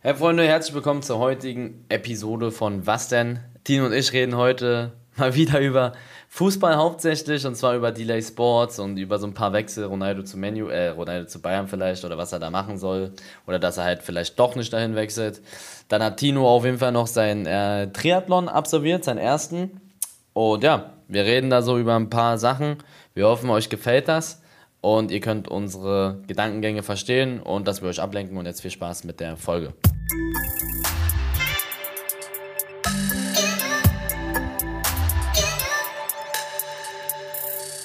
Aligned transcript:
Hey 0.00 0.14
Freunde, 0.14 0.46
herzlich 0.46 0.76
willkommen 0.76 1.02
zur 1.02 1.18
heutigen 1.18 1.84
Episode 1.88 2.52
von 2.52 2.86
Was 2.86 3.08
denn? 3.08 3.40
Tino 3.64 3.86
und 3.86 3.92
ich 3.92 4.12
reden 4.12 4.36
heute 4.36 4.92
mal 5.16 5.34
wieder 5.34 5.58
über 5.58 5.92
Fußball 6.28 6.76
hauptsächlich 6.76 7.44
und 7.44 7.56
zwar 7.56 7.74
über 7.74 7.90
Delay 7.90 8.22
Sports 8.22 8.78
und 8.78 8.96
über 8.96 9.18
so 9.18 9.26
ein 9.26 9.34
paar 9.34 9.52
Wechsel, 9.52 9.86
Ronaldo 9.86 10.22
zu 10.22 10.38
Menu, 10.38 10.68
äh, 10.68 10.90
Ronaldo 10.90 11.26
zu 11.26 11.42
Bayern 11.42 11.66
vielleicht 11.66 12.04
oder 12.04 12.16
was 12.16 12.32
er 12.32 12.38
da 12.38 12.48
machen 12.48 12.78
soll 12.78 13.10
oder 13.48 13.58
dass 13.58 13.76
er 13.76 13.84
halt 13.84 14.04
vielleicht 14.04 14.38
doch 14.38 14.54
nicht 14.54 14.72
dahin 14.72 14.94
wechselt. 14.94 15.42
Dann 15.88 16.00
hat 16.00 16.18
Tino 16.18 16.48
auf 16.48 16.64
jeden 16.64 16.78
Fall 16.78 16.92
noch 16.92 17.08
seinen 17.08 17.46
äh, 17.46 17.90
Triathlon 17.90 18.48
absolviert, 18.48 19.02
seinen 19.02 19.18
ersten. 19.18 19.80
Und 20.32 20.62
ja, 20.62 20.92
wir 21.08 21.24
reden 21.24 21.50
da 21.50 21.60
so 21.60 21.76
über 21.76 21.96
ein 21.96 22.08
paar 22.08 22.38
Sachen. 22.38 22.76
Wir 23.14 23.26
hoffen, 23.26 23.50
euch 23.50 23.68
gefällt 23.68 24.06
das 24.06 24.42
und 24.80 25.10
ihr 25.10 25.20
könnt 25.20 25.48
unsere 25.48 26.22
Gedankengänge 26.26 26.82
verstehen 26.82 27.40
und 27.40 27.66
dass 27.66 27.82
wir 27.82 27.88
euch 27.88 28.00
ablenken 28.00 28.36
und 28.36 28.46
jetzt 28.46 28.60
viel 28.60 28.70
Spaß 28.70 29.04
mit 29.04 29.20
der 29.20 29.36
Folge. 29.36 29.72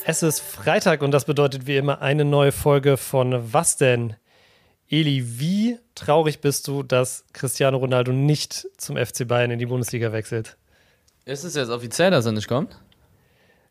Es 0.05 0.21
ist 0.21 0.41
Freitag 0.41 1.01
und 1.01 1.11
das 1.11 1.23
bedeutet 1.23 1.65
wie 1.65 1.77
immer 1.77 2.01
eine 2.01 2.25
neue 2.25 2.51
Folge 2.51 2.97
von 2.97 3.53
Was 3.53 3.77
denn? 3.77 4.15
Eli, 4.89 5.39
wie 5.39 5.79
traurig 5.95 6.41
bist 6.41 6.67
du, 6.67 6.83
dass 6.83 7.23
Cristiano 7.31 7.77
Ronaldo 7.77 8.11
nicht 8.11 8.67
zum 8.77 8.97
FC 8.97 9.25
Bayern 9.27 9.49
in 9.51 9.59
die 9.59 9.65
Bundesliga 9.65 10.11
wechselt? 10.11 10.57
Ist 11.25 11.45
es 11.45 11.55
jetzt 11.55 11.69
offiziell, 11.69 12.11
dass 12.11 12.25
er 12.25 12.33
nicht 12.33 12.49
kommt? 12.49 12.77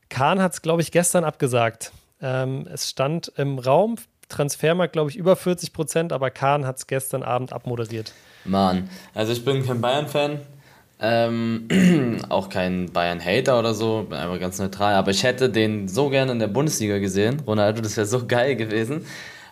Kahn 0.08 0.40
hat 0.40 0.54
es, 0.54 0.62
glaube 0.62 0.80
ich, 0.80 0.90
gestern 0.90 1.24
abgesagt. 1.24 1.92
Ähm, 2.22 2.66
es 2.72 2.88
stand 2.88 3.32
im 3.36 3.58
Raum, 3.58 3.96
Transfermarkt, 4.28 4.94
glaube 4.94 5.10
ich, 5.10 5.16
über 5.16 5.36
40 5.36 5.72
Prozent, 5.72 6.12
aber 6.12 6.30
Kahn 6.30 6.66
hat 6.66 6.78
es 6.78 6.86
gestern 6.86 7.22
Abend 7.22 7.52
abmoderiert. 7.52 8.12
Mann, 8.44 8.88
also 9.14 9.32
ich 9.32 9.44
bin 9.44 9.64
kein 9.66 9.80
Bayern-Fan, 9.80 10.40
ähm, 11.00 12.20
auch 12.28 12.48
kein 12.48 12.86
Bayern-Hater 12.86 13.58
oder 13.58 13.74
so, 13.74 14.06
bin 14.08 14.16
einfach 14.16 14.38
ganz 14.38 14.58
neutral. 14.58 14.94
Aber 14.94 15.10
ich 15.10 15.24
hätte 15.24 15.50
den 15.50 15.88
so 15.88 16.08
gerne 16.08 16.32
in 16.32 16.38
der 16.38 16.46
Bundesliga 16.46 16.98
gesehen. 16.98 17.40
Ronaldo, 17.46 17.82
das 17.82 17.96
wäre 17.96 18.06
so 18.06 18.26
geil 18.28 18.56
gewesen. 18.56 19.04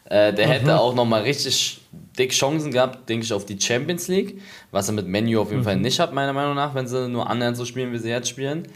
Äh, 0.05 0.33
der 0.33 0.47
mhm. 0.47 0.51
hätte 0.51 0.81
auch 0.81 0.95
nochmal 0.95 1.23
richtig 1.23 1.81
dick 2.19 2.33
Chancen 2.33 2.71
gehabt, 2.71 3.09
denke 3.09 3.25
ich, 3.25 3.33
auf 3.33 3.47
die 3.47 3.61
Champions 3.61 4.09
League. 4.09 4.41
Was 4.71 4.89
er 4.89 4.95
mit 4.95 5.07
Menu 5.07 5.41
auf 5.41 5.51
jeden 5.51 5.61
mhm. 5.61 5.65
Fall 5.65 5.77
nicht 5.77 5.99
hat, 5.99 6.13
meiner 6.13 6.33
Meinung 6.33 6.55
nach, 6.55 6.75
wenn 6.75 6.87
sie 6.87 7.09
nur 7.09 7.29
annähernd 7.29 7.57
so 7.57 7.65
spielen, 7.65 7.93
wie 7.93 7.99
sie 7.99 8.11
jetzt 8.11 8.29
spielen. 8.29 8.69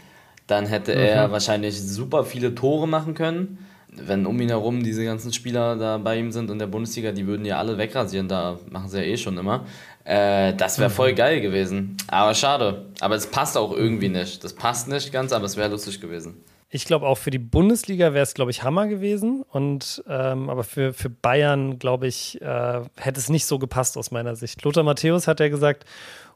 Dann 0.47 0.65
hätte 0.65 0.93
mhm. 0.93 1.01
er 1.01 1.31
wahrscheinlich 1.31 1.81
super 1.81 2.25
viele 2.25 2.55
Tore 2.55 2.87
machen 2.87 3.13
können. 3.13 3.65
Wenn 3.97 4.25
um 4.25 4.39
ihn 4.39 4.49
herum 4.49 4.83
diese 4.83 5.03
ganzen 5.05 5.33
Spieler 5.33 5.75
da 5.75 5.97
bei 5.97 6.17
ihm 6.17 6.31
sind 6.31 6.49
in 6.49 6.59
der 6.59 6.67
Bundesliga, 6.67 7.11
die 7.11 7.27
würden 7.27 7.45
ja 7.45 7.57
alle 7.57 7.77
wegrasieren, 7.77 8.27
da 8.27 8.59
machen 8.69 8.89
sie 8.89 8.99
ja 8.99 9.03
eh 9.03 9.17
schon 9.17 9.37
immer. 9.37 9.65
Äh, 10.03 10.53
das 10.53 10.79
wäre 10.79 10.89
voll 10.89 11.11
mhm. 11.11 11.15
geil 11.15 11.41
gewesen. 11.41 11.97
Aber 12.07 12.33
schade. 12.33 12.85
Aber 12.99 13.15
es 13.15 13.27
passt 13.27 13.57
auch 13.57 13.71
irgendwie 13.71 14.09
nicht. 14.09 14.43
Das 14.43 14.53
passt 14.53 14.87
nicht 14.87 15.11
ganz, 15.11 15.33
aber 15.33 15.45
es 15.45 15.57
wäre 15.57 15.69
lustig 15.69 15.99
gewesen. 15.99 16.43
Ich 16.69 16.85
glaube 16.85 17.07
auch 17.07 17.17
für 17.17 17.31
die 17.31 17.39
Bundesliga 17.39 18.13
wäre 18.13 18.23
es, 18.23 18.33
glaube 18.33 18.51
ich, 18.51 18.63
Hammer 18.63 18.87
gewesen. 18.87 19.43
Und 19.49 20.03
ähm, 20.07 20.49
aber 20.49 20.63
für, 20.63 20.93
für 20.93 21.09
Bayern, 21.09 21.79
glaube 21.79 22.07
ich, 22.07 22.41
äh, 22.41 22.81
hätte 22.97 23.19
es 23.19 23.29
nicht 23.29 23.45
so 23.45 23.59
gepasst 23.59 23.97
aus 23.97 24.11
meiner 24.11 24.35
Sicht. 24.35 24.63
Lothar 24.63 24.83
Matthäus 24.83 25.27
hat 25.27 25.39
ja 25.39 25.49
gesagt, 25.49 25.85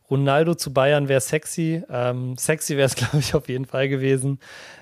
Ronaldo 0.10 0.56
zu 0.56 0.74
Bayern 0.74 1.08
wäre 1.08 1.22
sexy. 1.22 1.84
Ähm, 1.90 2.38
sexy 2.38 2.76
wäre 2.78 2.88
es, 2.88 2.96
glaube 2.96 3.20
ich, 3.20 3.36
auf 3.36 3.48
jeden 3.50 3.66
Fall 3.66 3.90
gewesen. 3.90 4.40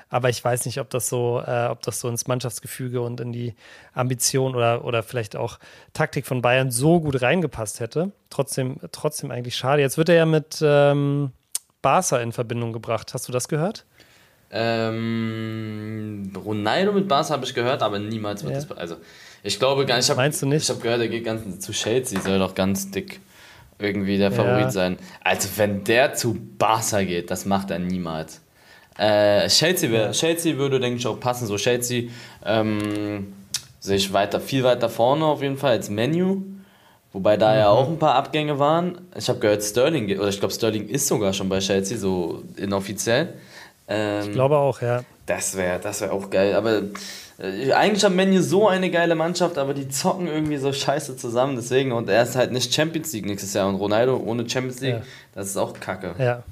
Aber 0.10 0.30
ich 0.30 0.44
weiß 0.44 0.66
nicht, 0.66 0.80
ob 0.80 0.90
das 0.90 1.10
so, 1.10 1.42
äh, 1.46 1.68
ob 1.68 1.82
das 1.82 2.00
so 2.00 2.08
ins 2.08 2.28
Mannschaftsgefüge 2.28 3.02
und 3.02 3.20
in 3.20 3.34
die 3.34 3.56
Ambition 3.94 4.56
oder, 4.56 4.86
oder 4.86 5.04
vielleicht 5.04 5.36
auch 5.36 5.60
Taktik 5.94 6.26
von 6.26 6.42
Bayern 6.42 6.72
so 6.72 7.02
gut 7.02 7.22
reingepasst 7.22 7.82
hätte. 7.82 8.12
Trotzdem, 8.30 8.78
trotzdem 8.92 9.32
eigentlich 9.32 9.56
schade. 9.56 9.82
Jetzt 9.82 9.98
wird 9.98 10.10
er 10.10 10.16
ja 10.16 10.26
mit 10.26 10.60
ähm, 10.62 11.32
Barca 11.82 12.20
in 12.20 12.32
Verbindung 12.32 12.72
gebracht. 12.72 13.14
Hast 13.14 13.28
du 13.28 13.32
das 13.34 13.48
gehört? 13.48 13.86
Ähm, 14.50 16.32
Ronaldo 16.36 16.94
mit 16.94 17.10
Barca 17.10 17.32
habe 17.32 17.46
ich 17.46 17.54
gehört, 17.54 17.84
aber 17.84 18.00
niemals 18.00 18.44
wird 18.44 18.54
ja. 18.54 18.62
das. 18.62 18.78
Also, 18.78 18.96
ich 19.44 19.60
glaube 19.60 19.86
gar 19.86 19.98
nicht. 19.98 20.16
Meinst 20.16 20.42
du 20.42 20.46
nicht? 20.46 20.64
Ich 20.64 20.70
habe 20.70 20.80
gehört, 20.80 21.02
er 21.02 21.10
geht 21.10 21.26
ganz 21.26 21.60
zu 21.60 21.74
Chelsea, 21.74 22.22
soll 22.22 22.40
doch 22.40 22.56
ganz 22.56 22.92
dick 22.92 23.20
irgendwie 23.78 24.18
der 24.18 24.32
Favorit 24.32 24.66
ja. 24.66 24.72
sein. 24.72 24.98
Also, 25.22 25.50
wenn 25.58 25.84
der 25.84 26.14
zu 26.14 26.38
Barca 26.58 27.04
geht, 27.04 27.30
das 27.30 27.46
macht 27.46 27.72
er 27.72 27.80
niemals. 27.80 28.42
Äh, 28.98 29.48
Chelsea, 29.48 29.92
wär, 29.92 30.12
Chelsea 30.12 30.58
würde, 30.58 30.80
denke 30.80 31.00
ich, 31.00 31.08
auch 31.08 31.20
passen. 31.20 31.48
So 31.48 31.58
Chelsea 31.58 32.10
ähm, 32.46 33.34
sehe 33.80 33.98
ich 33.98 34.12
weiter, 34.12 34.40
viel 34.40 34.64
weiter 34.64 34.90
vorne 34.90 35.26
auf 35.26 35.42
jeden 35.42 35.58
Fall 35.58 35.72
als 35.72 35.90
Menu. 35.90 36.42
Wobei 37.14 37.38
da 37.38 37.52
mhm. 37.54 37.60
ja 37.60 37.70
auch 37.70 37.88
ein 37.88 38.00
paar 38.00 38.16
Abgänge 38.16 38.60
waren. 38.60 39.00
Ich 39.16 39.30
habe 39.30 39.40
gehört, 39.40 39.64
Sterling, 39.64 40.18
oder 40.18 40.30
ich 40.30 40.40
glaube, 40.40 40.54
Sterling 40.54 40.88
ist 40.88 41.08
sogar 41.08 41.34
schon 41.34 41.50
bei 41.50 41.60
Chelsea, 41.60 41.98
so 41.98 42.44
inoffiziell. 42.58 43.34
Ähm, 43.88 44.24
ich 44.24 44.32
glaube 44.34 44.58
auch, 44.58 44.82
ja. 44.82 45.04
Das 45.26 45.56
wäre 45.58 45.80
das 45.80 46.02
wär 46.02 46.14
auch 46.14 46.30
geil. 46.30 46.56
Aber 46.56 46.82
äh, 47.40 47.72
eigentlich 47.74 48.04
hat 48.04 48.14
Menu 48.14 48.42
so 48.42 48.68
eine 48.68 48.90
geile 48.92 49.16
Mannschaft, 49.16 49.58
aber 49.58 49.74
die 49.74 49.88
zocken 49.88 50.28
irgendwie 50.28 50.58
so 50.58 50.74
scheiße 50.74 51.18
zusammen. 51.18 51.56
Deswegen, 51.56 51.92
und 51.92 52.10
er 52.10 52.24
ist 52.24 52.36
halt 52.36 52.52
nicht 52.52 52.74
Champions 52.74 53.14
League 53.14 53.26
nächstes 53.26 53.54
Jahr. 53.54 53.68
Und 53.68 53.76
Ronaldo 53.76 54.18
ohne 54.18 54.50
Champions 54.50 54.82
League, 54.82 54.96
ja. 54.96 55.02
das 55.34 55.48
ist 55.48 55.58
auch 55.58 55.74
kacke. 55.80 56.16
Ja. 56.20 56.44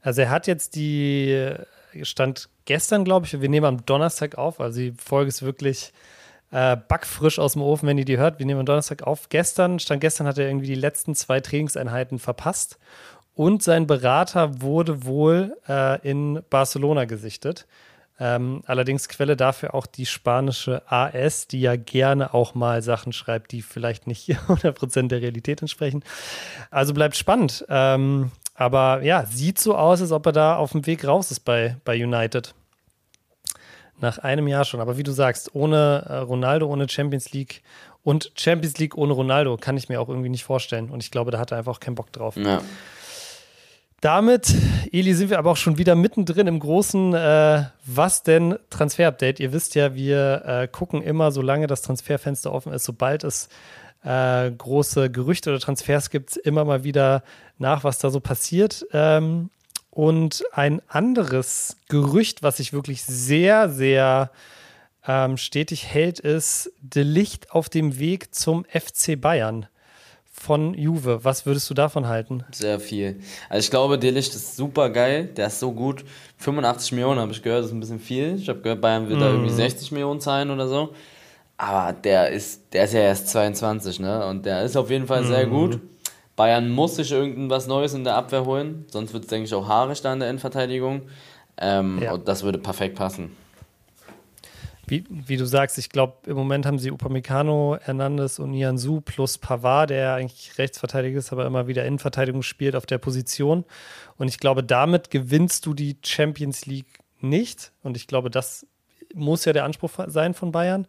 Also 0.00 0.22
er 0.22 0.30
hat 0.30 0.46
jetzt 0.46 0.76
die, 0.76 1.54
stand 2.02 2.48
gestern, 2.64 3.04
glaube 3.04 3.26
ich, 3.26 3.40
wir 3.40 3.48
nehmen 3.48 3.66
am 3.66 3.86
Donnerstag 3.86 4.36
auf, 4.36 4.60
also 4.60 4.78
die 4.78 4.92
Folge 4.92 5.28
ist 5.28 5.42
wirklich 5.42 5.92
äh, 6.50 6.76
backfrisch 6.76 7.38
aus 7.38 7.54
dem 7.54 7.62
Ofen, 7.62 7.88
wenn 7.88 7.98
ihr 7.98 8.04
die 8.04 8.18
hört. 8.18 8.38
Wir 8.38 8.46
nehmen 8.46 8.60
am 8.60 8.66
Donnerstag 8.66 9.02
auf. 9.02 9.28
Gestern, 9.28 9.78
stand 9.78 10.00
gestern, 10.00 10.26
hat 10.26 10.38
er 10.38 10.46
irgendwie 10.46 10.66
die 10.66 10.74
letzten 10.74 11.14
zwei 11.14 11.40
Trainingseinheiten 11.40 12.18
verpasst 12.18 12.78
und 13.34 13.62
sein 13.62 13.86
Berater 13.86 14.62
wurde 14.62 15.04
wohl 15.04 15.56
äh, 15.68 16.00
in 16.08 16.42
Barcelona 16.50 17.04
gesichtet. 17.04 17.66
Ähm, 18.20 18.62
allerdings 18.66 19.08
Quelle 19.08 19.36
dafür 19.36 19.74
auch 19.74 19.86
die 19.86 20.06
spanische 20.06 20.82
AS, 20.90 21.46
die 21.46 21.60
ja 21.60 21.76
gerne 21.76 22.34
auch 22.34 22.56
mal 22.56 22.82
Sachen 22.82 23.12
schreibt, 23.12 23.52
die 23.52 23.62
vielleicht 23.62 24.08
nicht 24.08 24.28
100% 24.48 25.08
der 25.08 25.22
Realität 25.22 25.60
entsprechen. 25.60 26.02
Also 26.70 26.94
bleibt 26.94 27.14
spannend. 27.14 27.64
Ähm, 27.68 28.32
aber 28.58 29.04
ja, 29.04 29.24
sieht 29.24 29.60
so 29.60 29.76
aus, 29.76 30.00
als 30.02 30.10
ob 30.10 30.26
er 30.26 30.32
da 30.32 30.56
auf 30.56 30.72
dem 30.72 30.84
Weg 30.84 31.06
raus 31.06 31.30
ist 31.30 31.40
bei, 31.40 31.76
bei 31.84 31.94
United. 31.94 32.54
Nach 34.00 34.18
einem 34.18 34.48
Jahr 34.48 34.64
schon. 34.64 34.80
Aber 34.80 34.98
wie 34.98 35.04
du 35.04 35.12
sagst, 35.12 35.54
ohne 35.54 36.04
äh, 36.08 36.16
Ronaldo, 36.16 36.66
ohne 36.66 36.88
Champions 36.88 37.32
League 37.32 37.62
und 38.02 38.32
Champions 38.34 38.76
League 38.78 38.98
ohne 38.98 39.12
Ronaldo 39.12 39.56
kann 39.58 39.76
ich 39.76 39.88
mir 39.88 40.00
auch 40.00 40.08
irgendwie 40.08 40.28
nicht 40.28 40.42
vorstellen. 40.42 40.90
Und 40.90 41.04
ich 41.04 41.12
glaube, 41.12 41.30
da 41.30 41.38
hat 41.38 41.52
er 41.52 41.58
einfach 41.58 41.76
auch 41.76 41.80
keinen 41.80 41.94
Bock 41.94 42.12
drauf. 42.12 42.36
Ja. 42.36 42.60
Damit, 44.00 44.52
Eli, 44.90 45.14
sind 45.14 45.30
wir 45.30 45.38
aber 45.38 45.52
auch 45.52 45.56
schon 45.56 45.78
wieder 45.78 45.94
mittendrin 45.94 46.48
im 46.48 46.58
großen 46.58 47.14
äh, 47.14 47.64
Was 47.86 48.24
denn 48.24 48.58
Transfer-Update. 48.70 49.38
Ihr 49.38 49.52
wisst 49.52 49.76
ja, 49.76 49.94
wir 49.94 50.42
äh, 50.44 50.68
gucken 50.68 51.02
immer, 51.02 51.30
solange 51.30 51.68
das 51.68 51.82
Transferfenster 51.82 52.52
offen 52.52 52.72
ist, 52.72 52.84
sobald 52.84 53.22
es 53.22 53.48
äh, 54.08 54.50
große 54.50 55.10
Gerüchte 55.10 55.50
oder 55.50 55.60
Transfers 55.60 56.08
gibt, 56.08 56.36
immer 56.38 56.64
mal 56.64 56.82
wieder 56.82 57.22
nach, 57.58 57.84
was 57.84 57.98
da 57.98 58.08
so 58.08 58.20
passiert. 58.20 58.86
Ähm, 58.92 59.50
und 59.90 60.44
ein 60.52 60.80
anderes 60.88 61.76
Gerücht, 61.88 62.42
was 62.42 62.56
sich 62.56 62.72
wirklich 62.72 63.02
sehr, 63.02 63.68
sehr 63.68 64.30
ähm, 65.06 65.36
stetig 65.36 65.86
hält, 65.86 66.20
ist 66.20 66.72
De 66.80 67.02
Licht 67.02 67.50
auf 67.50 67.68
dem 67.68 67.98
Weg 67.98 68.34
zum 68.34 68.64
FC 68.64 69.20
Bayern 69.20 69.66
von 70.24 70.72
Juve. 70.72 71.24
Was 71.24 71.44
würdest 71.44 71.68
du 71.68 71.74
davon 71.74 72.06
halten? 72.06 72.44
Sehr 72.52 72.80
viel. 72.80 73.20
Also 73.50 73.66
ich 73.66 73.70
glaube, 73.70 73.98
De 73.98 74.10
Licht 74.10 74.34
ist 74.34 74.56
super 74.56 74.88
geil. 74.88 75.26
Der 75.36 75.48
ist 75.48 75.60
so 75.60 75.72
gut. 75.72 76.04
85 76.38 76.92
Millionen 76.92 77.20
habe 77.20 77.32
ich 77.32 77.42
gehört, 77.42 77.60
das 77.60 77.66
ist 77.66 77.72
ein 77.72 77.80
bisschen 77.80 78.00
viel. 78.00 78.36
Ich 78.36 78.48
habe 78.48 78.60
gehört, 78.60 78.80
Bayern 78.80 79.08
wird 79.08 79.18
mm. 79.18 79.22
da 79.22 79.28
irgendwie 79.30 79.52
60 79.52 79.92
Millionen 79.92 80.20
zahlen 80.20 80.50
oder 80.50 80.66
so. 80.66 80.94
Aber 81.58 81.92
der 81.92 82.30
ist, 82.30 82.72
der 82.72 82.84
ist 82.84 82.94
ja 82.94 83.00
erst 83.00 83.28
22, 83.28 83.98
ne? 83.98 84.26
Und 84.26 84.46
der 84.46 84.62
ist 84.62 84.76
auf 84.76 84.90
jeden 84.90 85.06
Fall 85.06 85.24
sehr 85.24 85.46
mhm. 85.46 85.50
gut. 85.50 85.80
Bayern 86.36 86.70
muss 86.70 86.96
sich 86.96 87.10
irgendwas 87.10 87.66
Neues 87.66 87.94
in 87.94 88.04
der 88.04 88.14
Abwehr 88.14 88.44
holen, 88.44 88.86
sonst 88.88 89.12
wird 89.12 89.24
es, 89.24 89.28
denke 89.28 89.46
ich, 89.46 89.54
auch 89.54 89.66
haarig 89.66 90.00
da 90.00 90.12
in 90.12 90.20
der 90.20 90.28
Endverteidigung. 90.28 91.02
Ähm, 91.60 91.98
ja. 92.00 92.12
Und 92.12 92.28
das 92.28 92.44
würde 92.44 92.58
perfekt 92.58 92.94
passen. 92.94 93.36
Wie, 94.86 95.04
wie 95.08 95.36
du 95.36 95.44
sagst, 95.44 95.76
ich 95.78 95.90
glaube, 95.90 96.30
im 96.30 96.36
Moment 96.36 96.64
haben 96.64 96.78
sie 96.78 96.92
Upamecano, 96.92 97.76
Hernandez 97.80 98.38
und 98.38 98.52
Nianzu 98.52 99.00
plus 99.00 99.36
Pavard, 99.36 99.90
der 99.90 100.14
eigentlich 100.14 100.56
Rechtsverteidiger 100.56 101.18
ist, 101.18 101.32
aber 101.32 101.44
immer 101.44 101.66
wieder 101.66 101.84
Innenverteidigung 101.84 102.42
spielt 102.42 102.76
auf 102.76 102.86
der 102.86 102.98
Position. 102.98 103.64
Und 104.16 104.28
ich 104.28 104.38
glaube, 104.38 104.62
damit 104.62 105.10
gewinnst 105.10 105.66
du 105.66 105.74
die 105.74 105.98
Champions 106.04 106.66
League 106.66 107.00
nicht. 107.20 107.72
Und 107.82 107.96
ich 107.96 108.06
glaube, 108.06 108.30
das 108.30 108.64
muss 109.12 109.44
ja 109.44 109.52
der 109.52 109.64
Anspruch 109.64 109.90
sein 110.06 110.34
von 110.34 110.52
Bayern. 110.52 110.86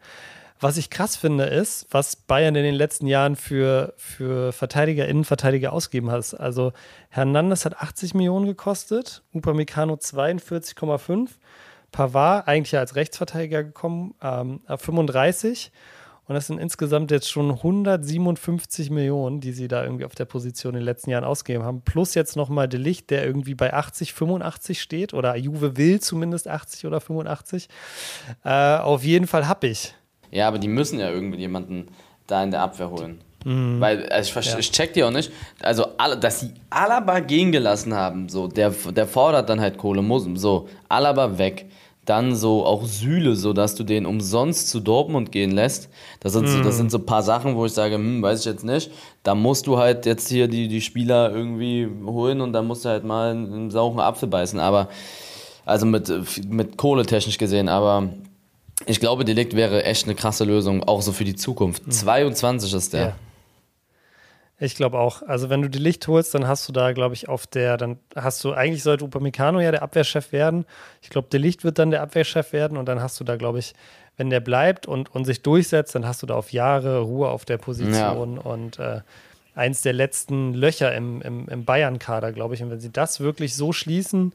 Was 0.62 0.76
ich 0.76 0.90
krass 0.90 1.16
finde, 1.16 1.46
ist, 1.46 1.88
was 1.90 2.18
Bayern 2.18 2.56
in 2.56 2.64
den 2.64 2.76
letzten 2.76 3.08
Jahren 3.08 3.38
für, 3.38 3.94
für 3.96 4.52
Verteidiger, 4.52 5.08
Innenverteidiger 5.08 5.72
ausgegeben 5.72 6.12
hat. 6.12 6.38
Also 6.38 6.74
Hernandez 7.08 7.64
hat 7.64 7.78
80 7.78 8.14
Millionen 8.14 8.46
gekostet, 8.46 9.24
Upamecano 9.34 9.94
42,5, 9.94 11.30
Pavard 11.94 12.48
eigentlich 12.48 12.78
als 12.78 12.98
Rechtsverteidiger 12.98 13.64
gekommen, 13.64 14.16
ähm, 14.22 14.60
35. 14.68 15.72
Und 16.28 16.36
das 16.36 16.46
sind 16.46 16.60
insgesamt 16.60 17.10
jetzt 17.10 17.28
schon 17.28 17.50
157 17.50 18.92
Millionen, 18.92 19.40
die 19.40 19.52
sie 19.52 19.68
da 19.68 19.84
irgendwie 19.84 20.06
auf 20.06 20.14
der 20.14 20.26
Position 20.26 20.74
in 20.74 20.82
den 20.82 20.86
letzten 20.86 21.10
Jahren 21.10 21.24
ausgegeben 21.24 21.64
haben. 21.64 21.82
Plus 21.82 22.14
jetzt 22.14 22.36
nochmal 22.36 22.68
De 22.68 22.80
Licht, 22.80 23.10
der 23.10 23.26
irgendwie 23.26 23.56
bei 23.56 23.74
80, 23.74 24.14
85 24.14 24.80
steht. 24.80 25.16
Oder 25.16 25.36
Juve 25.38 25.76
will 25.78 26.02
zumindest 26.02 26.48
80 26.48 26.86
oder 26.86 27.02
85. 27.02 27.68
Äh, 28.44 28.78
auf 28.78 29.04
jeden 29.04 29.26
Fall 29.26 29.48
hab 29.48 29.64
ich. 29.64 29.96
Ja, 30.32 30.48
aber 30.48 30.60
die 30.60 30.68
müssen 30.68 31.00
ja 31.00 31.10
irgendwie 31.10 31.40
jemanden 31.40 31.88
da 32.28 32.44
in 32.44 32.52
der 32.52 32.62
Abwehr 32.62 32.90
holen. 32.90 33.22
Mhm. 33.46 33.80
Weil, 33.80 34.10
also 34.10 34.40
ich, 34.40 34.46
ja. 34.46 34.60
ich 34.60 34.72
check 34.72 34.94
die 34.94 35.04
auch 35.04 35.12
nicht. 35.12 35.32
Also, 35.62 35.86
dass 36.20 36.42
sie 36.42 36.52
Alaba 36.70 37.20
gehen 37.20 37.52
gelassen 37.52 37.94
haben, 37.94 38.30
so, 38.30 38.48
der, 38.48 38.72
der 38.72 39.08
fordert 39.08 39.50
dann 39.50 39.62
halt 39.62 39.78
Kohle, 39.78 40.02
muss, 40.02 40.28
so, 40.36 40.68
Alaba 40.90 41.38
weg 41.38 41.66
dann 42.10 42.36
so 42.36 42.66
auch 42.66 42.86
Sühle, 42.86 43.36
so 43.36 43.54
dass 43.54 43.76
du 43.76 43.84
den 43.84 44.08
umsonst 44.08 44.70
zu 44.70 44.80
Dortmund 44.80 45.32
gehen 45.32 45.52
lässt. 45.52 45.90
Das 46.22 46.34
sind, 46.34 46.46
mm. 46.46 46.48
so, 46.48 46.64
das 46.64 46.78
sind 46.78 46.90
so 46.90 46.98
ein 46.98 47.06
paar 47.06 47.22
Sachen, 47.22 47.56
wo 47.56 47.68
ich 47.68 47.74
sage, 47.74 47.96
hm, 47.96 48.24
weiß 48.24 48.40
ich 48.40 48.46
jetzt 48.46 48.66
nicht. 48.66 48.90
Da 49.22 49.36
musst 49.36 49.68
du 49.68 49.78
halt 49.78 50.08
jetzt 50.08 50.28
hier 50.28 50.48
die, 50.48 50.68
die 50.68 50.82
Spieler 50.82 51.32
irgendwie 51.32 51.88
holen 52.04 52.42
und 52.42 52.52
dann 52.52 52.66
musst 52.66 52.84
du 52.84 52.90
halt 52.90 53.04
mal 53.04 53.30
einen 53.30 53.70
sauren 53.70 54.00
Apfel 54.00 54.28
beißen. 54.28 54.60
Aber, 54.60 54.90
also 55.66 55.86
mit, 55.86 56.12
mit 56.50 56.78
Kohle 56.78 57.06
technisch 57.06 57.38
gesehen, 57.38 57.70
aber 57.70 58.10
ich 58.86 59.00
glaube, 59.00 59.26
Delikt 59.26 59.56
wäre 59.56 59.84
echt 59.84 60.06
eine 60.06 60.16
krasse 60.16 60.46
Lösung, 60.46 60.84
auch 60.84 61.02
so 61.02 61.12
für 61.12 61.26
die 61.26 61.36
Zukunft. 61.36 61.88
Mhm. 61.88 61.92
22 61.92 62.74
ist 62.74 62.94
der. 62.94 63.02
Ja. 63.02 63.16
Ich 64.62 64.76
glaube 64.76 65.00
auch. 65.00 65.22
Also 65.22 65.50
wenn 65.50 65.62
du 65.62 65.70
die 65.70 65.80
Licht 65.80 66.08
holst, 66.08 66.36
dann 66.36 66.48
hast 66.48 66.68
du 66.68 66.74
da, 66.74 66.92
glaube 66.92 67.14
ich, 67.14 67.30
auf 67.30 67.48
der, 67.48 67.78
dann 67.78 67.98
hast 68.16 68.44
du, 68.44 68.52
eigentlich 68.52 68.84
sollte 68.84 69.06
Upamecano 69.06 69.62
ja 69.62 69.72
der 69.72 69.84
Abwehrchef 69.84 70.34
werden. 70.34 70.66
Ich 71.02 71.10
glaube, 71.10 71.30
der 71.32 71.40
Licht 71.40 71.64
wird 71.64 71.80
dann 71.80 71.92
der 71.92 72.02
Abwehrchef 72.02 72.52
werden 72.52 72.78
und 72.78 72.86
dann 72.86 73.02
hast 73.02 73.20
du 73.20 73.24
da, 73.24 73.38
glaube 73.38 73.60
ich, 73.60 73.74
wenn 74.18 74.30
der 74.30 74.42
bleibt 74.42 74.86
und, 74.86 75.16
und 75.16 75.24
sich 75.24 75.42
durchsetzt, 75.44 75.96
dann 75.96 76.06
hast 76.06 76.22
du 76.22 76.26
da 76.26 76.36
auf 76.36 76.52
Jahre 76.52 77.00
Ruhe 77.00 77.30
auf 77.30 77.46
der 77.46 77.58
Position 77.58 78.36
ja. 78.36 78.42
und 78.42 78.78
äh, 78.80 79.00
eins 79.56 79.82
der 79.82 79.94
letzten 79.94 80.54
Löcher 80.54 80.94
im, 80.94 81.22
im, 81.22 81.48
im 81.48 81.64
Bayern-Kader, 81.64 82.34
glaube 82.34 82.56
ich. 82.56 82.62
Und 82.62 82.70
wenn 82.70 82.82
sie 82.82 82.92
das 82.92 83.22
wirklich 83.22 83.56
so 83.56 83.72
schließen, 83.72 84.34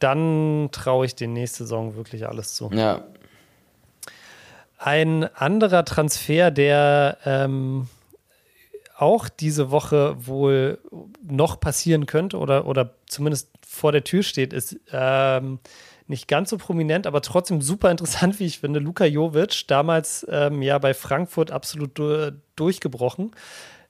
dann 0.00 0.70
traue 0.72 1.06
ich 1.06 1.14
den 1.14 1.32
nächste 1.34 1.58
Saison 1.64 1.94
wirklich 1.94 2.26
alles 2.26 2.54
zu. 2.54 2.68
Ja. 2.72 3.04
Ein 4.82 5.24
anderer 5.34 5.84
Transfer, 5.84 6.50
der 6.50 7.18
ähm, 7.26 7.86
auch 8.96 9.28
diese 9.28 9.70
Woche 9.70 10.16
wohl 10.26 10.78
noch 11.22 11.60
passieren 11.60 12.06
könnte 12.06 12.38
oder, 12.38 12.66
oder 12.66 12.94
zumindest 13.06 13.50
vor 13.66 13.92
der 13.92 14.04
Tür 14.04 14.22
steht, 14.22 14.54
ist 14.54 14.80
ähm, 14.90 15.58
nicht 16.06 16.28
ganz 16.28 16.48
so 16.48 16.56
prominent, 16.56 17.06
aber 17.06 17.20
trotzdem 17.20 17.60
super 17.60 17.90
interessant, 17.90 18.40
wie 18.40 18.46
ich 18.46 18.60
finde. 18.60 18.80
Luka 18.80 19.04
Jovic, 19.04 19.66
damals 19.68 20.26
ähm, 20.30 20.62
ja 20.62 20.78
bei 20.78 20.94
Frankfurt 20.94 21.50
absolut 21.50 21.98
du 21.98 22.32
durchgebrochen, 22.56 23.32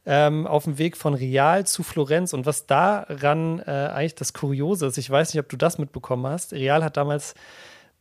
ähm, 0.07 0.49
auf 0.49 0.65
dem 0.65 0.77
Weg 0.77 0.97
von 0.97 1.15
Real 1.15 1.65
zu 1.69 1.85
Florenz. 1.85 2.33
Und 2.33 2.47
was 2.47 2.67
daran 2.67 3.61
äh, 3.61 3.71
eigentlich 3.71 4.17
das 4.17 4.33
Kuriose 4.33 4.87
ist, 4.87 4.99
ich 4.99 5.09
weiß 5.09 5.33
nicht, 5.33 5.41
ob 5.41 5.49
du 5.49 5.57
das 5.57 5.79
mitbekommen 5.79 6.27
hast. 6.27 6.53
Real 6.53 6.83
hat 6.83 6.97
damals 6.97 7.35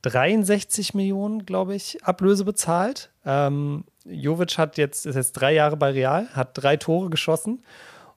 63 0.02 0.94
Millionen, 0.94 1.46
glaube 1.46 1.76
ich, 1.76 2.04
Ablöse 2.04 2.46
bezahlt. 2.46 3.10
Ähm, 3.26 3.84
Jovic 4.06 4.58
hat 4.58 4.78
jetzt, 4.78 5.06
ist 5.06 5.16
jetzt 5.16 5.34
drei 5.34 5.54
Jahre 5.54 5.78
bei 5.78 5.92
Real, 5.92 6.28
hat 6.34 6.52
drei 6.54 6.78
Tore 6.78 7.10
geschossen 7.10 7.64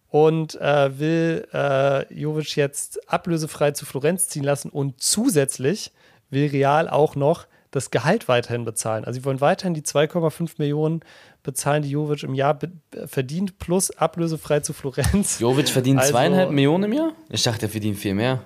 und 0.09 0.61
äh, 0.61 0.99
will 0.99 1.49
äh, 1.53 2.13
Jovic 2.15 2.57
jetzt 2.57 3.11
ablösefrei 3.11 3.73
zu 3.73 3.87
Florenz 3.87 4.29
ziehen 4.29 4.45
lassen 4.45 4.69
und 4.69 5.01
zusätzlich 5.01 5.93
will 6.31 6.49
Real 6.51 6.89
auch 6.89 7.17
noch 7.17 7.47
das 7.73 7.91
Gehalt 7.91 8.29
weiterhin 8.29 8.65
bezahlen. 8.65 9.05
Also 9.05 9.19
sie 9.19 9.25
wollen 9.25 9.41
weiterhin 9.41 9.75
die 9.75 9.83
2,5 9.83 10.53
Millionen 10.59 11.01
bezahlen, 11.43 11.83
die 11.83 11.91
Jovic 11.91 12.23
im 12.23 12.35
Jahr 12.35 12.59
verdient, 13.07 13.59
plus 13.59 13.91
ablösefrei 13.91 14.61
zu 14.61 14.73
Florenz. 14.75 15.41
Jovic 15.41 15.71
verdient 15.71 15.99
also, 16.01 16.13
zweieinhalb 16.13 16.51
Millionen 16.51 16.85
im 16.85 16.93
Jahr? 16.93 17.13
Ich 17.31 17.43
dachte, 17.43 17.67
er 17.67 17.71
verdient 17.71 17.99
viel 17.99 18.15
mehr 18.15 18.45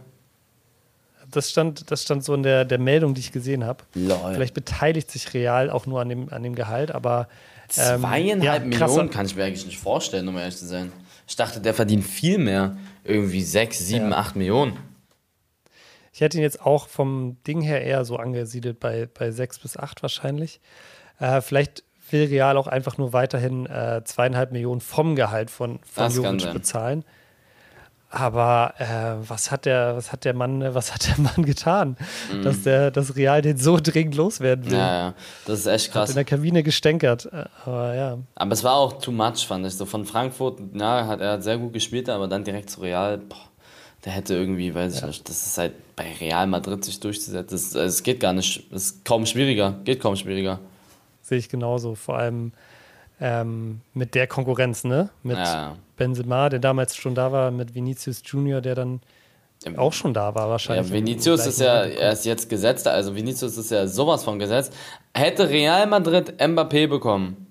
das 1.30 1.50
stand, 1.50 1.90
das 1.90 2.02
stand 2.02 2.24
so 2.24 2.34
in 2.34 2.42
der, 2.42 2.64
der 2.64 2.78
Meldung, 2.78 3.14
die 3.14 3.20
ich 3.20 3.32
gesehen 3.32 3.64
habe. 3.64 3.84
Vielleicht 3.92 4.54
beteiligt 4.54 5.10
sich 5.10 5.32
Real 5.34 5.70
auch 5.70 5.86
nur 5.86 6.00
an 6.00 6.08
dem, 6.08 6.32
an 6.32 6.42
dem 6.42 6.54
Gehalt, 6.54 6.90
aber. 6.90 7.28
Ähm, 7.76 8.00
Zweieinhalb 8.00 8.62
ja, 8.62 8.68
Millionen 8.68 9.10
kann 9.10 9.26
ich 9.26 9.34
mir 9.34 9.44
eigentlich 9.44 9.66
nicht 9.66 9.78
vorstellen, 9.78 10.28
um 10.28 10.36
ehrlich 10.36 10.56
zu 10.56 10.66
sein. 10.66 10.92
Ich 11.26 11.34
dachte, 11.34 11.60
der 11.60 11.74
verdient 11.74 12.04
viel 12.04 12.38
mehr. 12.38 12.76
Irgendwie 13.02 13.42
sechs, 13.42 13.78
sieben, 13.78 14.10
ja. 14.10 14.18
acht 14.18 14.36
Millionen. 14.36 14.76
Ich 16.12 16.20
hätte 16.20 16.38
ihn 16.38 16.42
jetzt 16.42 16.62
auch 16.62 16.88
vom 16.88 17.36
Ding 17.46 17.60
her 17.60 17.82
eher 17.82 18.04
so 18.04 18.16
angesiedelt 18.16 18.80
bei, 18.80 19.08
bei 19.12 19.30
sechs 19.32 19.58
bis 19.58 19.76
acht 19.76 20.02
wahrscheinlich. 20.02 20.60
Äh, 21.18 21.40
vielleicht 21.40 21.82
will 22.10 22.26
Real 22.28 22.56
auch 22.56 22.68
einfach 22.68 22.98
nur 22.98 23.12
weiterhin 23.12 23.66
äh, 23.66 24.02
zweieinhalb 24.04 24.52
Millionen 24.52 24.80
vom 24.80 25.16
Gehalt 25.16 25.50
von, 25.50 25.80
von 25.82 26.10
Jovic 26.10 26.52
bezahlen. 26.52 27.04
Aber 28.18 28.72
äh, 28.78 29.28
was 29.28 29.50
hat 29.50 29.66
der, 29.66 29.94
was 29.94 30.10
hat 30.10 30.24
der 30.24 30.32
Mann, 30.32 30.74
was 30.74 30.94
hat 30.94 31.06
der 31.06 31.20
Mann 31.20 31.44
getan, 31.44 31.98
mhm. 32.32 32.42
dass 32.42 32.62
der, 32.62 32.90
das 32.90 33.14
Real 33.14 33.42
den 33.42 33.58
so 33.58 33.76
dringend 33.78 34.14
loswerden 34.14 34.64
will? 34.70 34.78
Ja, 34.78 35.08
ja, 35.08 35.14
das 35.44 35.60
ist 35.60 35.66
echt 35.66 35.92
krass. 35.92 36.04
Hat 36.04 36.08
in 36.10 36.14
der 36.14 36.24
Kabine 36.24 36.62
gestänkert, 36.62 37.26
äh, 37.30 37.44
aber 37.66 37.94
ja. 37.94 38.18
Aber 38.34 38.52
es 38.52 38.64
war 38.64 38.76
auch 38.76 38.94
too 39.02 39.12
much, 39.12 39.46
fand 39.46 39.66
ich. 39.66 39.74
So 39.74 39.84
von 39.84 40.06
Frankfurt, 40.06 40.60
ja, 40.72 41.06
hat 41.06 41.20
er 41.20 41.42
sehr 41.42 41.58
gut 41.58 41.74
gespielt, 41.74 42.08
aber 42.08 42.26
dann 42.26 42.42
direkt 42.42 42.70
zu 42.70 42.80
Real, 42.80 43.18
boah, 43.18 43.36
der 44.06 44.12
hätte 44.12 44.34
irgendwie, 44.34 44.74
weiß 44.74 44.96
ich 44.96 45.02
nicht, 45.02 45.28
das 45.28 45.44
ist 45.44 45.58
halt 45.58 45.74
bei 45.94 46.10
Real 46.18 46.46
Madrid 46.46 46.82
sich 46.86 46.98
durchzusetzen. 46.98 47.54
Es 47.54 47.76
also 47.76 48.02
geht 48.02 48.20
gar 48.20 48.32
nicht, 48.32 48.64
es 48.72 48.92
ist 48.92 49.04
kaum 49.04 49.26
schwieriger, 49.26 49.74
geht 49.84 50.00
kaum 50.00 50.16
schwieriger. 50.16 50.58
Sehe 51.20 51.36
ich 51.36 51.50
genauso. 51.50 51.94
Vor 51.94 52.16
allem 52.16 52.52
ähm, 53.20 53.80
mit 53.94 54.14
der 54.14 54.26
Konkurrenz, 54.26 54.84
ne? 54.84 55.10
Mit 55.22 55.38
ja. 55.38 55.76
Benzema, 55.96 56.48
der 56.48 56.58
damals 56.58 56.96
schon 56.96 57.14
da 57.14 57.32
war, 57.32 57.50
mit 57.50 57.74
Vinicius 57.74 58.22
Junior, 58.24 58.60
der 58.60 58.74
dann 58.74 59.00
auch 59.76 59.92
schon 59.92 60.12
da 60.12 60.34
war 60.34 60.50
wahrscheinlich. 60.50 60.88
Ja, 60.88 60.94
Vinicius 60.94 61.46
ist 61.46 61.60
ja 61.60 61.84
erst 61.84 62.26
jetzt 62.26 62.48
gesetzt, 62.48 62.86
also 62.86 63.16
Vinicius 63.16 63.56
ist 63.56 63.70
ja 63.70 63.86
sowas 63.86 64.22
von 64.22 64.38
gesetzt. 64.38 64.72
Hätte 65.14 65.48
Real 65.48 65.86
Madrid 65.86 66.34
Mbappé 66.40 66.86
bekommen, 66.86 67.46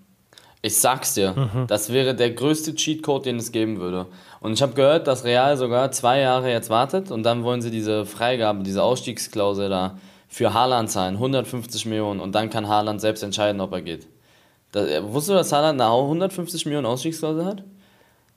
ich 0.61 0.77
sag's 0.77 1.13
dir, 1.15 1.33
mhm. 1.33 1.67
das 1.67 1.91
wäre 1.91 2.15
der 2.15 2.31
größte 2.31 2.75
Cheatcode, 2.75 3.25
den 3.25 3.37
es 3.37 3.51
geben 3.51 3.79
würde. 3.79 4.07
Und 4.39 4.53
ich 4.53 4.61
habe 4.61 4.73
gehört, 4.73 5.07
dass 5.07 5.23
Real 5.23 5.57
sogar 5.57 5.91
zwei 5.91 6.19
Jahre 6.19 6.51
jetzt 6.51 6.69
wartet 6.69 7.11
und 7.11 7.23
dann 7.23 7.43
wollen 7.43 7.61
sie 7.61 7.71
diese 7.71 8.05
Freigabe, 8.05 8.63
diese 8.63 8.83
Ausstiegsklausel 8.83 9.69
da 9.69 9.97
für 10.27 10.53
Haaland 10.53 10.89
zahlen, 10.89 11.15
150 11.15 11.85
Millionen 11.85 12.19
und 12.19 12.33
dann 12.33 12.49
kann 12.49 12.67
Haaland 12.67 13.01
selbst 13.01 13.23
entscheiden, 13.23 13.61
ob 13.61 13.73
er 13.73 13.81
geht. 13.81 14.07
Das, 14.75 15.03
wusstest 15.03 15.29
du, 15.29 15.33
dass 15.35 15.53
Haaland 15.53 15.79
eine 15.79 15.89
150 15.89 16.65
Millionen 16.65 16.85
Ausstiegsklausel 16.85 17.45
hat? 17.45 17.63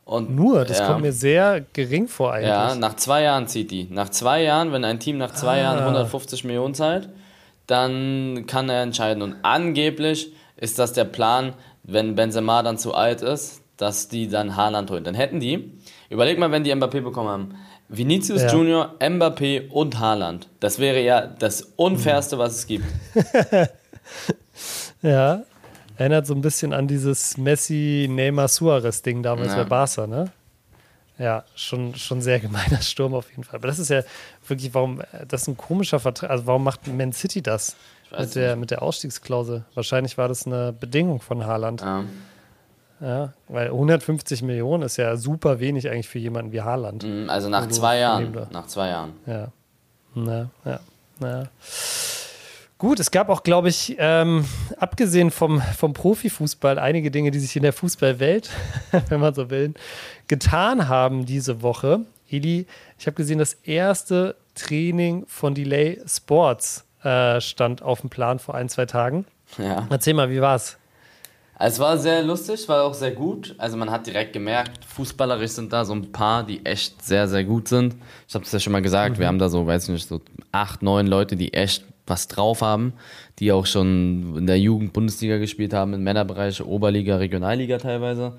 Und, 0.04 0.34
Nur, 0.34 0.64
das 0.64 0.78
ja, 0.78 0.86
kommt 0.86 1.02
mir 1.02 1.12
sehr 1.12 1.66
gering 1.72 2.06
vor 2.06 2.32
eigentlich. 2.32 2.48
Ja, 2.48 2.76
nach 2.76 2.94
zwei 2.94 3.24
Jahren 3.24 3.48
zieht 3.48 3.72
die. 3.72 3.88
Nach 3.90 4.08
zwei 4.08 4.44
Jahren, 4.44 4.72
wenn 4.72 4.84
ein 4.84 5.00
Team 5.00 5.18
nach 5.18 5.34
zwei 5.34 5.58
ah. 5.58 5.62
Jahren 5.62 5.78
150 5.80 6.44
Millionen 6.44 6.74
zahlt, 6.74 7.08
dann 7.66 8.44
kann 8.46 8.70
er 8.70 8.82
entscheiden. 8.82 9.20
Und 9.20 9.34
angeblich 9.42 10.32
ist 10.56 10.78
das 10.78 10.92
der 10.92 11.04
Plan, 11.04 11.54
wenn 11.82 12.14
Benzema 12.14 12.62
dann 12.62 12.78
zu 12.78 12.94
alt 12.94 13.20
ist, 13.20 13.60
dass 13.76 14.08
die 14.08 14.28
dann 14.28 14.54
Haaland 14.54 14.92
holen. 14.92 15.02
Dann 15.02 15.14
hätten 15.14 15.40
die, 15.40 15.72
überleg 16.08 16.38
mal, 16.38 16.52
wenn 16.52 16.62
die 16.62 16.72
Mbappé 16.72 17.00
bekommen 17.00 17.28
haben, 17.28 17.54
Vinicius 17.88 18.42
ja. 18.42 18.52
Junior, 18.52 18.94
Mbappé 19.00 19.70
und 19.70 19.98
Haaland. 19.98 20.48
Das 20.60 20.78
wäre 20.78 21.02
ja 21.02 21.26
das 21.26 21.62
Unfairste, 21.74 22.38
was 22.38 22.54
es 22.58 22.66
gibt. 22.68 22.84
ja, 25.02 25.42
Erinnert 25.98 26.26
so 26.28 26.34
ein 26.34 26.40
bisschen 26.40 26.72
an 26.72 26.86
dieses 26.86 27.36
Messi-Neymar-Suarez-Ding 27.36 29.24
damals 29.24 29.48
ja. 29.48 29.56
bei 29.56 29.64
Barca, 29.64 30.06
ne? 30.06 30.30
Ja, 31.18 31.42
schon, 31.56 31.96
schon 31.96 32.22
sehr 32.22 32.38
gemeiner 32.38 32.80
Sturm 32.80 33.14
auf 33.14 33.28
jeden 33.30 33.42
Fall. 33.42 33.56
Aber 33.56 33.66
das 33.66 33.80
ist 33.80 33.90
ja 33.90 34.02
wirklich, 34.46 34.72
warum, 34.72 35.02
das 35.26 35.42
ist 35.42 35.48
ein 35.48 35.56
komischer 35.56 35.98
Vertrag. 35.98 36.30
Also, 36.30 36.46
warum 36.46 36.62
macht 36.62 36.86
Man 36.86 37.12
City 37.12 37.42
das 37.42 37.74
mit 38.16 38.36
der, 38.36 38.54
mit 38.54 38.70
der 38.70 38.82
Ausstiegsklausel? 38.82 39.64
Wahrscheinlich 39.74 40.16
war 40.16 40.28
das 40.28 40.46
eine 40.46 40.72
Bedingung 40.72 41.20
von 41.20 41.44
Haaland. 41.44 41.80
Ja. 41.80 42.04
Ja, 43.00 43.32
weil 43.46 43.66
150 43.66 44.42
Millionen 44.42 44.82
ist 44.82 44.96
ja 44.96 45.16
super 45.16 45.60
wenig 45.60 45.88
eigentlich 45.88 46.08
für 46.08 46.18
jemanden 46.18 46.50
wie 46.50 46.62
Haaland. 46.62 47.04
Mhm, 47.04 47.30
also 47.30 47.48
nach 47.48 47.68
zwei 47.68 47.98
Jahren. 47.98 48.36
Nach 48.50 48.66
zwei 48.66 48.88
Jahren. 48.88 49.12
Ja. 49.26 49.48
Na, 50.14 50.50
ja. 50.64 50.80
Na. 51.20 51.48
Gut, 52.78 53.00
es 53.00 53.10
gab 53.10 53.28
auch, 53.28 53.42
glaube 53.42 53.68
ich, 53.68 53.96
ähm, 53.98 54.44
abgesehen 54.78 55.32
vom, 55.32 55.60
vom 55.60 55.92
Profifußball 55.94 56.78
einige 56.78 57.10
Dinge, 57.10 57.32
die 57.32 57.40
sich 57.40 57.56
in 57.56 57.64
der 57.64 57.72
Fußballwelt, 57.72 58.50
wenn 59.08 59.18
man 59.18 59.34
so 59.34 59.50
will, 59.50 59.74
getan 60.28 60.88
haben 60.88 61.26
diese 61.26 61.60
Woche. 61.62 62.06
Eli, 62.30 62.66
ich 62.96 63.06
habe 63.06 63.16
gesehen, 63.16 63.40
das 63.40 63.54
erste 63.54 64.36
Training 64.54 65.24
von 65.26 65.56
Delay 65.56 66.00
Sports 66.06 66.84
äh, 67.02 67.40
stand 67.40 67.82
auf 67.82 68.02
dem 68.02 68.10
Plan 68.10 68.38
vor 68.38 68.54
ein, 68.54 68.68
zwei 68.68 68.86
Tagen. 68.86 69.24
Ja. 69.56 69.88
Erzähl 69.90 70.14
mal, 70.14 70.30
wie 70.30 70.40
war's? 70.40 70.78
Es 71.58 71.80
war 71.80 71.98
sehr 71.98 72.22
lustig, 72.22 72.68
war 72.68 72.84
auch 72.84 72.94
sehr 72.94 73.10
gut. 73.10 73.56
Also 73.58 73.76
man 73.76 73.90
hat 73.90 74.06
direkt 74.06 74.32
gemerkt, 74.32 74.84
fußballerisch 74.84 75.50
sind 75.50 75.72
da 75.72 75.84
so 75.84 75.94
ein 75.94 76.12
paar, 76.12 76.44
die 76.44 76.64
echt 76.64 77.04
sehr, 77.04 77.26
sehr 77.26 77.42
gut 77.42 77.66
sind. 77.66 77.96
Ich 78.28 78.34
habe 78.36 78.44
es 78.44 78.52
ja 78.52 78.60
schon 78.60 78.72
mal 78.72 78.82
gesagt, 78.82 79.16
mhm. 79.16 79.20
wir 79.20 79.26
haben 79.26 79.40
da 79.40 79.48
so, 79.48 79.66
weiß 79.66 79.84
ich 79.84 79.88
nicht, 79.88 80.08
so 80.08 80.20
acht, 80.52 80.82
neun 80.82 81.08
Leute, 81.08 81.34
die 81.34 81.52
echt 81.54 81.84
was 82.08 82.28
drauf 82.28 82.62
haben, 82.62 82.94
die 83.38 83.52
auch 83.52 83.66
schon 83.66 84.36
in 84.36 84.46
der 84.46 84.58
Jugend 84.58 84.92
Bundesliga 84.92 85.38
gespielt 85.38 85.72
haben, 85.72 85.94
im 85.94 86.02
Männerbereich, 86.02 86.64
Oberliga, 86.64 87.16
Regionalliga 87.16 87.78
teilweise. 87.78 88.38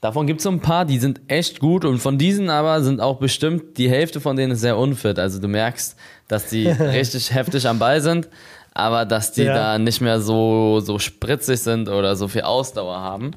Davon 0.00 0.26
gibt 0.26 0.38
es 0.38 0.44
so 0.44 0.50
ein 0.50 0.60
paar, 0.60 0.86
die 0.86 0.98
sind 0.98 1.20
echt 1.28 1.60
gut 1.60 1.84
und 1.84 1.98
von 1.98 2.16
diesen 2.16 2.48
aber 2.48 2.82
sind 2.82 3.00
auch 3.00 3.18
bestimmt 3.18 3.76
die 3.76 3.90
Hälfte 3.90 4.20
von 4.20 4.34
denen 4.34 4.56
sehr 4.56 4.78
unfit. 4.78 5.18
Also 5.18 5.38
du 5.40 5.48
merkst, 5.48 5.96
dass 6.26 6.46
die 6.46 6.66
richtig 6.68 7.34
heftig 7.34 7.68
am 7.68 7.78
Ball 7.78 8.00
sind, 8.00 8.28
aber 8.72 9.04
dass 9.04 9.32
die 9.32 9.42
ja. 9.42 9.54
da 9.54 9.78
nicht 9.78 10.00
mehr 10.00 10.20
so, 10.20 10.80
so 10.80 10.98
spritzig 10.98 11.60
sind 11.60 11.88
oder 11.90 12.16
so 12.16 12.28
viel 12.28 12.42
Ausdauer 12.42 12.98
haben. 12.98 13.32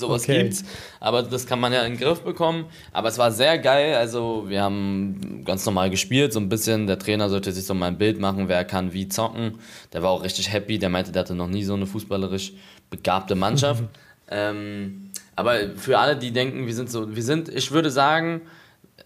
Sowas 0.00 0.24
okay. 0.24 0.42
gibt's. 0.42 0.64
Aber 0.98 1.22
das 1.22 1.46
kann 1.46 1.60
man 1.60 1.72
ja 1.72 1.82
in 1.82 1.94
den 1.94 2.00
Griff 2.00 2.20
bekommen. 2.22 2.66
Aber 2.92 3.08
es 3.08 3.18
war 3.18 3.30
sehr 3.30 3.58
geil. 3.58 3.94
Also, 3.94 4.44
wir 4.48 4.62
haben 4.62 5.42
ganz 5.44 5.64
normal 5.64 5.90
gespielt, 5.90 6.32
so 6.32 6.40
ein 6.40 6.48
bisschen. 6.48 6.86
Der 6.86 6.98
Trainer 6.98 7.28
sollte 7.28 7.52
sich 7.52 7.64
so 7.64 7.74
mal 7.74 7.86
ein 7.86 7.98
Bild 7.98 8.18
machen, 8.18 8.48
wer 8.48 8.64
kann 8.64 8.92
wie 8.92 9.08
zocken. 9.08 9.58
Der 9.92 10.02
war 10.02 10.10
auch 10.10 10.24
richtig 10.24 10.52
happy. 10.52 10.78
Der 10.78 10.88
meinte, 10.88 11.12
der 11.12 11.20
hatte 11.20 11.34
noch 11.34 11.48
nie 11.48 11.64
so 11.64 11.74
eine 11.74 11.86
fußballerisch 11.86 12.52
begabte 12.90 13.34
Mannschaft. 13.34 13.84
ähm, 14.30 15.10
aber 15.36 15.70
für 15.76 15.98
alle, 15.98 16.16
die 16.16 16.32
denken, 16.32 16.66
wir 16.66 16.74
sind 16.74 16.90
so, 16.90 17.14
wir 17.14 17.22
sind, 17.22 17.48
ich 17.48 17.70
würde 17.70 17.90
sagen, 17.90 18.42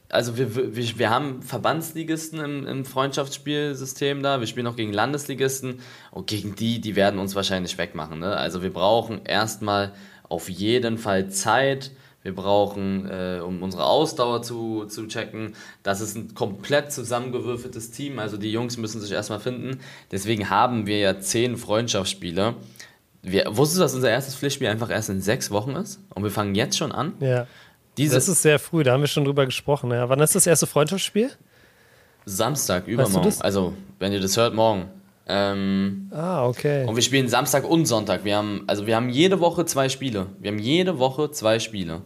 also 0.09 0.37
wir, 0.37 0.55
wir, 0.77 0.99
wir 0.99 1.11
haben 1.11 1.43
Verbandsligisten 1.43 2.41
im, 2.41 2.67
im 2.67 2.85
Freundschaftsspielsystem 2.85 4.23
da, 4.23 4.41
wir 4.41 4.47
spielen 4.47 4.67
auch 4.67 4.77
gegen 4.77 4.93
Landesligisten 4.93 5.81
und 6.11 6.27
gegen 6.27 6.55
die, 6.55 6.81
die 6.81 6.97
werden 6.97 7.19
uns 7.19 7.35
wahrscheinlich 7.35 7.77
wegmachen. 7.79 8.21
Ne? 8.21 8.37
Also 8.37 8.63
wir 8.63 8.73
brauchen 8.73 9.25
erstmal 9.25 9.93
auf 10.35 10.49
jeden 10.49 10.99
Fall 10.99 11.31
Zeit. 11.31 11.93
Wir 12.23 12.35
brauchen, 12.35 13.09
äh, 13.09 13.41
um 13.41 13.63
unsere 13.63 13.85
Ausdauer 13.85 14.43
zu, 14.43 14.87
zu 14.87 15.07
checken. 15.07 15.55
Das 15.83 16.01
ist 16.01 16.17
ein 16.17 16.35
komplett 16.35 16.91
zusammengewürfeltes 16.91 17.91
Team. 17.91 18.19
Also 18.19 18.37
die 18.37 18.51
Jungs 18.51 18.77
müssen 18.79 19.01
sich 19.01 19.13
erstmal 19.13 19.41
finden. 19.41 19.81
Deswegen 20.11 20.51
haben 20.51 20.87
wir 20.87 20.99
ja 20.99 21.21
zehn 21.21 21.57
Freundschaftsspiele. 21.57 22.55
Wir, 23.23 23.45
wusstest 23.57 23.79
du, 23.79 23.83
dass 23.83 23.95
unser 23.95 24.11
erstes 24.11 24.35
Pflichtspiel 24.35 24.69
einfach 24.69 24.91
erst 24.91 25.11
in 25.11 25.21
sechs 25.21 25.51
Wochen 25.51 25.77
ist? 25.77 26.01
Und 26.15 26.25
wir 26.25 26.31
fangen 26.31 26.55
jetzt 26.55 26.77
schon 26.77 26.93
an? 26.93 27.13
Ja. 27.21 27.47
Diese 27.97 28.17
das 28.17 28.29
ist 28.29 28.43
sehr 28.43 28.59
früh, 28.59 28.83
da 28.83 28.93
haben 28.93 29.03
wir 29.03 29.07
schon 29.07 29.25
drüber 29.25 29.45
gesprochen. 29.45 29.91
Ja. 29.93 30.09
Wann 30.09 30.19
ist 30.21 30.35
das 30.35 30.47
erste 30.47 30.67
Freundschaftsspiel? 30.67 31.31
Samstag, 32.25 32.89
übermorgen. 32.89 33.33
Also, 33.41 33.75
wenn 33.99 34.13
ihr 34.13 34.21
das 34.21 34.37
hört, 34.37 34.55
morgen. 34.55 34.89
Ähm, 35.27 36.11
ah, 36.13 36.47
okay. 36.47 36.87
Und 36.87 36.97
wir 36.97 37.03
spielen 37.03 37.29
Samstag 37.29 37.69
und 37.69 37.87
Sonntag. 37.87 38.25
Wir 38.25 38.37
haben, 38.37 38.65
also 38.67 38.87
wir 38.87 38.97
haben 38.97 39.09
jede 39.09 39.41
Woche 39.41 39.65
zwei 39.65 39.89
Spiele. 39.89 40.27
Wir 40.39 40.51
haben 40.51 40.59
jede 40.59 40.99
Woche 40.99 41.31
zwei 41.31 41.59
Spiele. 41.59 42.03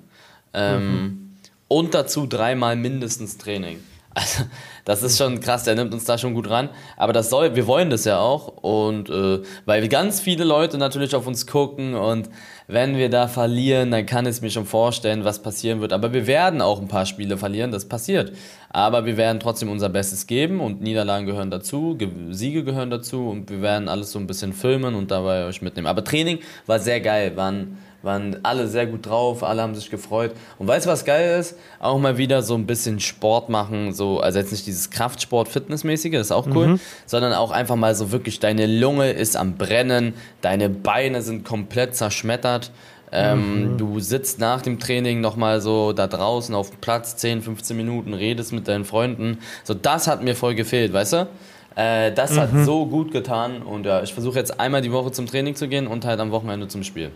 Ähm, 0.55 0.93
mhm. 0.93 1.31
Und 1.67 1.95
dazu 1.95 2.27
dreimal 2.27 2.77
mindestens 2.77 3.37
Training. 3.37 3.79
Also, 4.19 4.45
das 4.85 5.05
ist 5.05 5.17
schon 5.17 5.39
krass, 5.39 5.63
der 5.63 5.77
nimmt 5.77 5.95
uns 5.95 6.05
da 6.05 6.19
schon 6.19 6.35
gut 6.35 6.51
ran. 6.51 6.71
Aber 6.97 7.13
das 7.13 7.31
soll, 7.31 7.55
wir 7.55 7.69
wollen 7.69 7.89
das 7.89 8.05
ja 8.05 8.19
auch. 8.19 8.49
Und 8.49 9.11
äh, 9.11 9.43
weil 9.65 9.87
ganz 9.89 10.21
viele 10.21 10.43
Leute 10.43 10.77
natürlich 10.77 11.15
auf 11.15 11.27
uns 11.27 11.47
gucken 11.47 11.95
und 11.95 12.29
wenn 12.67 12.97
wir 12.97 13.09
da 13.09 13.29
verlieren, 13.29 13.93
dann 13.93 14.07
kann 14.07 14.27
es 14.27 14.41
mir 14.41 14.51
schon 14.51 14.67
vorstellen, 14.67 15.25
was 15.25 15.41
passieren 15.41 15.81
wird. 15.81 15.93
Aber 15.93 16.13
wir 16.13 16.27
werden 16.27 16.61
auch 16.61 16.81
ein 16.81 16.89
paar 16.89 17.07
Spiele 17.07 17.39
verlieren, 17.39 17.71
das 17.71 17.87
passiert. 17.89 18.33
Aber 18.71 19.07
wir 19.07 19.17
werden 19.17 19.39
trotzdem 19.41 19.71
unser 19.71 19.89
Bestes 19.89 20.27
geben 20.27 20.61
und 20.61 20.83
Niederlagen 20.83 21.27
gehören 21.27 21.51
dazu, 21.51 21.97
Siege 22.31 22.65
gehören 22.65 22.91
dazu 22.91 23.29
und 23.29 23.51
wir 23.51 23.63
werden 23.63 23.89
alles 23.89 24.11
so 24.11 24.19
ein 24.19 24.27
bisschen 24.27 24.53
filmen 24.53 24.95
und 24.97 25.11
dabei 25.11 25.45
euch 25.45 25.63
mitnehmen. 25.63 25.87
Aber 25.87 26.03
Training 26.03 26.41
war 26.67 26.79
sehr 26.81 27.01
geil, 27.01 27.37
waren 27.37 27.79
waren 28.03 28.37
alle 28.45 28.69
sehr 28.69 28.87
gut 28.87 29.07
drauf, 29.07 29.43
alle 29.43 29.63
haben 29.63 29.75
sich 29.75 29.91
gefreut. 29.91 30.33
Und 30.59 30.69
weißt 30.69 30.87
du, 30.87 30.91
was 30.91 31.05
geil 31.05 31.39
ist? 31.39 31.57
Auch 31.81 31.99
mal 31.99 32.17
wieder 32.17 32.43
so 32.43 32.55
ein 32.55 32.67
bisschen 32.67 33.01
Sport 33.01 33.49
machen, 33.49 33.93
so, 33.93 34.21
also 34.21 34.39
jetzt 34.39 34.53
nicht 34.53 34.67
dieses 34.67 34.91
Kraftsport, 34.91 35.49
Fitnessmäßige, 35.49 36.13
das 36.13 36.29
ist 36.29 36.33
auch 36.33 36.47
cool, 36.55 36.67
mhm. 36.69 36.81
sondern 37.07 37.33
auch 37.33 37.51
einfach 37.51 37.77
mal 37.77 37.95
so 37.95 38.13
wirklich, 38.13 38.39
deine 38.39 38.67
Lunge 38.67 39.11
ist 39.11 39.37
am 39.37 39.57
Brennen, 39.57 40.15
deine 40.41 40.69
Beine 40.69 41.23
sind 41.23 41.45
komplett 41.45 41.97
zerschmettert. 41.97 42.71
Ähm, 43.11 43.73
mhm. 43.73 43.79
Du 43.79 44.01
sitzt 44.01 44.39
nach 44.39 44.61
dem 44.61 44.79
Training 44.79 45.21
nochmal 45.21 45.61
so 45.61 45.93
da 45.95 46.07
draußen 46.07 46.55
auf 46.55 46.71
dem 46.71 46.81
Platz 46.81 47.17
10, 47.17 47.41
15 47.43 47.77
Minuten, 47.77 48.13
redest 48.13 48.53
mit 48.53 48.69
deinen 48.69 48.85
Freunden. 48.85 49.39
So, 49.65 49.73
das 49.73 50.07
hat 50.07 50.23
mir 50.23 50.37
voll 50.37 50.55
gefehlt, 50.55 50.93
weißt 50.93 51.15
du? 51.15 51.29
Äh, 51.75 52.13
das 52.13 52.33
mhm. 52.33 52.41
hat 52.41 52.51
so 52.65 52.87
gut 52.87 53.11
getan 53.11 53.63
und 53.63 53.87
ja, 53.87 54.03
ich 54.03 54.13
versuche 54.13 54.39
jetzt 54.39 54.61
einmal 54.61 54.83
die 54.83 54.93
Woche 54.93 55.11
zum 55.11 55.27
Training 55.27 55.55
zu 55.55 55.69
gehen 55.69 55.87
und 55.87 56.05
halt 56.05 56.21
am 56.21 56.31
Wochenende 56.31 56.69
zum 56.69 56.83
Spiel. 56.85 57.11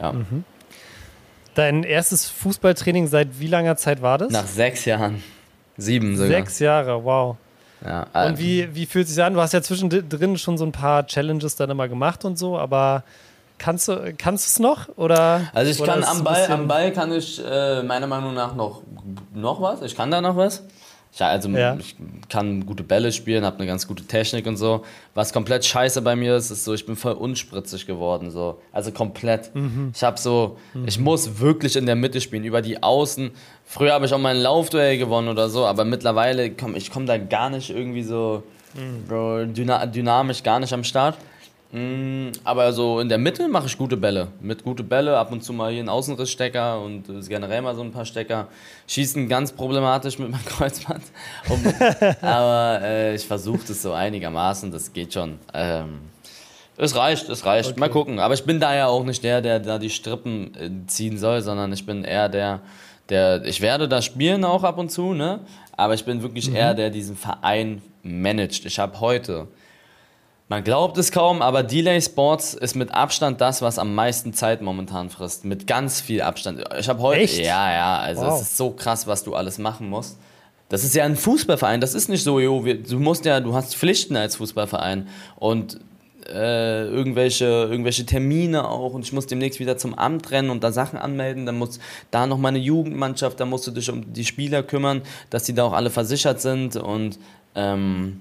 Ja. 0.00 0.12
Mhm. 0.12 0.44
Dein 1.54 1.82
erstes 1.82 2.28
Fußballtraining 2.28 3.08
seit 3.08 3.40
wie 3.40 3.48
langer 3.48 3.76
Zeit 3.76 4.00
war 4.00 4.18
das? 4.18 4.30
Nach 4.30 4.46
sechs 4.46 4.84
Jahren. 4.84 5.22
Sieben 5.76 6.16
sogar. 6.16 6.30
Sechs 6.30 6.58
Jahre, 6.58 7.04
wow. 7.04 7.36
Ja, 7.84 8.06
äh, 8.12 8.28
und 8.28 8.38
wie, 8.38 8.74
wie 8.74 8.86
fühlt 8.86 9.06
es 9.06 9.14
sich 9.14 9.22
an? 9.22 9.34
Du 9.34 9.40
hast 9.40 9.52
ja 9.52 9.62
zwischendrin 9.62 10.36
schon 10.36 10.58
so 10.58 10.64
ein 10.64 10.72
paar 10.72 11.06
Challenges 11.06 11.56
dann 11.56 11.70
immer 11.70 11.88
gemacht 11.88 12.24
und 12.24 12.38
so, 12.38 12.58
aber 12.58 13.04
kannst 13.58 13.88
du 13.88 14.14
kannst 14.16 14.46
es 14.46 14.58
noch 14.58 14.88
oder? 14.96 15.50
Also 15.52 15.70
ich 15.70 15.80
oder 15.80 15.94
kann 15.94 16.04
am 16.04 16.24
Ball, 16.24 16.46
am 16.50 16.68
Ball 16.68 16.92
kann 16.92 17.12
ich 17.12 17.42
äh, 17.44 17.82
meiner 17.82 18.06
Meinung 18.06 18.34
nach 18.34 18.54
noch 18.54 18.82
noch 19.34 19.60
was. 19.60 19.82
Ich 19.82 19.96
kann 19.96 20.10
da 20.10 20.20
noch 20.20 20.36
was. 20.36 20.64
Ich, 21.12 21.22
also 21.22 21.48
ja. 21.50 21.76
ich 21.78 21.96
kann 22.28 22.66
gute 22.66 22.82
Bälle 22.82 23.12
spielen, 23.12 23.44
habe 23.44 23.56
eine 23.58 23.66
ganz 23.66 23.86
gute 23.88 24.04
Technik 24.04 24.46
und 24.46 24.56
so. 24.56 24.84
Was 25.14 25.32
komplett 25.32 25.64
scheiße 25.64 26.02
bei 26.02 26.16
mir 26.16 26.36
ist, 26.36 26.50
ist 26.50 26.64
so, 26.64 26.74
ich 26.74 26.86
bin 26.86 26.96
voll 26.96 27.14
unspritzig 27.14 27.86
geworden. 27.86 28.30
So. 28.30 28.60
Also 28.72 28.92
komplett. 28.92 29.54
Mhm. 29.54 29.92
Ich 29.94 30.02
habe 30.02 30.18
so, 30.18 30.58
mhm. 30.74 30.86
ich 30.86 30.98
muss 30.98 31.40
wirklich 31.40 31.76
in 31.76 31.86
der 31.86 31.96
Mitte 31.96 32.20
spielen, 32.20 32.44
über 32.44 32.62
die 32.62 32.82
Außen. 32.82 33.30
Früher 33.64 33.92
habe 33.94 34.06
ich 34.06 34.14
auch 34.14 34.18
mal 34.18 34.34
ein 34.34 34.40
Laufduell 34.40 34.98
gewonnen 34.98 35.28
oder 35.28 35.48
so, 35.48 35.66
aber 35.66 35.84
mittlerweile 35.84 36.50
komme 36.50 36.78
ich 36.78 36.90
komm 36.90 37.06
da 37.06 37.18
gar 37.18 37.50
nicht 37.50 37.70
irgendwie 37.70 38.02
so 38.02 38.42
mhm. 38.74 39.54
dynamisch 39.54 40.42
gar 40.42 40.60
nicht 40.60 40.72
am 40.72 40.84
Start. 40.84 41.16
Mm, 41.70 42.28
aber 42.44 42.72
so 42.72 42.98
in 42.98 43.10
der 43.10 43.18
Mitte 43.18 43.46
mache 43.46 43.66
ich 43.66 43.76
gute 43.76 43.96
Bälle. 43.96 44.28
Mit 44.40 44.64
gute 44.64 44.82
Bälle, 44.82 45.18
ab 45.18 45.32
und 45.32 45.44
zu 45.44 45.52
mal 45.52 45.70
hier 45.70 45.80
einen 45.80 45.90
Außenrissstecker 45.90 46.80
und 46.80 47.04
generell 47.28 47.60
mal 47.60 47.74
so 47.74 47.82
ein 47.82 47.92
paar 47.92 48.06
Stecker. 48.06 48.48
Schießen 48.86 49.28
ganz 49.28 49.52
problematisch 49.52 50.18
mit 50.18 50.30
meinem 50.30 50.44
Kreuzband. 50.46 51.02
aber 52.22 52.80
äh, 52.82 53.14
ich 53.14 53.26
versuche 53.26 53.60
das 53.68 53.82
so 53.82 53.92
einigermaßen, 53.92 54.70
das 54.70 54.92
geht 54.92 55.12
schon. 55.12 55.38
Ähm, 55.52 56.00
es 56.78 56.96
reicht, 56.96 57.28
es 57.28 57.44
reicht. 57.44 57.72
Okay. 57.72 57.80
Mal 57.80 57.90
gucken. 57.90 58.18
Aber 58.18 58.32
ich 58.32 58.44
bin 58.44 58.60
da 58.60 58.74
ja 58.74 58.86
auch 58.86 59.04
nicht 59.04 59.22
der, 59.22 59.42
der 59.42 59.58
da 59.58 59.78
die 59.78 59.90
Strippen 59.90 60.54
äh, 60.54 60.70
ziehen 60.86 61.18
soll, 61.18 61.42
sondern 61.42 61.72
ich 61.72 61.84
bin 61.84 62.04
eher 62.04 62.30
der, 62.30 62.60
der, 63.10 63.44
ich 63.44 63.60
werde 63.60 63.88
da 63.88 64.00
spielen 64.00 64.44
auch 64.44 64.64
ab 64.64 64.78
und 64.78 64.90
zu, 64.90 65.12
ne? 65.12 65.40
Aber 65.76 65.94
ich 65.94 66.04
bin 66.04 66.22
wirklich 66.22 66.48
mhm. 66.48 66.56
eher 66.56 66.74
der, 66.74 66.84
der 66.84 66.90
diesen 66.90 67.16
Verein 67.16 67.82
managt. 68.02 68.64
Ich 68.64 68.78
habe 68.78 69.00
heute 69.00 69.48
man 70.48 70.64
glaubt 70.64 70.96
es 70.96 71.12
kaum, 71.12 71.42
aber 71.42 71.62
Delay 71.62 72.00
Sports 72.00 72.54
ist 72.54 72.74
mit 72.74 72.92
Abstand 72.92 73.40
das, 73.40 73.60
was 73.60 73.78
am 73.78 73.94
meisten 73.94 74.32
Zeit 74.32 74.62
momentan 74.62 75.10
frisst. 75.10 75.44
Mit 75.44 75.66
ganz 75.66 76.00
viel 76.00 76.22
Abstand. 76.22 76.64
Ich 76.78 76.88
habe 76.88 77.00
heute. 77.00 77.20
Echt? 77.20 77.38
Ja, 77.38 77.70
ja, 77.70 77.98
also 77.98 78.22
wow. 78.22 78.34
es 78.34 78.42
ist 78.42 78.56
so 78.56 78.70
krass, 78.70 79.06
was 79.06 79.24
du 79.24 79.34
alles 79.34 79.58
machen 79.58 79.90
musst. 79.90 80.18
Das 80.70 80.84
ist 80.84 80.94
ja 80.94 81.04
ein 81.04 81.16
Fußballverein. 81.16 81.80
Das 81.80 81.94
ist 81.94 82.08
nicht 82.08 82.22
so, 82.22 82.40
jo, 82.40 82.62
du 82.62 82.98
musst 82.98 83.26
ja, 83.26 83.40
du 83.40 83.54
hast 83.54 83.76
Pflichten 83.76 84.16
als 84.16 84.36
Fußballverein 84.36 85.08
und 85.36 85.80
äh, 86.28 86.86
irgendwelche, 86.86 87.44
irgendwelche 87.44 88.04
Termine 88.04 88.68
auch 88.68 88.92
und 88.92 89.02
ich 89.02 89.12
muss 89.12 89.26
demnächst 89.26 89.60
wieder 89.60 89.78
zum 89.78 89.94
Amt 89.94 90.30
rennen 90.30 90.50
und 90.50 90.62
da 90.64 90.72
Sachen 90.72 90.98
anmelden. 90.98 91.44
Dann 91.44 91.58
muss 91.58 91.78
da 92.10 92.26
noch 92.26 92.38
meine 92.38 92.58
Jugendmannschaft, 92.58 93.38
da 93.40 93.44
musst 93.44 93.66
du 93.66 93.70
dich 93.70 93.90
um 93.90 94.12
die 94.12 94.24
Spieler 94.24 94.62
kümmern, 94.62 95.02
dass 95.30 95.44
die 95.44 95.54
da 95.54 95.64
auch 95.64 95.72
alle 95.72 95.90
versichert 95.90 96.40
sind 96.40 96.76
und 96.76 97.18
ähm, 97.54 98.20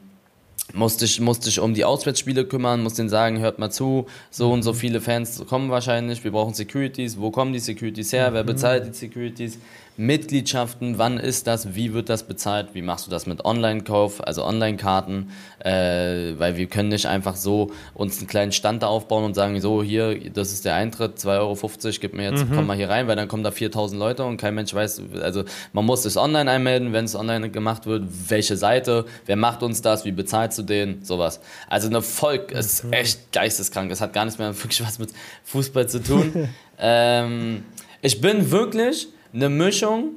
musste 0.73 1.05
ich, 1.05 1.19
musste 1.19 1.49
ich 1.49 1.59
um 1.59 1.73
die 1.73 1.85
Auswärtsspiele 1.85 2.45
kümmern, 2.45 2.83
musste 2.83 3.01
denen 3.01 3.09
sagen, 3.09 3.39
hört 3.39 3.59
mal 3.59 3.71
zu, 3.71 4.07
so 4.29 4.51
und 4.51 4.63
so 4.63 4.73
mhm. 4.73 4.77
viele 4.77 5.01
Fans 5.01 5.43
kommen 5.47 5.69
wahrscheinlich, 5.69 6.23
wir 6.23 6.31
brauchen 6.31 6.53
Securities, 6.53 7.19
wo 7.19 7.31
kommen 7.31 7.53
die 7.53 7.59
Securities 7.59 8.11
her, 8.13 8.33
wer 8.33 8.43
mhm. 8.43 8.47
bezahlt 8.47 8.87
die 8.87 8.93
Securities, 8.93 9.59
Mitgliedschaften, 9.97 10.99
wann 10.99 11.17
ist 11.17 11.47
das, 11.47 11.73
wie 11.73 11.93
wird 11.93 12.09
das 12.09 12.23
bezahlt, 12.23 12.69
wie 12.73 12.83
machst 12.83 13.07
du 13.07 13.11
das 13.11 13.25
mit 13.25 13.43
Online-Kauf, 13.43 14.25
also 14.25 14.45
Online-Karten, 14.45 15.31
äh, 15.59 16.37
weil 16.37 16.55
wir 16.55 16.67
können 16.67 16.89
nicht 16.89 17.07
einfach 17.07 17.35
so 17.35 17.71
uns 17.95 18.19
einen 18.19 18.27
kleinen 18.27 18.51
Stand 18.51 18.83
da 18.83 18.87
aufbauen 18.87 19.23
und 19.23 19.33
sagen, 19.33 19.59
so 19.59 19.81
hier, 19.81 20.29
das 20.31 20.53
ist 20.53 20.65
der 20.65 20.75
Eintritt, 20.75 21.17
2,50 21.17 21.27
Euro, 21.39 21.97
gib 21.99 22.13
mir 22.13 22.29
jetzt, 22.29 22.47
mhm. 22.47 22.55
komm 22.55 22.67
mal 22.67 22.77
hier 22.77 22.89
rein, 22.89 23.07
weil 23.07 23.15
dann 23.15 23.27
kommen 23.27 23.43
da 23.43 23.49
4000 23.49 23.99
Leute 23.99 24.23
und 24.23 24.37
kein 24.37 24.53
Mensch 24.53 24.73
weiß, 24.73 25.01
also 25.21 25.43
man 25.73 25.83
muss 25.83 26.05
es 26.05 26.15
online 26.15 26.49
einmelden, 26.49 26.93
wenn 26.93 27.05
es 27.05 27.15
online 27.15 27.49
gemacht 27.49 27.87
wird, 27.87 28.03
welche 28.27 28.55
Seite, 28.55 29.05
wer 29.25 29.35
macht 29.35 29.63
uns 29.63 29.81
das, 29.81 30.05
wie 30.05 30.11
bezahlst 30.11 30.59
du 30.59 30.63
den, 30.63 31.03
sowas. 31.03 31.39
Also 31.67 31.87
eine 31.87 32.03
Volk, 32.03 32.51
es 32.51 32.73
ist 32.73 32.83
mhm. 32.83 32.93
echt 32.93 33.31
geisteskrank, 33.31 33.91
es 33.91 33.99
hat 33.99 34.13
gar 34.13 34.25
nichts 34.25 34.37
mehr 34.37 34.55
wirklich 34.55 34.85
was 34.85 34.99
mit 34.99 35.09
Fußball 35.45 35.89
zu 35.89 36.03
tun. 36.03 36.49
ähm, 36.79 37.63
ich 38.01 38.21
bin 38.21 38.51
wirklich 38.51 39.07
eine 39.37 39.49
Mischung. 39.49 40.11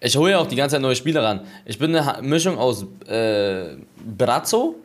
Ich 0.00 0.16
hole 0.16 0.32
ja 0.32 0.38
auch 0.38 0.46
die 0.46 0.56
ganze 0.56 0.74
Zeit 0.74 0.82
neue 0.82 0.96
Spieler 0.96 1.22
ran. 1.22 1.40
Ich 1.64 1.78
bin 1.78 1.94
eine 1.94 2.22
Mischung 2.22 2.58
aus 2.58 2.84
äh, 3.06 3.76
Brazzo, 4.16 4.76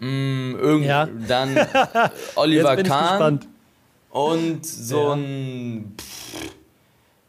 mh, 0.00 0.08
mm, 0.08 0.56
irgend, 0.58 0.86
ja. 0.86 1.08
dann 1.28 1.56
Oliver 2.34 2.76
Kahn 2.82 3.40
und 4.10 4.66
so 4.66 5.08
ja. 5.08 5.12
ein. 5.12 5.94
Pff, 5.96 6.50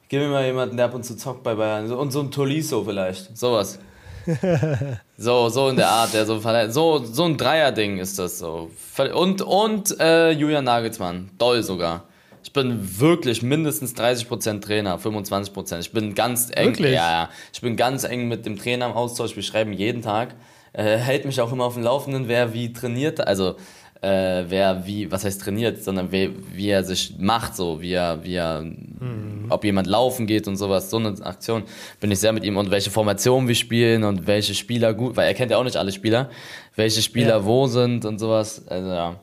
gib 0.08 0.22
mir 0.22 0.30
mal 0.30 0.46
jemanden, 0.46 0.78
der 0.78 0.88
ab 0.88 0.96
und 0.96 1.04
zu 1.04 1.16
zockt 1.16 1.44
bei 1.44 1.54
Bayern. 1.54 1.92
Und 1.92 2.12
so 2.12 2.22
ein 2.22 2.32
Tolisso 2.32 2.84
vielleicht. 2.84 3.38
Sowas. 3.38 3.80
so, 5.18 5.50
so 5.50 5.70
in 5.70 5.76
der 5.76 5.90
Art, 5.90 6.14
der 6.14 6.26
so 6.26 6.40
so 6.70 7.04
so 7.04 7.24
ein 7.26 7.38
Dreier-Ding 7.38 7.98
ist 8.00 8.18
das 8.18 8.40
so. 8.40 8.70
Und 9.14 9.42
und 9.42 10.00
äh, 10.00 10.32
Julian 10.32 10.66
Nagelsmann, 10.66 11.30
doll 11.38 11.62
sogar. 11.62 12.09
Ich 12.50 12.54
bin 12.54 13.00
wirklich 13.00 13.44
mindestens 13.44 13.96
30% 13.96 14.62
Trainer, 14.62 14.98
25%. 14.98 15.82
Ich 15.82 15.92
bin 15.92 16.16
ganz 16.16 16.50
eng. 16.52 16.70
Wirklich? 16.70 16.96
Ja, 16.96 17.12
ja. 17.12 17.30
Ich 17.54 17.62
bin 17.62 17.76
ganz 17.76 18.06
eng 18.06 18.28
mit 18.28 18.44
dem 18.48 18.58
Trainer 18.58 18.88
im 18.88 18.94
Austausch. 18.94 19.36
Wir 19.36 19.44
schreiben 19.44 19.72
jeden 19.72 20.02
Tag. 20.02 20.34
Äh, 20.74 20.98
hält 20.98 21.26
mich 21.26 21.40
auch 21.42 21.52
immer 21.52 21.66
auf 21.66 21.76
dem 21.76 21.84
Laufenden, 21.84 22.28
wer 22.28 22.52
wie 22.52 22.74
trainiert. 22.74 23.22
Also 23.22 23.56
äh, 24.02 24.46
wer 24.48 24.88
wie, 24.88 25.12
was 25.12 25.26
heißt 25.26 25.42
trainiert, 25.42 25.84
sondern 25.84 26.12
wie, 26.12 26.32
wie 26.56 26.70
er 26.70 26.84
sich 26.84 27.14
macht, 27.20 27.56
so, 27.56 27.82
wie 27.82 27.94
er, 27.94 28.24
wie 28.24 28.34
er, 28.34 28.62
mhm. 28.62 29.46
ob 29.50 29.64
jemand 29.64 29.86
laufen 29.86 30.26
geht 30.26 30.48
und 30.48 30.58
sowas, 30.58 30.90
so 30.90 30.98
eine 30.98 31.24
Aktion 31.24 31.66
bin 32.00 32.10
ich 32.10 32.20
sehr 32.20 32.34
mit 32.34 32.44
ihm 32.44 32.58
und 32.58 32.72
welche 32.72 32.90
Formation 32.90 33.48
wir 33.48 33.54
spielen 33.54 34.04
und 34.04 34.26
welche 34.26 34.56
Spieler 34.56 34.96
gut, 34.96 35.18
weil 35.18 35.28
er 35.28 35.36
kennt 35.36 35.52
ja 35.52 35.58
auch 35.58 35.64
nicht 35.64 35.78
alle 35.78 35.92
Spieler, 35.92 36.32
welche 36.76 37.04
Spieler 37.04 37.38
ja. 37.38 37.46
wo 37.46 37.68
sind 37.68 38.06
und 38.06 38.18
sowas, 38.18 38.66
also 38.68 38.90
ja. 38.90 39.20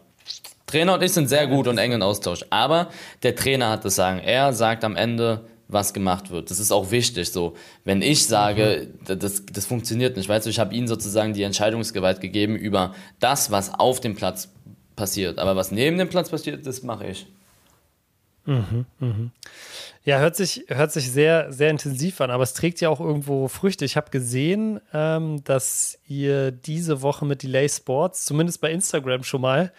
Trainer 0.67 0.95
und 0.95 1.03
ich 1.03 1.13
sind 1.13 1.29
sehr 1.29 1.47
gut 1.47 1.69
und 1.69 1.79
eng 1.79 1.93
in 1.93 2.03
Austausch, 2.03 2.45
aber 2.51 2.91
der 3.23 3.37
Trainer 3.37 3.71
hat 3.71 3.85
das 3.85 3.95
Sagen. 3.95 4.19
Er 4.19 4.53
sagt 4.53 4.85
am 4.85 4.97
Ende, 4.97 5.45
was 5.69 5.95
gemacht 5.95 6.31
wird. 6.31 6.51
Das 6.51 6.59
ist 6.59 6.73
auch 6.73 6.91
wichtig. 6.91 7.31
So, 7.31 7.57
wenn 7.85 8.03
ich 8.03 8.27
sage, 8.27 8.89
mhm. 9.09 9.19
das, 9.19 9.45
das 9.47 9.67
funktioniert 9.67 10.17
nicht, 10.17 10.29
weißt 10.29 10.47
du, 10.47 10.51
ich 10.51 10.59
habe 10.59 10.75
ihnen 10.75 10.89
sozusagen 10.89 11.33
die 11.35 11.43
Entscheidungsgewalt 11.43 12.21
gegeben 12.21 12.57
über 12.57 12.95
das, 13.21 13.51
was 13.51 13.75
auf 13.75 14.01
dem 14.01 14.15
Platz 14.15 14.49
passiert. 14.95 15.39
Aber 15.39 15.57
was 15.57 15.71
neben 15.71 15.99
dem 15.99 16.09
Platz 16.09 16.31
passiert, 16.31 16.67
das 16.67 16.83
mache 16.83 17.07
ich. 17.09 17.27
Mhm, 18.45 18.87
mhm. 19.01 19.31
Ja, 20.05 20.21
hört 20.21 20.37
sich, 20.37 20.65
hört 20.69 20.93
sich 20.93 21.11
sehr, 21.11 21.53
sehr 21.53 21.69
intensiv 21.69 22.21
an, 22.21 22.31
aber 22.31 22.45
es 22.45 22.55
trägt 22.55 22.81
ja 22.81 22.89
auch 22.89 23.01
irgendwo 23.01 23.49
Früchte. 23.49 23.85
Ich 23.85 23.97
habe 23.97 24.11
gesehen, 24.11 24.81
ähm, 24.95 25.43
dass 25.43 25.99
ihr 26.07 26.53
diese 26.53 27.03
Woche 27.03 27.27
mit 27.27 27.43
Delay 27.43 27.69
Sports, 27.69 28.25
zumindest 28.25 28.61
bei 28.61 28.71
Instagram 28.71 29.25
schon 29.25 29.41
mal, 29.41 29.73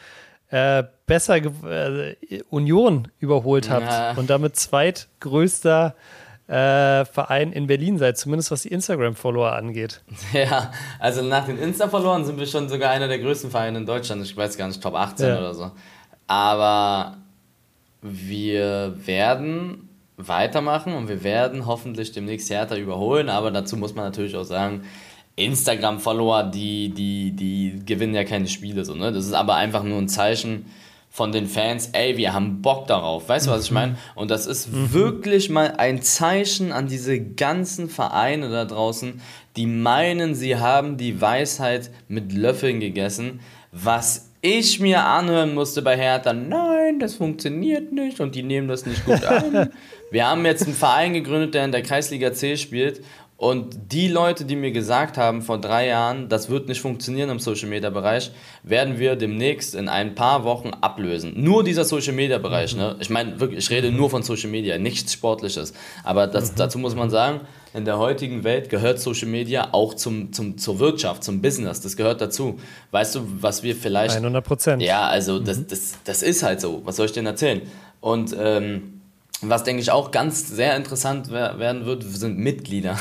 äh, 0.50 0.84
besser 1.06 1.38
äh, 1.38 2.16
Union 2.50 3.10
überholt 3.20 3.70
habt 3.70 3.92
ja. 3.92 4.12
und 4.13 4.30
damit 4.30 4.56
zweitgrößter 4.56 5.96
äh, 6.48 7.04
Verein 7.06 7.51
in 7.51 7.68
Berlin 7.68 7.98
seid, 7.98 8.18
zumindest 8.18 8.51
was 8.51 8.62
die 8.62 8.70
Instagram-Follower 8.70 9.54
angeht. 9.54 10.01
Ja, 10.34 10.72
also 11.00 11.22
nach 11.22 11.46
den 11.46 11.58
Insta-Followern 11.58 12.25
sind 12.25 12.39
wir 12.39 12.46
schon 12.46 12.70
sogar 12.70 12.92
einer 12.92 13.08
der 13.08 13.20
größten 13.20 13.51
Vereine 13.51 13.80
in 13.80 13.86
Deutschland. 13.86 14.24
Ich 14.24 14.36
weiß 14.36 14.58
gar 14.58 14.68
nicht, 14.68 14.82
Top 14.82 14.96
18 14.96 15.27
ja. 15.27 15.39
oder 15.39 15.54
so. 15.54 15.72
Aber 16.27 17.18
wir 18.01 18.94
werden 19.06 19.89
weitermachen 20.18 20.94
und 20.94 21.08
wir 21.08 21.24
werden 21.24 21.66
hoffentlich 21.66 22.12
demnächst 22.12 22.50
Hertha 22.50 22.75
überholen. 22.75 23.30
Aber 23.30 23.51
dazu 23.51 23.77
muss 23.77 23.96
man 23.96 24.06
natürlich 24.06 24.36
auch 24.36 24.44
sagen, 24.44 24.84
Instagram-Follower, 25.38 26.44
die, 26.44 26.89
die, 26.89 27.32
die 27.32 27.79
gewinnen 27.86 28.13
ja 28.13 28.25
keine 28.25 28.48
Spiele. 28.48 28.84
So, 28.84 28.96
ne? 28.96 29.13
Das 29.13 29.25
ist 29.25 29.34
aber 29.34 29.56
einfach 29.56 29.84
nur 29.84 30.00
ein 30.00 30.10
Zeichen 30.10 30.65
von 31.10 31.32
den 31.32 31.48
Fans, 31.48 31.89
ey, 31.94 32.17
wir 32.17 32.34
haben 32.34 32.62
Bock 32.62 32.86
darauf. 32.88 33.27
Weißt 33.27 33.48
du, 33.48 33.51
was 33.51 33.65
ich 33.65 33.72
meine? 33.72 33.98
Und 34.13 34.29
das 34.29 34.46
ist 34.46 34.72
mhm. 34.72 34.94
wirklich 34.94 35.50
mal 35.50 35.75
ein 35.77 36.01
Zeichen 36.01 36.72
an 36.72 36.88
diese 36.88 37.20
ganzen 37.20 37.89
Vereine 37.89 38.50
da 38.50 38.65
draußen, 38.65 39.22
die 39.56 39.65
meinen, 39.65 40.36
sie 40.36 40.58
haben 40.58 40.98
die 40.98 41.20
Weisheit 41.20 41.89
mit 42.08 42.34
Löffeln 42.34 42.79
gegessen, 42.79 43.39
was 43.72 44.29
ich 44.41 44.79
mir 44.79 45.06
anhören 45.06 45.56
musste 45.56 45.82
bei 45.82 45.98
Hertha, 45.98 46.34
nein, 46.34 47.00
das 47.00 47.15
funktioniert 47.15 47.91
nicht 47.91 48.20
und 48.20 48.36
die 48.36 48.44
nehmen 48.44 48.67
das 48.67 48.86
nicht 48.86 49.03
gut 49.06 49.24
an. 49.24 49.72
Wir 50.12 50.27
haben 50.27 50.46
jetzt 50.46 50.63
einen 50.63 50.75
Verein 50.75 51.13
gegründet, 51.13 51.53
der 51.53 51.65
in 51.65 51.72
der 51.72 51.82
Kreisliga 51.82 52.32
C 52.32 52.56
spielt 52.56 53.01
und 53.38 53.91
die 53.91 54.08
Leute, 54.08 54.46
die 54.46 54.56
mir 54.56 54.72
gesagt 54.72 55.15
haben 55.15 55.44
vor 55.44 55.62
drei 55.62 55.86
Jahren, 55.86 56.27
das 56.27 56.50
wird 56.50 56.67
nicht 56.67 56.82
funktionieren 56.82 57.29
im 57.29 57.38
Social 57.38 57.70
Media 57.70 57.91
Bereich, 57.91 58.32
werden 58.63 58.98
wir 58.98 59.15
demnächst 59.15 59.75
in 59.75 59.89
ein 59.89 60.15
paar 60.15 60.44
Wochen 60.44 60.72
ablösen. 60.82 61.34
Nur 61.36 61.63
dieser 61.63 61.86
Social 61.86 62.13
Media 62.13 62.39
Bereich, 62.39 62.74
mhm. 62.74 62.79
ne? 62.79 62.96
Ich 63.00 63.12
meine, 63.12 63.39
wirklich, 63.39 63.60
ich 63.60 63.70
rede 63.70 63.91
nur 63.91 64.10
von 64.10 64.24
Social 64.24 64.50
Media, 64.50 64.79
nichts 64.79 65.13
Sportliches. 65.13 65.74
Aber 66.03 66.25
das, 66.25 66.53
mhm. 66.53 66.56
dazu 66.56 66.79
muss 66.79 66.96
man 66.96 67.12
sagen, 67.12 67.41
in 67.75 67.86
der 67.86 68.00
heutigen 68.00 68.44
Welt 68.44 68.70
gehört 68.70 69.00
Social 69.00 69.27
Media 69.27 69.70
auch 69.72 69.94
zum, 69.94 70.34
zum, 70.34 70.58
zur 70.58 70.79
Wirtschaft, 70.79 71.24
zum 71.24 71.39
Business. 71.39 71.79
Das 71.79 71.96
gehört 71.96 72.22
dazu. 72.22 72.59
Weißt 72.90 73.14
du, 73.14 73.22
was 73.40 73.61
wir 73.61 73.75
vielleicht. 73.75 74.16
100 74.16 74.44
Prozent. 74.44 74.81
Ja, 74.81 75.07
also, 75.07 75.38
das, 75.38 75.59
mhm. 75.59 75.68
das, 75.68 75.94
das 76.03 76.24
ist 76.24 76.42
halt 76.42 76.59
so. 76.59 76.81
Was 76.85 76.96
soll 76.96 77.05
ich 77.05 77.11
denn 77.11 77.27
erzählen? 77.27 77.61
Und, 78.01 78.35
ähm, 78.40 78.94
was, 79.42 79.64
denke 79.64 79.81
ich, 79.81 79.92
auch 79.92 80.11
ganz 80.11 80.48
sehr 80.48 80.75
interessant 80.75 81.29
werden 81.29 81.85
wird, 81.85 82.03
sind 82.03 82.40
Mitglieder. 82.40 82.98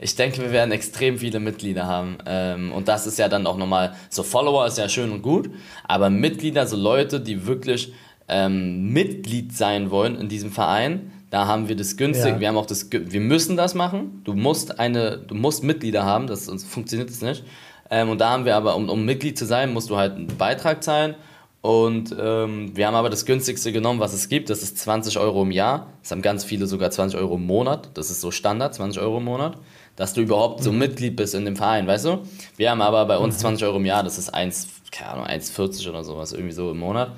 Ich 0.00 0.14
denke, 0.14 0.40
wir 0.40 0.52
werden 0.52 0.70
extrem 0.70 1.18
viele 1.18 1.40
Mitglieder 1.40 1.86
haben. 1.86 2.18
Ähm, 2.26 2.72
und 2.72 2.88
das 2.88 3.06
ist 3.06 3.18
ja 3.18 3.28
dann 3.28 3.46
auch 3.46 3.56
nochmal, 3.56 3.94
so 4.10 4.22
Follower 4.22 4.66
ist 4.66 4.78
ja 4.78 4.88
schön 4.88 5.10
und 5.10 5.22
gut, 5.22 5.50
aber 5.84 6.08
Mitglieder, 6.08 6.66
so 6.66 6.76
Leute, 6.76 7.20
die 7.20 7.46
wirklich 7.46 7.92
ähm, 8.28 8.92
Mitglied 8.92 9.56
sein 9.56 9.90
wollen 9.90 10.16
in 10.16 10.28
diesem 10.28 10.52
Verein, 10.52 11.10
da 11.30 11.46
haben 11.46 11.68
wir 11.68 11.76
das 11.76 11.96
günstig. 11.96 12.34
Ja. 12.34 12.40
Wir 12.40 12.48
haben 12.48 12.56
auch 12.56 12.66
das, 12.66 12.90
wir 12.90 13.20
müssen 13.20 13.56
das 13.56 13.74
machen. 13.74 14.22
Du 14.24 14.34
musst 14.34 14.78
eine, 14.78 15.18
du 15.18 15.34
musst 15.34 15.62
Mitglieder 15.62 16.04
haben, 16.04 16.26
das, 16.26 16.46
sonst 16.46 16.66
funktioniert 16.66 17.10
es 17.10 17.20
nicht. 17.20 17.44
Ähm, 17.90 18.10
und 18.10 18.20
da 18.20 18.30
haben 18.30 18.44
wir 18.44 18.56
aber, 18.56 18.76
um, 18.76 18.88
um 18.88 19.04
Mitglied 19.04 19.36
zu 19.36 19.46
sein, 19.46 19.72
musst 19.72 19.90
du 19.90 19.96
halt 19.96 20.14
einen 20.14 20.26
Beitrag 20.26 20.82
zahlen 20.82 21.16
und 21.60 22.14
ähm, 22.18 22.76
wir 22.76 22.86
haben 22.86 22.94
aber 22.94 23.10
das 23.10 23.26
günstigste 23.26 23.72
genommen, 23.72 23.98
was 23.98 24.12
es 24.12 24.28
gibt. 24.28 24.48
Das 24.48 24.62
ist 24.62 24.78
20 24.78 25.18
Euro 25.18 25.42
im 25.42 25.50
Jahr. 25.50 25.88
Das 26.02 26.12
haben 26.12 26.22
ganz 26.22 26.44
viele 26.44 26.66
sogar 26.66 26.90
20 26.90 27.18
Euro 27.18 27.34
im 27.34 27.46
Monat. 27.46 27.90
Das 27.94 28.10
ist 28.10 28.20
so 28.20 28.30
Standard, 28.30 28.74
20 28.74 29.02
Euro 29.02 29.18
im 29.18 29.24
Monat. 29.24 29.58
Dass 29.96 30.14
du 30.14 30.20
überhaupt 30.20 30.62
so 30.62 30.70
mhm. 30.70 30.78
Mitglied 30.78 31.16
bist 31.16 31.34
in 31.34 31.44
dem 31.44 31.56
Verein, 31.56 31.88
weißt 31.88 32.04
du? 32.04 32.18
Wir 32.56 32.70
haben 32.70 32.80
aber 32.80 33.04
bei 33.06 33.18
uns 33.18 33.38
20 33.38 33.62
mhm. 33.62 33.68
Euro 33.68 33.76
im 33.78 33.86
Jahr. 33.86 34.04
Das 34.04 34.18
ist 34.18 34.32
1, 34.32 34.68
keine 34.92 35.10
Ahnung, 35.10 35.26
1,40 35.26 35.88
oder 35.88 36.04
sowas, 36.04 36.32
irgendwie 36.32 36.52
so 36.52 36.70
im 36.70 36.78
Monat. 36.78 37.10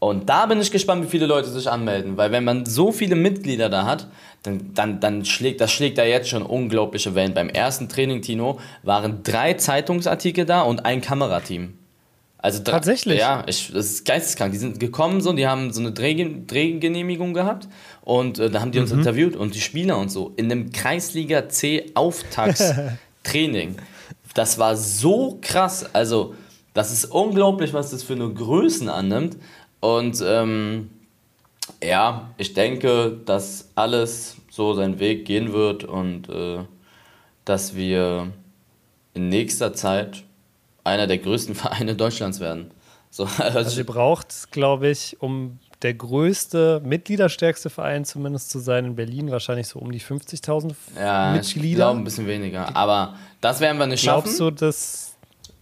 Und 0.00 0.28
da 0.28 0.44
bin 0.44 0.60
ich 0.60 0.70
gespannt, 0.70 1.02
wie 1.04 1.08
viele 1.08 1.26
Leute 1.26 1.48
sich 1.48 1.68
anmelden. 1.70 2.18
Weil 2.18 2.30
wenn 2.30 2.44
man 2.44 2.66
so 2.66 2.92
viele 2.92 3.16
Mitglieder 3.16 3.70
da 3.70 3.86
hat, 3.86 4.08
dann, 4.42 4.74
dann, 4.74 5.00
dann 5.00 5.24
schlägt 5.24 5.62
das 5.62 5.72
schlägt 5.72 5.96
da 5.96 6.04
jetzt 6.04 6.28
schon 6.28 6.42
unglaubliche 6.42 7.14
Wellen. 7.14 7.32
Beim 7.32 7.48
ersten 7.48 7.88
Training, 7.88 8.20
Tino, 8.20 8.60
waren 8.82 9.22
drei 9.22 9.54
Zeitungsartikel 9.54 10.44
da 10.44 10.60
und 10.60 10.84
ein 10.84 11.00
Kamerateam. 11.00 11.77
Also 12.40 12.62
Tatsächlich? 12.62 13.18
Ja, 13.18 13.42
ich, 13.46 13.72
das 13.72 13.86
ist 13.86 14.04
geisteskrank. 14.04 14.52
Die 14.52 14.58
sind 14.58 14.78
gekommen 14.78 15.20
so, 15.20 15.32
die 15.32 15.48
haben 15.48 15.72
so 15.72 15.80
eine 15.80 15.90
Dreh, 15.90 16.14
Drehgenehmigung 16.46 17.34
gehabt 17.34 17.68
und 18.02 18.38
äh, 18.38 18.48
da 18.48 18.60
haben 18.60 18.70
die 18.70 18.78
uns 18.78 18.92
mhm. 18.92 19.00
interviewt 19.00 19.34
und 19.34 19.56
die 19.56 19.60
Spieler 19.60 19.98
und 19.98 20.10
so 20.10 20.32
in 20.36 20.50
einem 20.50 20.70
Kreisliga 20.70 21.48
C 21.48 21.90
Auftaktstraining. 21.94 23.76
das 24.34 24.58
war 24.58 24.76
so 24.76 25.38
krass. 25.40 25.84
Also, 25.92 26.34
das 26.74 26.92
ist 26.92 27.06
unglaublich, 27.06 27.72
was 27.72 27.90
das 27.90 28.04
für 28.04 28.12
eine 28.12 28.28
Größen 28.28 28.88
annimmt. 28.88 29.36
Und 29.80 30.22
ähm, 30.24 30.90
ja, 31.82 32.30
ich 32.36 32.54
denke, 32.54 33.18
dass 33.24 33.68
alles 33.74 34.36
so 34.48 34.74
seinen 34.74 35.00
Weg 35.00 35.24
gehen 35.24 35.52
wird 35.52 35.82
und 35.82 36.28
äh, 36.28 36.58
dass 37.44 37.74
wir 37.74 38.28
in 39.14 39.28
nächster 39.28 39.72
Zeit 39.72 40.22
einer 40.88 41.06
der 41.06 41.18
größten 41.18 41.54
Vereine 41.54 41.94
Deutschlands 41.94 42.40
werden. 42.40 42.70
So, 43.10 43.24
also, 43.38 43.58
also 43.58 43.78
ihr 43.78 43.86
braucht, 43.86 44.50
glaube 44.50 44.88
ich, 44.88 45.16
um 45.20 45.58
der 45.82 45.94
größte, 45.94 46.82
mitgliederstärkste 46.84 47.70
Verein 47.70 48.04
zumindest 48.04 48.50
zu 48.50 48.58
sein 48.58 48.84
in 48.84 48.96
Berlin, 48.96 49.30
wahrscheinlich 49.30 49.68
so 49.68 49.78
um 49.78 49.92
die 49.92 50.00
50.000 50.00 50.74
ja, 50.98 51.32
Mitglieder. 51.32 51.68
Ich 51.68 51.74
glaube 51.76 52.00
ein 52.00 52.04
bisschen 52.04 52.26
weniger, 52.26 52.74
aber 52.74 53.14
das 53.40 53.60
werden 53.60 53.78
wir 53.78 53.86
nicht 53.86 54.02
Glaubst 54.02 54.38
schaffen. 54.38 54.56
Glaubst 54.56 54.60
du, 54.60 54.66
das... 54.66 55.16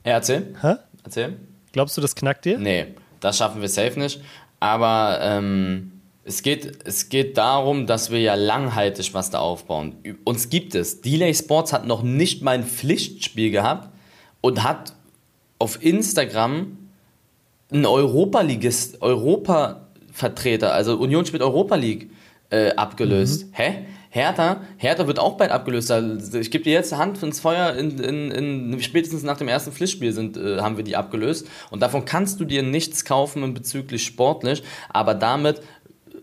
Ja, 0.04 0.12
erzähl. 0.12 0.54
Hä? 0.62 0.76
Erzähl. 1.04 1.36
Glaubst 1.72 1.96
du, 1.96 2.00
das 2.00 2.14
knackt 2.14 2.46
dir? 2.46 2.58
Nee, 2.58 2.94
das 3.20 3.36
schaffen 3.36 3.60
wir 3.60 3.68
safe 3.68 3.98
nicht, 3.98 4.22
aber 4.58 5.18
ähm, 5.20 6.00
es 6.24 6.42
geht, 6.42 6.86
es 6.86 7.08
geht 7.10 7.36
darum, 7.36 7.86
dass 7.86 8.10
wir 8.10 8.20
ja 8.20 8.34
langhaltig 8.34 9.12
was 9.12 9.30
da 9.30 9.38
aufbauen. 9.38 9.96
Uns 10.24 10.48
gibt 10.48 10.74
es. 10.74 11.02
Delay 11.02 11.34
Sports 11.34 11.72
hat 11.72 11.86
noch 11.86 12.02
nicht 12.02 12.42
mal 12.42 12.52
ein 12.52 12.64
Pflichtspiel 12.64 13.50
gehabt 13.50 13.90
und 14.40 14.64
hat 14.64 14.94
auf 15.58 15.82
Instagram 15.82 16.78
ein 17.72 17.84
Europa-Vertreter, 17.84 20.72
also 20.72 20.96
Union 20.96 21.26
spielt 21.26 21.42
Europa 21.42 21.74
League, 21.74 22.10
äh, 22.50 22.72
abgelöst. 22.72 23.46
Mhm. 23.46 23.52
Hä? 23.52 23.86
Hertha, 24.10 24.62
Hertha 24.78 25.06
wird 25.06 25.18
auch 25.18 25.36
bald 25.36 25.50
abgelöst. 25.50 25.90
Also 25.90 26.38
ich 26.38 26.50
gebe 26.50 26.64
dir 26.64 26.72
jetzt 26.72 26.96
Hand 26.96 27.22
ins 27.22 27.40
Feuer, 27.40 27.74
in, 27.74 27.98
in, 27.98 28.30
in, 28.30 28.82
spätestens 28.82 29.22
nach 29.24 29.36
dem 29.36 29.48
ersten 29.48 29.72
Pflichtspiel 29.72 30.12
sind, 30.12 30.38
äh, 30.38 30.60
haben 30.60 30.78
wir 30.78 30.84
die 30.84 30.96
abgelöst. 30.96 31.46
Und 31.70 31.82
davon 31.82 32.06
kannst 32.06 32.40
du 32.40 32.44
dir 32.44 32.62
nichts 32.62 33.04
kaufen 33.04 33.52
bezüglich 33.52 34.04
sportlich, 34.04 34.62
aber 34.88 35.14
damit 35.14 35.60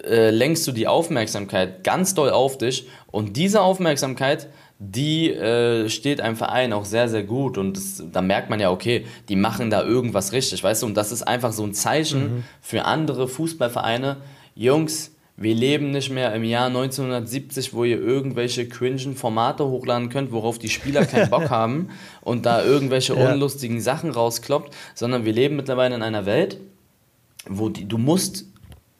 äh, 0.03 0.31
lenkst 0.31 0.67
du 0.67 0.71
die 0.71 0.87
Aufmerksamkeit 0.87 1.83
ganz 1.83 2.15
doll 2.15 2.31
auf 2.31 2.57
dich. 2.57 2.87
Und 3.11 3.37
diese 3.37 3.61
Aufmerksamkeit 3.61 4.47
die 4.79 5.31
äh, 5.31 5.89
steht 5.89 6.19
einem 6.19 6.35
Verein 6.35 6.73
auch 6.73 6.85
sehr, 6.85 7.07
sehr 7.07 7.23
gut. 7.23 7.57
Und 7.57 7.77
das, 7.77 8.03
da 8.11 8.21
merkt 8.21 8.49
man 8.49 8.59
ja, 8.59 8.71
okay, 8.71 9.05
die 9.29 9.35
machen 9.35 9.69
da 9.69 9.83
irgendwas 9.83 10.33
richtig, 10.33 10.63
weißt 10.63 10.83
du? 10.83 10.87
Und 10.87 10.95
das 10.95 11.11
ist 11.11 11.23
einfach 11.23 11.53
so 11.53 11.63
ein 11.63 11.73
Zeichen 11.73 12.21
mhm. 12.21 12.43
für 12.61 12.85
andere 12.85 13.27
Fußballvereine. 13.27 14.17
Jungs, 14.55 15.13
Wir 15.35 15.55
leben 15.55 15.89
nicht 15.89 16.11
mehr 16.11 16.33
im 16.35 16.43
Jahr 16.43 16.67
1970, 16.67 17.73
wo 17.73 17.83
ihr 17.83 17.99
irgendwelche 17.99 18.67
cringen 18.67 19.15
Formate 19.15 19.65
hochladen 19.65 20.09
könnt, 20.09 20.31
worauf 20.31 20.59
die 20.59 20.69
Spieler 20.69 21.05
keinen 21.05 21.29
Bock 21.29 21.49
haben 21.49 21.89
und 22.21 22.45
da 22.45 22.63
irgendwelche 22.63 23.15
ja. 23.15 23.33
unlustigen 23.33 23.81
Sachen 23.81 24.11
rauskloppt, 24.11 24.75
sondern 24.93 25.25
wir 25.25 25.33
leben 25.33 25.55
mittlerweile 25.55 25.95
in 25.95 26.03
einer 26.03 26.27
Welt, 26.27 26.59
wo 27.47 27.69
die, 27.69 27.87
du 27.87 27.97
musst, 27.97 28.45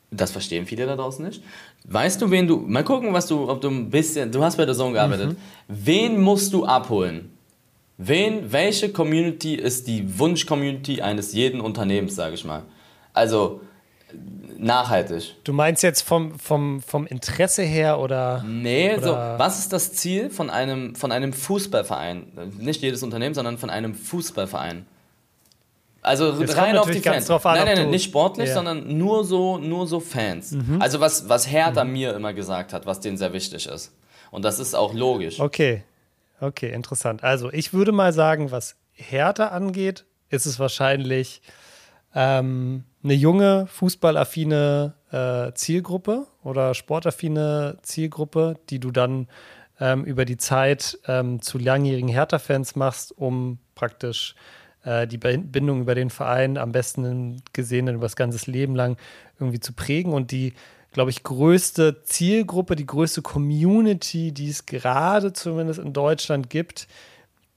das 0.10 0.32
verstehen 0.32 0.66
viele 0.66 0.88
da 0.88 0.96
draußen 0.96 1.24
nicht, 1.24 1.44
weißt 1.86 2.22
du, 2.22 2.32
wen 2.32 2.48
du, 2.48 2.58
mal 2.58 2.84
gucken, 2.84 3.14
was 3.14 3.28
du, 3.28 3.50
ob 3.50 3.62
du 3.62 3.70
ein 3.70 3.90
bisschen, 3.90 4.32
du 4.32 4.44
hast 4.44 4.58
bei 4.58 4.66
der 4.66 4.76
Zone 4.76 4.94
gearbeitet, 4.94 5.30
mhm. 5.30 5.38
wen 5.68 6.22
musst 6.22 6.54
du 6.54 6.66
abholen? 6.66 7.32
Wen, 7.98 8.52
welche 8.52 8.92
Community 8.92 9.56
ist 9.56 9.88
die 9.88 10.18
Wunsch-Community 10.18 11.02
eines 11.02 11.34
jeden 11.34 11.62
Unternehmens, 11.62 12.16
sage 12.16 12.36
ich 12.36 12.44
mal? 12.44 12.64
Also, 13.14 13.62
nachhaltig. 14.58 15.36
Du 15.44 15.54
meinst 15.54 15.84
jetzt 15.84 16.02
vom, 16.02 16.40
vom, 16.40 16.82
vom 16.82 17.06
Interesse 17.06 17.62
her 17.64 18.00
oder? 18.00 18.44
Nee, 18.48 18.96
oder? 18.96 19.02
so, 19.02 19.12
was 19.40 19.60
ist 19.60 19.74
das 19.74 19.94
Ziel 19.94 20.30
von 20.30 20.50
einem, 20.50 20.96
von 20.96 21.12
einem 21.12 21.34
Fußballverein? 21.34 22.26
Nicht 22.60 22.82
jedes 22.82 23.04
Unternehmen, 23.04 23.36
sondern 23.36 23.58
von 23.58 23.70
einem 23.70 23.94
Fußballverein. 23.94 24.86
Also 26.04 26.34
Jetzt 26.40 26.58
rein 26.58 26.78
auf 26.78 26.92
die 26.92 27.00
Fans. 27.00 27.30
An, 27.30 27.40
nein, 27.44 27.66
nein, 27.66 27.78
nein, 27.78 27.90
nicht 27.90 28.04
sportlich, 28.04 28.50
ja. 28.50 28.56
sondern 28.56 28.98
nur 28.98 29.24
so, 29.24 29.58
nur 29.58 29.88
so 29.88 30.00
Fans. 30.00 30.52
Mhm. 30.52 30.82
Also 30.82 31.00
was, 31.00 31.30
was 31.30 31.50
Hertha 31.50 31.84
mhm. 31.84 31.94
mir 31.94 32.14
immer 32.16 32.34
gesagt 32.34 32.74
hat, 32.74 32.86
was 32.86 33.00
denen 33.00 33.18
sehr 33.18 33.34
wichtig 33.34 33.68
ist. 33.68 33.96
Und 34.30 34.44
das 34.44 34.60
ist 34.60 34.76
auch 34.76 34.94
logisch. 34.94 35.40
Okay, 35.40 35.84
okay, 36.42 36.74
interessant. 36.74 37.24
Also 37.24 37.52
ich 37.52 37.74
würde 37.74 37.92
mal 37.92 38.12
sagen, 38.12 38.52
was 38.52 38.76
Hertha 38.92 39.48
angeht, 39.48 40.06
ist 40.30 40.46
es 40.46 40.60
wahrscheinlich 40.60 41.42
ähm, 42.16 42.84
eine 43.04 43.14
junge, 43.14 43.68
fußballaffine 43.68 44.94
äh, 45.12 45.54
Zielgruppe 45.54 46.28
oder 46.44 46.74
sportaffine 46.74 47.78
Zielgruppe, 47.82 48.56
die 48.70 48.80
du 48.80 48.92
dann 48.92 49.28
ähm, 49.80 50.04
über 50.04 50.26
die 50.26 50.38
Zeit 50.38 51.00
ähm, 51.08 51.42
zu 51.42 51.58
langjährigen 51.58 52.10
Hertha-Fans 52.10 52.76
machst, 52.76 53.18
um 53.18 53.60
praktisch 53.76 54.36
die 54.86 55.18
Bindung 55.18 55.82
über 55.82 55.96
den 55.96 56.10
Verein 56.10 56.58
am 56.58 56.72
besten 56.72 57.42
gesehen 57.54 57.88
über 57.88 58.06
das 58.06 58.16
ganze 58.16 58.52
Leben 58.52 58.76
lang 58.76 58.98
irgendwie 59.40 59.62
zu 59.62 59.74
prägen. 59.74 60.12
Und 60.12 60.32
die 60.32 60.54
glaube 60.94 61.12
ich, 61.12 61.24
größte 61.24 62.04
Zielgruppe, 62.04 62.76
die 62.76 62.86
größte 62.86 63.22
Community, 63.22 64.32
die 64.32 64.50
es 64.50 64.66
gerade 64.66 65.34
zumindest 65.34 65.80
in 65.80 65.92
Deutschland 65.92 66.50
gibt, 66.50 66.88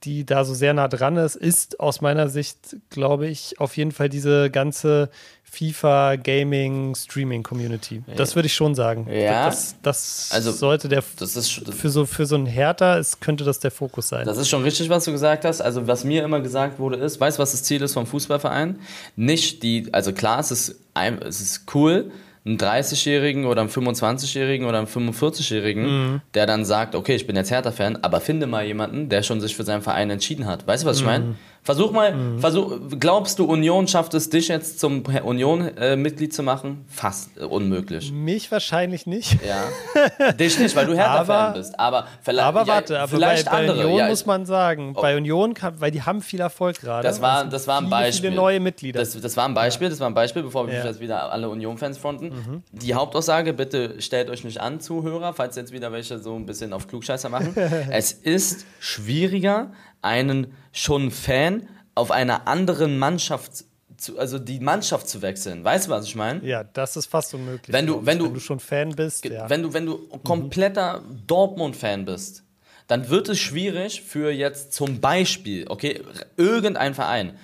die 0.03 0.25
da 0.25 0.43
so 0.43 0.53
sehr 0.53 0.73
nah 0.73 0.87
dran 0.87 1.17
ist, 1.17 1.35
ist 1.35 1.79
aus 1.79 2.01
meiner 2.01 2.29
Sicht, 2.29 2.77
glaube 2.89 3.27
ich, 3.27 3.59
auf 3.59 3.77
jeden 3.77 3.91
Fall 3.91 4.09
diese 4.09 4.51
ganze 4.51 5.09
FIFA 5.49 6.17
Gaming 6.17 6.93
Streaming 6.93 7.41
Community. 7.41 8.03
Das 8.15 8.35
würde 8.35 8.47
ich 8.47 8.53
schon 8.53 8.75
sagen. 8.75 9.07
Ja. 9.09 9.45
Das, 9.45 9.75
das 9.81 10.29
also, 10.31 10.51
sollte 10.51 10.89
der 10.89 11.03
das 11.17 11.35
ist, 11.35 11.73
für 11.73 11.89
so 11.89 12.05
für 12.05 12.25
so 12.25 12.35
ein 12.35 12.45
Härter 12.45 12.99
ist, 12.99 13.21
könnte 13.21 13.43
das 13.43 13.59
der 13.59 13.71
Fokus 13.71 14.09
sein. 14.09 14.25
Das 14.25 14.37
ist 14.37 14.49
schon 14.49 14.63
richtig, 14.63 14.89
was 14.89 15.05
du 15.05 15.11
gesagt 15.11 15.45
hast. 15.45 15.61
Also 15.61 15.87
was 15.87 16.03
mir 16.03 16.23
immer 16.23 16.41
gesagt 16.41 16.79
wurde, 16.79 16.97
ist, 16.97 17.19
weißt 17.19 17.37
du, 17.37 17.41
was 17.41 17.51
das 17.51 17.63
Ziel 17.63 17.81
ist 17.81 17.93
vom 17.93 18.05
Fußballverein? 18.05 18.79
Nicht 19.15 19.63
die, 19.63 19.91
also 19.93 20.13
klar, 20.13 20.39
es 20.39 20.51
ist, 20.51 20.79
es 20.93 21.41
ist 21.41 21.73
cool, 21.73 22.11
einen 22.47 22.57
30-Jährigen 22.57 23.45
oder 23.45 23.61
einen 23.61 23.69
25-Jährigen 23.69 24.67
oder 24.67 24.77
einen 24.77 24.87
45-Jährigen, 24.87 25.83
mhm. 25.83 26.21
der 26.33 26.45
dann 26.45 26.65
sagt, 26.65 26.95
okay, 26.95 27.15
ich 27.15 27.27
bin 27.27 27.35
jetzt 27.35 27.51
Hertha-Fan, 27.51 27.97
aber 28.03 28.21
finde 28.21 28.47
mal 28.47 28.65
jemanden, 28.65 29.09
der 29.09 29.23
schon 29.23 29.41
sich 29.41 29.55
für 29.55 29.63
seinen 29.63 29.81
Verein 29.81 30.09
entschieden 30.09 30.45
hat. 30.45 30.65
Weißt 30.65 30.83
du, 30.83 30.87
was 30.87 30.97
ich 30.97 31.03
mhm. 31.03 31.35
Versuch 31.67 31.91
mal, 31.91 32.13
mhm. 32.13 32.39
versuch, 32.39 32.79
glaubst 32.97 33.39
du, 33.39 33.43
Union 33.43 33.89
schafft 33.89 34.13
es, 34.13 34.29
dich 34.29 34.47
jetzt 34.47 34.79
zum 34.79 35.03
Union-Mitglied 35.03 36.29
äh, 36.29 36.33
zu 36.33 36.41
machen? 36.41 36.85
Fast 36.87 37.31
äh, 37.37 37.43
unmöglich. 37.43 38.09
Mich 38.09 38.49
wahrscheinlich 38.53 39.05
nicht. 39.05 39.37
Ja. 39.45 40.31
dich 40.31 40.57
nicht, 40.59 40.73
weil 40.77 40.85
du 40.85 40.93
Hertha-Fan 40.97 41.55
bist. 41.55 41.77
Aber, 41.77 42.07
vielleicht, 42.21 42.47
aber 42.47 42.67
warte, 42.67 42.93
ja, 42.93 42.99
aber 43.01 43.09
vielleicht 43.09 43.47
bei, 43.47 43.51
bei 43.51 43.57
andere. 43.57 43.79
Union 43.85 43.99
ja, 43.99 44.07
muss 44.07 44.25
man 44.25 44.45
sagen, 44.45 44.93
oh. 44.95 45.01
bei 45.01 45.17
Union, 45.17 45.55
weil 45.79 45.91
die 45.91 46.03
haben 46.03 46.21
viel 46.21 46.39
Erfolg 46.39 46.79
gerade. 46.79 47.05
Das 47.05 47.21
war, 47.21 47.43
das 47.43 47.67
war 47.67 47.81
ein 47.81 47.89
Beispiel. 47.89 48.29
Viele 48.29 48.41
neue 48.41 48.61
Mitglieder. 48.61 49.01
Das, 49.01 49.19
das 49.19 49.35
war 49.35 49.43
ein 49.45 49.53
Beispiel, 49.53 49.89
das 49.89 49.99
war 49.99 50.07
ein 50.07 50.13
Beispiel, 50.13 50.43
bevor 50.43 50.67
wir 50.67 50.85
jetzt 50.85 51.01
wieder 51.01 51.33
alle 51.33 51.49
Union-Fans 51.49 51.97
fronten. 51.97 52.27
Mhm. 52.27 52.63
Die 52.71 52.93
Hauptaussage, 52.93 53.51
bitte 53.51 54.01
stellt 54.01 54.29
euch 54.29 54.45
nicht 54.45 54.61
an, 54.61 54.79
Zuhörer, 54.79 55.33
falls 55.33 55.57
jetzt 55.57 55.73
wieder 55.73 55.91
welche 55.91 56.17
so 56.19 56.33
ein 56.33 56.45
bisschen 56.45 56.71
auf 56.71 56.87
Klugscheißer 56.87 57.27
machen. 57.27 57.53
es 57.91 58.13
ist 58.13 58.65
schwieriger, 58.79 59.73
einen 60.07 60.53
schon 60.71 61.11
Fan 61.11 61.67
auf 61.95 62.11
einer 62.11 62.47
anderen 62.47 62.97
Mannschaft 62.97 63.65
zu, 63.97 64.17
also 64.19 64.39
die 64.39 64.59
Mannschaft 64.59 65.09
zu 65.09 65.21
wechseln. 65.21 65.63
Weißt 65.63 65.87
du, 65.87 65.91
was 65.91 66.05
ich 66.05 66.15
meine? 66.15 66.45
Ja, 66.45 66.63
das 66.63 66.95
ist 66.95 67.07
fast 67.07 67.33
unmöglich. 67.33 67.73
Wenn 67.73 67.87
du, 67.87 68.05
wenn 68.05 68.19
du, 68.19 68.25
wenn 68.25 68.33
du 68.33 68.39
schon 68.39 68.59
Fan 68.59 68.89
bist, 68.95 69.25
ja. 69.25 69.49
wenn 69.49 69.63
du, 69.63 69.73
wenn 69.73 69.85
du 69.85 69.97
kompletter 70.23 71.01
mhm. 71.01 71.27
Dortmund-Fan 71.27 72.05
bist, 72.05 72.43
dann 72.87 73.09
wird 73.09 73.27
es 73.29 73.39
schwierig 73.39 74.01
für 74.01 74.31
jetzt 74.31 74.73
zum 74.73 75.01
Beispiel, 75.01 75.65
okay, 75.67 76.01
irgendein 76.37 76.93
Verein, 76.93 77.37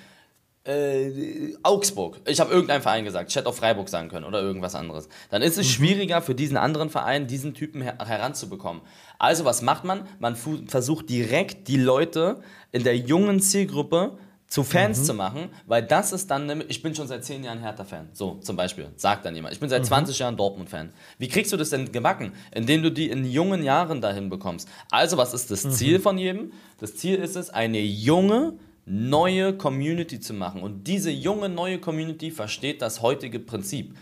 äh, 0.66 1.56
Augsburg, 1.64 2.22
ich 2.26 2.40
habe 2.40 2.54
irgendeinen 2.54 2.82
Verein 2.82 3.04
gesagt, 3.04 3.30
ich 3.30 3.36
hätte 3.36 3.50
auch 3.50 3.56
Freiburg 3.56 3.90
sagen 3.90 4.08
können 4.08 4.24
oder 4.24 4.42
irgendwas 4.42 4.76
anderes, 4.76 5.10
dann 5.30 5.42
ist 5.42 5.58
es 5.58 5.68
mhm. 5.68 5.72
schwieriger 5.72 6.22
für 6.22 6.36
diesen 6.36 6.56
anderen 6.56 6.90
Verein, 6.90 7.28
diesen 7.28 7.54
Typen 7.54 7.82
her 7.82 7.98
heranzubekommen. 8.00 8.82
Also 9.20 9.46
was 9.46 9.62
macht 9.62 9.84
man? 9.84 10.08
Man 10.20 10.36
versucht 10.36 11.10
direkt 11.10 11.68
die 11.68 11.78
Leute 11.78 12.42
in 12.72 12.84
der 12.84 12.98
jungen 12.98 13.40
Zielgruppe 13.40 14.18
zu 14.54 14.64
Fans 14.64 15.00
mhm. 15.00 15.04
zu 15.06 15.14
machen, 15.16 15.50
weil 15.66 15.82
das 15.82 16.14
ist 16.14 16.30
dann, 16.30 16.64
ich 16.68 16.84
bin 16.84 16.94
schon 16.94 17.08
seit 17.08 17.26
10 17.26 17.44
Jahren 17.44 17.58
Hertha-Fan, 17.58 18.10
so 18.14 18.36
zum 18.36 18.56
Beispiel, 18.56 18.88
sagt 18.98 19.26
dann 19.26 19.34
jemand. 19.34 19.56
Ich 19.56 19.60
bin 19.60 19.68
seit 19.68 19.82
mhm. 19.82 19.88
20 19.88 20.20
Jahren 20.20 20.38
Dortmund-Fan. 20.38 20.94
Wie 21.18 21.28
kriegst 21.28 21.52
du 21.52 21.58
das 21.58 21.72
denn 21.72 21.92
gebacken? 21.92 22.34
Indem 22.54 22.84
du 22.84 22.92
die 22.92 23.10
in 23.10 23.26
jungen 23.26 23.64
Jahren 23.64 24.00
dahin 24.00 24.30
bekommst. 24.30 24.70
Also 24.92 25.18
was 25.18 25.34
ist 25.34 25.50
das 25.50 25.64
mhm. 25.64 25.72
Ziel 25.72 26.00
von 26.00 26.20
jedem? 26.20 26.54
Das 26.80 26.96
Ziel 26.96 27.16
ist 27.16 27.36
es, 27.36 27.50
eine 27.50 27.80
junge, 27.80 28.54
neue 28.86 29.54
Community 29.58 30.20
zu 30.20 30.36
machen. 30.36 30.62
Und 30.62 30.86
diese 30.88 31.10
junge, 31.10 31.50
neue 31.50 31.80
Community 31.80 32.30
versteht 32.30 32.84
das 32.84 33.02
heutige 33.02 33.40
Prinzip 33.40 33.96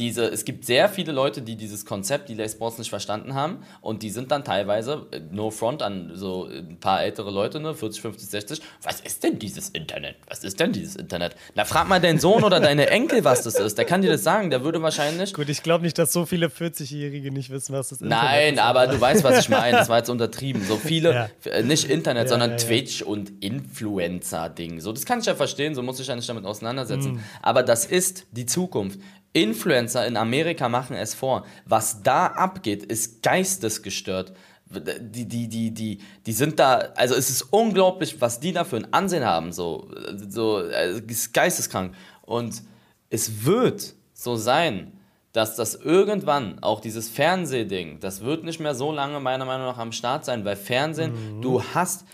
diese, 0.00 0.24
es 0.24 0.46
gibt 0.46 0.64
sehr 0.64 0.88
viele 0.88 1.12
Leute, 1.12 1.42
die 1.42 1.56
dieses 1.56 1.84
Konzept 1.84 2.30
Delay 2.30 2.48
Sports 2.48 2.78
nicht 2.78 2.88
verstanden 2.88 3.34
haben 3.34 3.58
und 3.82 4.02
die 4.02 4.08
sind 4.08 4.30
dann 4.30 4.44
teilweise, 4.44 5.06
äh, 5.10 5.20
no 5.30 5.50
front 5.50 5.82
an 5.82 6.12
so 6.14 6.46
ein 6.46 6.80
paar 6.80 7.02
ältere 7.02 7.30
Leute, 7.30 7.60
ne, 7.60 7.74
40, 7.74 8.00
50, 8.00 8.30
60, 8.30 8.60
was 8.82 9.00
ist 9.02 9.22
denn 9.22 9.38
dieses 9.38 9.68
Internet? 9.68 10.16
Was 10.26 10.42
ist 10.42 10.58
denn 10.58 10.72
dieses 10.72 10.96
Internet? 10.96 11.36
Na, 11.54 11.66
frag 11.66 11.86
mal 11.86 12.00
deinen 12.00 12.18
Sohn 12.18 12.42
oder 12.44 12.60
deine 12.60 12.88
Enkel, 12.88 13.24
was 13.24 13.42
das 13.42 13.56
ist. 13.56 13.76
Der 13.76 13.84
kann 13.84 14.00
dir 14.00 14.10
das 14.10 14.24
sagen, 14.24 14.48
der 14.48 14.64
würde 14.64 14.80
wahrscheinlich... 14.80 15.34
Gut, 15.34 15.50
ich 15.50 15.62
glaube 15.62 15.84
nicht, 15.84 15.98
dass 15.98 16.14
so 16.14 16.24
viele 16.24 16.46
40-Jährige 16.46 17.30
nicht 17.30 17.50
wissen, 17.50 17.74
was 17.74 17.90
das 17.90 18.00
Internet 18.00 18.24
Nein, 18.24 18.48
ist. 18.48 18.56
Nein, 18.56 18.64
aber 18.64 18.86
du 18.86 18.98
weißt, 18.98 19.22
was 19.22 19.40
ich 19.40 19.48
meine. 19.50 19.76
Das 19.76 19.90
war 19.90 19.98
jetzt 19.98 20.08
untertrieben. 20.08 20.64
So 20.64 20.78
viele, 20.78 21.12
ja. 21.44 21.50
Äh, 21.50 21.62
nicht 21.62 21.84
Internet, 21.90 22.24
ja, 22.24 22.28
sondern 22.28 22.52
ja, 22.52 22.56
Twitch 22.56 23.02
und 23.02 23.44
Influencer-Ding. 23.44 24.80
So, 24.80 24.92
das 24.92 25.04
kann 25.04 25.20
ich 25.20 25.26
ja 25.26 25.34
verstehen, 25.34 25.74
so 25.74 25.82
muss 25.82 26.00
ich 26.00 26.06
ja 26.06 26.16
nicht 26.16 26.28
damit 26.28 26.46
auseinandersetzen. 26.46 27.12
Mhm. 27.12 27.20
Aber 27.42 27.62
das 27.62 27.84
ist 27.84 28.26
die 28.32 28.46
Zukunft. 28.46 28.98
Influencer 29.32 30.06
in 30.06 30.16
Amerika 30.16 30.68
machen 30.68 30.96
es 30.96 31.14
vor. 31.14 31.46
Was 31.64 32.02
da 32.02 32.26
abgeht, 32.26 32.84
ist 32.84 33.22
geistesgestört. 33.22 34.32
Die, 34.66 35.26
die, 35.26 35.48
die, 35.48 35.70
die, 35.72 35.98
die 36.26 36.32
sind 36.32 36.60
da, 36.60 36.76
also 36.94 37.16
es 37.16 37.28
ist 37.28 37.42
unglaublich, 37.42 38.20
was 38.20 38.38
die 38.38 38.52
da 38.52 38.64
für 38.64 38.76
ein 38.76 38.92
Ansehen 38.92 39.24
haben, 39.24 39.52
so, 39.52 39.90
so, 40.28 40.60
es 40.60 41.00
ist 41.00 41.34
geisteskrank. 41.34 41.94
Und 42.22 42.62
es 43.08 43.44
wird 43.44 43.94
so 44.14 44.36
sein, 44.36 44.92
dass 45.32 45.56
das 45.56 45.74
irgendwann, 45.74 46.60
auch 46.60 46.80
dieses 46.80 47.08
Fernsehding, 47.08 48.00
das 48.00 48.22
wird 48.22 48.44
nicht 48.44 48.60
mehr 48.60 48.74
so 48.74 48.92
lange 48.92 49.20
meiner 49.20 49.44
Meinung 49.44 49.66
nach 49.66 49.78
am 49.78 49.92
Start 49.92 50.24
sein, 50.24 50.44
weil 50.44 50.56
Fernsehen, 50.56 51.38
mhm. 51.38 51.42
du 51.42 51.62
hast, 51.62 52.04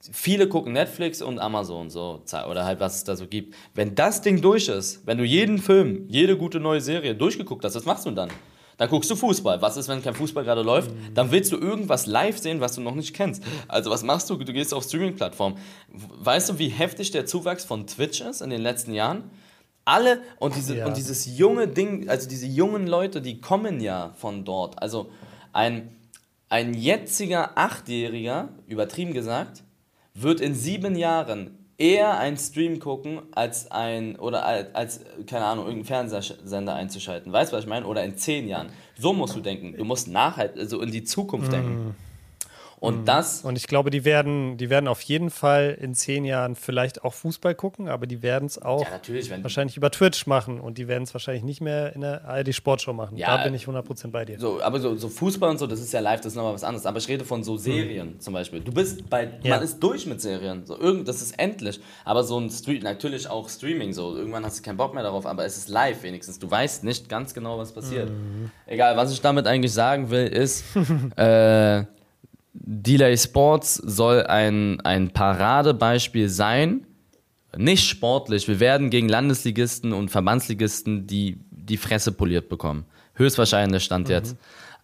viele 0.00 0.48
gucken 0.48 0.72
Netflix 0.72 1.22
und 1.22 1.38
Amazon 1.38 1.90
so 1.90 2.22
oder 2.48 2.64
halt 2.64 2.80
was 2.80 2.96
es 2.96 3.04
da 3.04 3.16
so 3.16 3.26
gibt. 3.26 3.54
Wenn 3.74 3.94
das 3.94 4.22
Ding 4.22 4.40
durch 4.40 4.68
ist, 4.68 5.06
wenn 5.06 5.18
du 5.18 5.24
jeden 5.24 5.58
Film, 5.58 6.06
jede 6.08 6.36
gute 6.36 6.60
neue 6.60 6.80
Serie 6.80 7.14
durchgeguckt 7.14 7.64
hast, 7.64 7.74
was 7.74 7.84
machst 7.84 8.06
du 8.06 8.10
dann? 8.12 8.30
Dann 8.78 8.88
guckst 8.88 9.10
du 9.10 9.16
Fußball. 9.16 9.60
Was 9.60 9.76
ist, 9.76 9.88
wenn 9.88 10.00
kein 10.02 10.14
Fußball 10.14 10.44
gerade 10.44 10.62
läuft? 10.62 10.92
Dann 11.12 11.32
willst 11.32 11.50
du 11.50 11.56
irgendwas 11.56 12.06
live 12.06 12.38
sehen, 12.38 12.60
was 12.60 12.76
du 12.76 12.80
noch 12.80 12.94
nicht 12.94 13.12
kennst. 13.12 13.42
Also 13.66 13.90
was 13.90 14.04
machst 14.04 14.30
du? 14.30 14.36
Du 14.36 14.52
gehst 14.52 14.72
auf 14.72 14.84
Streaming-Plattformen. 14.84 15.58
Weißt 15.88 16.48
du, 16.48 16.58
wie 16.60 16.68
heftig 16.68 17.10
der 17.10 17.26
Zuwachs 17.26 17.64
von 17.64 17.88
Twitch 17.88 18.20
ist 18.20 18.40
in 18.40 18.50
den 18.50 18.62
letzten 18.62 18.94
Jahren? 18.94 19.30
Alle 19.84 20.22
und, 20.38 20.54
diese, 20.54 20.76
ja. 20.76 20.86
und 20.86 20.96
dieses 20.96 21.38
junge 21.38 21.66
Ding, 21.66 22.08
also 22.08 22.28
diese 22.28 22.46
jungen 22.46 22.86
Leute, 22.86 23.20
die 23.20 23.40
kommen 23.40 23.80
ja 23.80 24.12
von 24.16 24.44
dort. 24.44 24.80
Also 24.80 25.10
ein, 25.52 25.96
ein 26.48 26.72
jetziger 26.72 27.58
Achtjähriger, 27.58 28.50
übertrieben 28.68 29.12
gesagt, 29.12 29.64
wird 30.22 30.40
in 30.40 30.54
sieben 30.54 30.96
Jahren 30.96 31.50
eher 31.78 32.18
ein 32.18 32.36
Stream 32.36 32.80
gucken, 32.80 33.20
als 33.30 33.70
ein, 33.70 34.16
oder 34.16 34.44
als, 34.44 34.74
als, 34.74 35.00
keine 35.26 35.44
Ahnung, 35.44 35.66
irgendeinen 35.66 36.08
Fernsehsender 36.10 36.74
einzuschalten. 36.74 37.32
Weißt 37.32 37.52
du, 37.52 37.56
was 37.56 37.64
ich 37.64 37.70
meine? 37.70 37.86
Oder 37.86 38.02
in 38.04 38.16
zehn 38.16 38.48
Jahren. 38.48 38.68
So 38.98 39.12
musst 39.12 39.36
du 39.36 39.40
denken. 39.40 39.76
Du 39.76 39.84
musst 39.84 40.08
nachhaltig, 40.08 40.58
also 40.58 40.80
in 40.82 40.90
die 40.90 41.04
Zukunft 41.04 41.52
denken. 41.52 41.94
Und 42.80 43.00
mhm. 43.00 43.04
das. 43.06 43.42
Und 43.44 43.56
ich 43.56 43.66
glaube, 43.66 43.90
die 43.90 44.04
werden, 44.04 44.56
die 44.56 44.70
werden 44.70 44.86
auf 44.86 45.02
jeden 45.02 45.30
Fall 45.30 45.76
in 45.80 45.94
zehn 45.94 46.24
Jahren 46.24 46.54
vielleicht 46.54 47.02
auch 47.04 47.12
Fußball 47.12 47.54
gucken, 47.54 47.88
aber 47.88 48.06
die 48.06 48.22
werden 48.22 48.46
es 48.46 48.60
auch 48.60 48.82
ja, 48.82 49.42
wahrscheinlich 49.42 49.76
über 49.76 49.90
Twitch 49.90 50.26
machen 50.26 50.60
und 50.60 50.78
die 50.78 50.86
werden 50.86 51.02
es 51.02 51.12
wahrscheinlich 51.12 51.42
nicht 51.42 51.60
mehr 51.60 51.94
in 51.94 52.02
der 52.02 52.24
ARD 52.24 52.54
Sportshow 52.54 52.92
machen. 52.92 53.16
Ja, 53.16 53.36
da 53.36 53.44
bin 53.44 53.54
ich 53.54 53.64
100% 53.64 54.10
bei 54.10 54.24
dir. 54.24 54.38
So, 54.38 54.62
aber 54.62 54.78
so, 54.78 54.94
so, 54.96 55.08
Fußball 55.08 55.50
und 55.50 55.58
so, 55.58 55.66
das 55.66 55.80
ist 55.80 55.92
ja 55.92 56.00
live, 56.00 56.20
das 56.20 56.32
ist 56.32 56.36
nochmal 56.36 56.54
was 56.54 56.64
anderes. 56.64 56.86
Aber 56.86 56.98
ich 56.98 57.08
rede 57.08 57.24
von 57.24 57.42
so 57.42 57.56
Serien 57.56 58.14
mhm. 58.14 58.20
zum 58.20 58.34
Beispiel. 58.34 58.60
Du 58.60 58.72
bist 58.72 59.08
bei, 59.10 59.28
ja. 59.42 59.56
man 59.56 59.64
ist 59.64 59.80
durch 59.80 60.06
mit 60.06 60.20
Serien. 60.20 60.64
So, 60.64 60.78
irgend, 60.78 61.08
das 61.08 61.20
ist 61.20 61.38
endlich. 61.38 61.80
Aber 62.04 62.22
so 62.22 62.38
ein 62.38 62.48
Street, 62.50 62.84
natürlich 62.84 63.28
auch 63.28 63.48
Streaming, 63.48 63.92
so 63.92 64.16
irgendwann 64.16 64.44
hast 64.44 64.60
du 64.60 64.62
keinen 64.62 64.76
Bock 64.76 64.94
mehr 64.94 65.02
darauf, 65.02 65.26
aber 65.26 65.44
es 65.44 65.56
ist 65.56 65.68
live 65.68 66.02
wenigstens. 66.04 66.38
Du 66.38 66.48
weißt 66.48 66.84
nicht 66.84 67.08
ganz 67.08 67.34
genau, 67.34 67.58
was 67.58 67.72
passiert. 67.72 68.10
Mhm. 68.10 68.52
Egal, 68.66 68.96
was 68.96 69.12
ich 69.12 69.20
damit 69.20 69.48
eigentlich 69.48 69.72
sagen 69.72 70.10
will, 70.10 70.28
ist, 70.28 70.64
äh, 71.16 71.84
Delay 72.60 73.16
Sports 73.16 73.74
soll 73.74 74.24
ein, 74.24 74.80
ein 74.80 75.10
Paradebeispiel 75.10 76.28
sein, 76.28 76.86
nicht 77.56 77.88
sportlich. 77.88 78.46
Wir 78.48 78.60
werden 78.60 78.90
gegen 78.90 79.08
Landesligisten 79.08 79.92
und 79.92 80.10
Verbandsligisten 80.10 81.06
die, 81.06 81.38
die 81.50 81.76
Fresse 81.76 82.12
poliert 82.12 82.48
bekommen. 82.48 82.84
Höchstwahrscheinlich 83.14 83.84
Stand 83.84 84.08
mhm. 84.08 84.14
jetzt. 84.14 84.36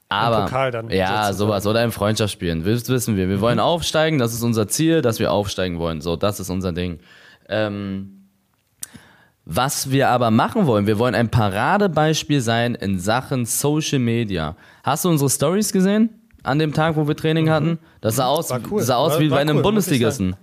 Aber 0.09 0.45
Pokal 0.45 0.71
dann 0.71 0.91
ja, 0.91 1.33
sowas 1.33 1.67
oder 1.67 1.83
im 1.83 1.91
Freundschaftsspielen. 1.91 2.65
Das 2.65 2.89
wissen 2.89 3.17
wir. 3.17 3.29
Wir 3.29 3.41
wollen 3.41 3.57
mhm. 3.57 3.65
aufsteigen, 3.65 4.19
das 4.19 4.33
ist 4.33 4.43
unser 4.43 4.69
Ziel, 4.69 5.03
dass 5.03 5.19
wir 5.19 5.33
aufsteigen 5.33 5.79
wollen. 5.79 6.01
So, 6.01 6.17
das 6.17 6.41
ist 6.41 6.51
unser 6.51 6.73
Ding. 6.73 7.01
Ähm, 7.49 8.29
was 9.45 9.91
wir 9.91 10.09
aber 10.09 10.31
machen 10.31 10.67
wollen, 10.67 10.87
wir 10.87 10.99
wollen 10.99 11.15
ein 11.15 11.31
Paradebeispiel 11.31 12.41
sein 12.41 12.75
in 12.75 12.99
Sachen 12.99 13.45
Social 13.45 13.99
Media. 13.99 14.57
Hast 14.83 15.05
du 15.05 15.11
unsere 15.11 15.29
Stories 15.29 15.71
gesehen? 15.73 16.24
An 16.45 16.59
dem 16.59 16.73
Tag, 16.73 16.97
wo 16.97 17.09
wir 17.09 17.17
Training 17.17 17.47
mhm. 17.47 17.51
hatten. 17.51 17.79
Das 18.01 18.17
sah 18.17 18.27
aus, 18.27 18.53
cool. 18.71 18.83
sah 18.83 18.97
aus 18.97 19.19
wie 19.19 19.29
bei 19.29 19.39
einem 19.39 19.57
cool, 19.57 19.63
Bundesligisten. 19.63 20.37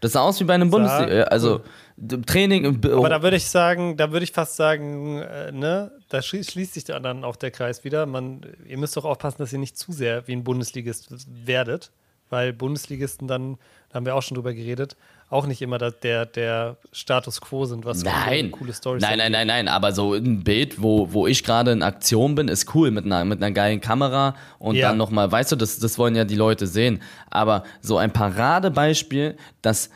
Das 0.00 0.12
sah 0.12 0.22
aus 0.22 0.40
wie 0.40 0.44
bei 0.44 0.54
einem 0.54 0.70
Bundesligisten. 0.70 1.28
Also 1.28 1.60
cool. 1.98 2.22
Training. 2.26 2.80
Oh. 2.84 2.98
Aber 2.98 3.08
da 3.08 3.22
würde 3.22 3.36
ich 3.36 3.48
sagen, 3.48 3.96
da 3.96 4.10
würde 4.10 4.24
ich 4.24 4.32
fast 4.32 4.56
sagen, 4.56 5.18
äh, 5.18 5.52
ne, 5.52 5.92
da 6.08 6.22
schließt 6.22 6.74
sich 6.74 6.84
dann 6.84 7.24
auch 7.24 7.36
der 7.36 7.50
Kreis 7.50 7.84
wieder. 7.84 8.06
Man, 8.06 8.40
ihr 8.66 8.78
müsst 8.78 8.96
doch 8.96 9.04
aufpassen, 9.04 9.38
dass 9.38 9.52
ihr 9.52 9.60
nicht 9.60 9.78
zu 9.78 9.92
sehr 9.92 10.26
wie 10.26 10.32
ein 10.32 10.44
Bundesligist 10.44 11.08
werdet, 11.46 11.92
weil 12.30 12.52
Bundesligisten 12.52 13.28
dann, 13.28 13.58
da 13.88 13.96
haben 13.96 14.06
wir 14.06 14.14
auch 14.14 14.22
schon 14.22 14.34
drüber 14.34 14.54
geredet, 14.54 14.96
auch 15.30 15.46
nicht 15.46 15.62
immer 15.62 15.78
der, 15.78 16.26
der 16.26 16.76
Status 16.92 17.40
quo 17.40 17.64
sind, 17.64 17.84
was 17.84 18.02
nein. 18.04 18.50
coole 18.50 18.72
Storys 18.72 19.02
Nein, 19.02 19.18
nein, 19.18 19.32
nein, 19.32 19.46
nein, 19.46 19.68
aber 19.68 19.92
so 19.92 20.14
ein 20.14 20.44
Bild, 20.44 20.80
wo, 20.80 21.12
wo 21.12 21.26
ich 21.26 21.42
gerade 21.42 21.72
in 21.72 21.82
Aktion 21.82 22.34
bin, 22.34 22.48
ist 22.48 22.74
cool 22.74 22.90
mit 22.90 23.04
einer, 23.04 23.24
mit 23.24 23.42
einer 23.42 23.50
geilen 23.50 23.80
Kamera 23.80 24.36
und 24.58 24.76
ja. 24.76 24.88
dann 24.88 24.98
nochmal, 24.98 25.32
weißt 25.32 25.52
du, 25.52 25.56
das, 25.56 25.78
das 25.78 25.98
wollen 25.98 26.14
ja 26.14 26.24
die 26.24 26.36
Leute 26.36 26.66
sehen. 26.66 27.02
Aber 27.30 27.64
so 27.80 27.96
ein 27.96 28.12
Paradebeispiel, 28.12 29.36
dass, 29.62 29.90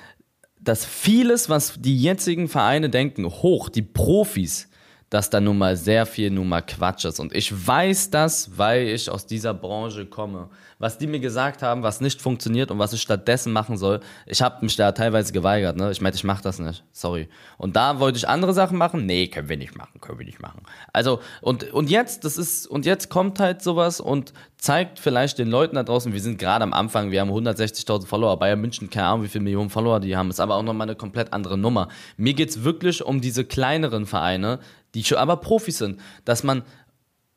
dass 0.61 0.85
vieles, 0.85 1.49
was 1.49 1.75
die 1.79 2.01
jetzigen 2.01 2.49
Vereine 2.49 2.91
denken, 2.91 3.27
hoch, 3.27 3.69
die 3.69 3.83
Profis, 3.83 4.69
dass 5.11 5.31
da 5.31 5.41
nun 5.41 5.59
mal 5.59 5.77
sehr 5.77 6.05
viel 6.07 6.31
nun 6.31 6.49
mal 6.49 6.63
Quatsch 6.63 7.05
ist. 7.05 7.21
Und 7.21 7.35
ich 7.35 7.67
weiß 7.67 8.11
das, 8.11 8.59
weil 8.59 8.89
ich 8.89 9.09
aus 9.09 9.27
dieser 9.27 9.55
Branche 9.55 10.07
komme 10.07 10.51
was 10.79 10.99
die 10.99 11.07
mir 11.07 11.21
gesagt 11.21 11.63
haben, 11.63 11.83
was 11.83 12.01
nicht 12.01 12.21
funktioniert 12.21 12.71
und 12.71 12.79
was 12.79 12.93
ich 12.93 13.03
stattdessen 13.03 13.53
machen 13.53 13.77
soll. 13.77 14.01
Ich 14.27 14.43
habe 14.43 14.65
mich 14.65 14.77
da 14.77 14.93
teilweise 14.93 15.33
geweigert. 15.33 15.77
Ne? 15.77 15.91
Ich 15.91 16.01
meinte, 16.01 16.17
ich 16.17 16.25
mache 16.25 16.43
das 16.43 16.59
nicht. 16.59 16.85
Sorry. 16.93 17.29
Und 17.57 17.77
da 17.77 17.99
wollte 17.99 18.19
ich 18.19 18.29
andere 18.29 18.55
Sachen 18.55 18.79
machen. 18.79 19.07
Nee, 19.07 19.29
können 19.29 19.49
wir 19.49 19.57
nicht 19.57 19.77
machen, 19.77 20.01
können 20.01 20.19
wir 20.19 20.27
nicht 20.27 20.41
machen. 20.41 20.63
Also 20.93 21.21
und 21.41 21.73
und 21.73 21.91
jetzt, 21.91 22.25
das 22.25 22.37
ist 22.37 22.67
und 22.67 22.87
jetzt 22.87 23.09
kommt 23.09 23.41
halt 23.41 23.63
sowas 23.63 24.01
und 24.01 24.33
zeigt 24.57 24.99
vielleicht 24.99 25.39
den 25.39 25.49
Leuten 25.49 25.77
da 25.77 25.85
draußen, 25.85 26.13
wir 26.13 26.21
sind 26.21 26.39
gerade 26.39 26.65
am 26.65 26.73
Anfang, 26.73 27.11
wir 27.11 27.21
haben 27.21 27.31
160.000 27.31 28.07
Follower. 28.07 28.39
Bayern 28.39 28.61
München, 28.61 28.91
keine 28.91 29.07
Ahnung, 29.07 29.25
wie 29.25 29.29
viele 29.29 29.45
Millionen 29.45 29.71
Follower 29.71 30.01
die 30.01 30.17
haben, 30.17 30.31
ist 30.31 30.41
aber 30.41 30.57
auch 30.57 30.63
nochmal 30.63 30.89
eine 30.89 30.97
komplett 30.97 31.33
andere 31.33 31.59
Nummer. 31.59 31.89
Mir 32.17 32.35
geht's 32.35 32.65
wirklich 32.65 33.05
um 33.05 33.21
diese 33.21 33.45
kleineren 33.45 34.07
Vereine, 34.07 34.59
die 34.95 35.05
schon 35.05 35.19
aber 35.19 35.37
Profis 35.37 35.79
sind, 35.79 36.01
dass 36.25 36.43
man 36.43 36.63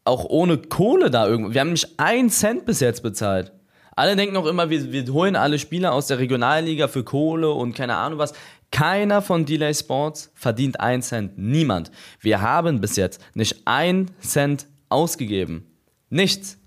auch 0.04 0.26
ohne 0.26 0.58
Kohle 0.58 1.12
da 1.12 1.28
irgendwo. 1.28 1.54
Wir 1.54 1.62
haben 1.62 1.68
nämlich 1.68 2.00
einen 2.00 2.30
Cent 2.30 2.66
bis 2.66 2.80
jetzt 2.80 3.04
bezahlt. 3.04 3.52
Alle 3.96 4.16
denken 4.16 4.38
auch 4.38 4.46
immer, 4.46 4.70
wir, 4.70 4.92
wir 4.92 5.06
holen 5.14 5.36
alle 5.36 5.60
Spieler 5.60 5.94
aus 5.94 6.08
der 6.08 6.20
Regionalliga 6.20 6.88
für 6.88 7.04
Kohle 7.04 7.52
und 7.52 7.76
keine 7.76 7.96
Ahnung 7.96 8.20
was. 8.20 8.34
Keiner 8.72 9.22
von 9.22 9.46
Delay 9.46 9.74
Sports 9.74 10.32
verdient 10.34 10.80
einen 10.80 11.02
Cent. 11.02 11.38
Niemand. 11.38 11.92
Wir 12.22 12.42
haben 12.42 12.80
bis 12.80 12.96
jetzt 12.96 13.22
nicht 13.34 13.68
einen 13.68 14.12
Cent 14.22 14.68
ausgegeben. 14.88 15.68
Nichts. 16.10 16.58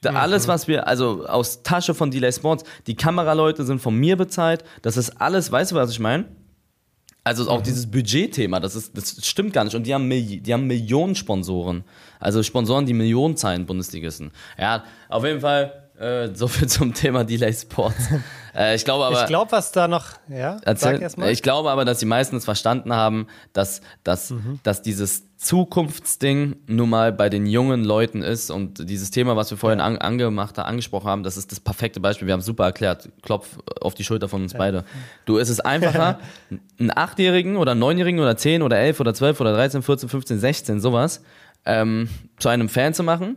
Da 0.00 0.14
alles, 0.14 0.48
was 0.48 0.66
wir, 0.66 0.86
also 0.88 1.26
aus 1.26 1.62
Tasche 1.62 1.92
von 1.92 2.10
Delay 2.10 2.32
Sports, 2.32 2.64
die 2.86 2.96
Kameraleute 2.96 3.64
sind 3.64 3.82
von 3.82 3.94
mir 3.94 4.16
bezahlt. 4.16 4.64
Das 4.80 4.96
ist 4.96 5.20
alles, 5.20 5.52
weißt 5.52 5.72
du, 5.72 5.76
was 5.76 5.90
ich 5.90 6.00
meine? 6.00 6.24
Also 7.22 7.50
auch 7.50 7.58
mhm. 7.60 7.64
dieses 7.64 7.90
Budgetthema, 7.90 8.60
das, 8.60 8.74
ist, 8.74 8.96
das 8.96 9.26
stimmt 9.26 9.52
gar 9.52 9.64
nicht. 9.64 9.74
Und 9.74 9.86
die 9.86 9.92
haben, 9.92 10.08
die 10.08 10.52
haben 10.52 10.66
Millionen 10.66 11.14
Sponsoren. 11.14 11.84
Also 12.20 12.42
Sponsoren, 12.42 12.86
die 12.86 12.92
Millionen 12.92 13.36
zahlen, 13.36 13.66
Bundesligisten. 13.66 14.30
Ja, 14.58 14.84
auf 15.08 15.24
jeden 15.24 15.40
Fall 15.40 15.90
äh, 16.00 16.34
so 16.34 16.48
viel 16.48 16.66
zum 16.66 16.94
Thema 16.94 17.24
Delay 17.24 17.52
Sports. 17.52 18.08
äh, 18.54 18.74
ich 18.74 18.86
glaube 18.86 19.04
aber. 19.04 19.20
Ich 19.20 19.26
glaube, 19.26 19.52
was 19.52 19.70
da 19.70 19.86
noch. 19.86 20.06
Ja, 20.28 20.56
erzähl, 20.64 20.92
sag 20.92 21.02
erst 21.02 21.18
mal. 21.18 21.30
Ich 21.30 21.42
glaube 21.42 21.70
aber, 21.70 21.84
dass 21.84 21.98
die 21.98 22.06
meisten 22.06 22.36
es 22.36 22.46
verstanden 22.46 22.94
haben, 22.94 23.26
dass, 23.52 23.82
dass, 24.02 24.30
mhm. 24.30 24.60
dass 24.62 24.80
dieses 24.80 25.24
Zukunftsding 25.36 26.56
nun 26.66 26.88
mal 26.88 27.12
bei 27.12 27.28
den 27.28 27.44
jungen 27.44 27.84
Leuten 27.84 28.22
ist 28.22 28.50
und 28.50 28.88
dieses 28.88 29.10
Thema, 29.10 29.36
was 29.36 29.50
wir 29.50 29.58
vorhin 29.58 29.80
an, 29.80 29.98
angemacht, 29.98 30.58
angesprochen 30.58 31.06
haben, 31.06 31.22
das 31.22 31.36
ist 31.36 31.52
das 31.52 31.60
perfekte 31.60 32.00
Beispiel. 32.00 32.26
Wir 32.26 32.32
haben 32.32 32.40
super 32.40 32.64
erklärt. 32.64 33.10
Klopf 33.20 33.58
auf 33.82 33.92
die 33.92 34.04
Schulter 34.04 34.28
von 34.28 34.42
uns 34.42 34.54
beide. 34.54 34.84
Du, 35.26 35.36
ist 35.36 35.50
es 35.50 35.60
einfacher, 35.60 36.18
einen 36.78 36.96
Achtjährigen 36.96 37.56
oder 37.56 37.74
Neunjährigen 37.74 38.20
oder 38.20 38.38
zehn 38.38 38.62
oder 38.62 38.78
elf 38.78 39.00
oder 39.00 39.12
zwölf 39.12 39.38
oder 39.40 39.52
dreizehn, 39.52 39.82
vierzehn, 39.82 40.08
fünfzehn, 40.08 40.38
sechzehn, 40.38 40.80
sowas, 40.80 41.22
ähm, 41.64 42.08
zu 42.38 42.48
einem 42.48 42.68
Fan 42.68 42.94
zu 42.94 43.02
machen 43.02 43.36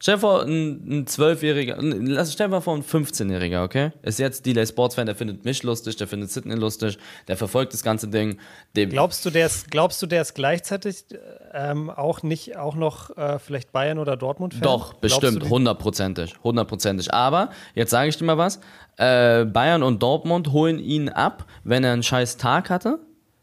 Stell 0.00 0.14
dir 0.14 0.20
vor, 0.20 0.42
ein 0.42 1.06
Zwölfjähriger, 1.08 1.76
lass 1.80 2.32
stell 2.32 2.46
dir 2.46 2.52
mal 2.52 2.60
vor, 2.60 2.76
ein 2.76 2.84
15-Jähriger, 2.84 3.64
okay? 3.64 3.90
Ist 4.02 4.20
jetzt 4.20 4.46
Delay 4.46 4.64
Sports-Fan, 4.64 5.06
der 5.06 5.16
findet 5.16 5.44
mich 5.44 5.64
lustig, 5.64 5.96
der 5.96 6.06
findet 6.06 6.30
Sydney 6.30 6.54
lustig, 6.54 6.98
der 7.26 7.36
verfolgt 7.36 7.72
das 7.72 7.82
ganze 7.82 8.06
Ding. 8.06 8.38
glaubst 8.74 9.26
du, 9.26 9.30
der 9.30 9.46
ist, 9.46 9.72
glaubst 9.72 10.00
du, 10.00 10.06
der 10.06 10.22
ist 10.22 10.34
gleichzeitig 10.34 11.04
ähm, 11.52 11.90
auch 11.90 12.22
nicht 12.22 12.56
auch 12.56 12.76
noch 12.76 13.16
äh, 13.16 13.40
vielleicht 13.40 13.72
Bayern 13.72 13.98
oder 13.98 14.16
Dortmund-Fan? 14.16 14.62
Doch, 14.62 14.94
bestimmt, 14.94 15.50
hundertprozentig, 15.50 16.34
hundertprozentig. 16.44 17.12
Aber, 17.12 17.50
jetzt 17.74 17.90
sage 17.90 18.08
ich 18.08 18.16
dir 18.16 18.24
mal 18.24 18.38
was, 18.38 18.60
äh, 18.98 19.44
Bayern 19.46 19.82
und 19.82 20.00
Dortmund 20.00 20.52
holen 20.52 20.78
ihn 20.78 21.08
ab, 21.08 21.44
wenn 21.64 21.82
er 21.82 21.92
einen 21.92 22.04
scheiß 22.04 22.36
Tag 22.36 22.70
hatte. 22.70 23.00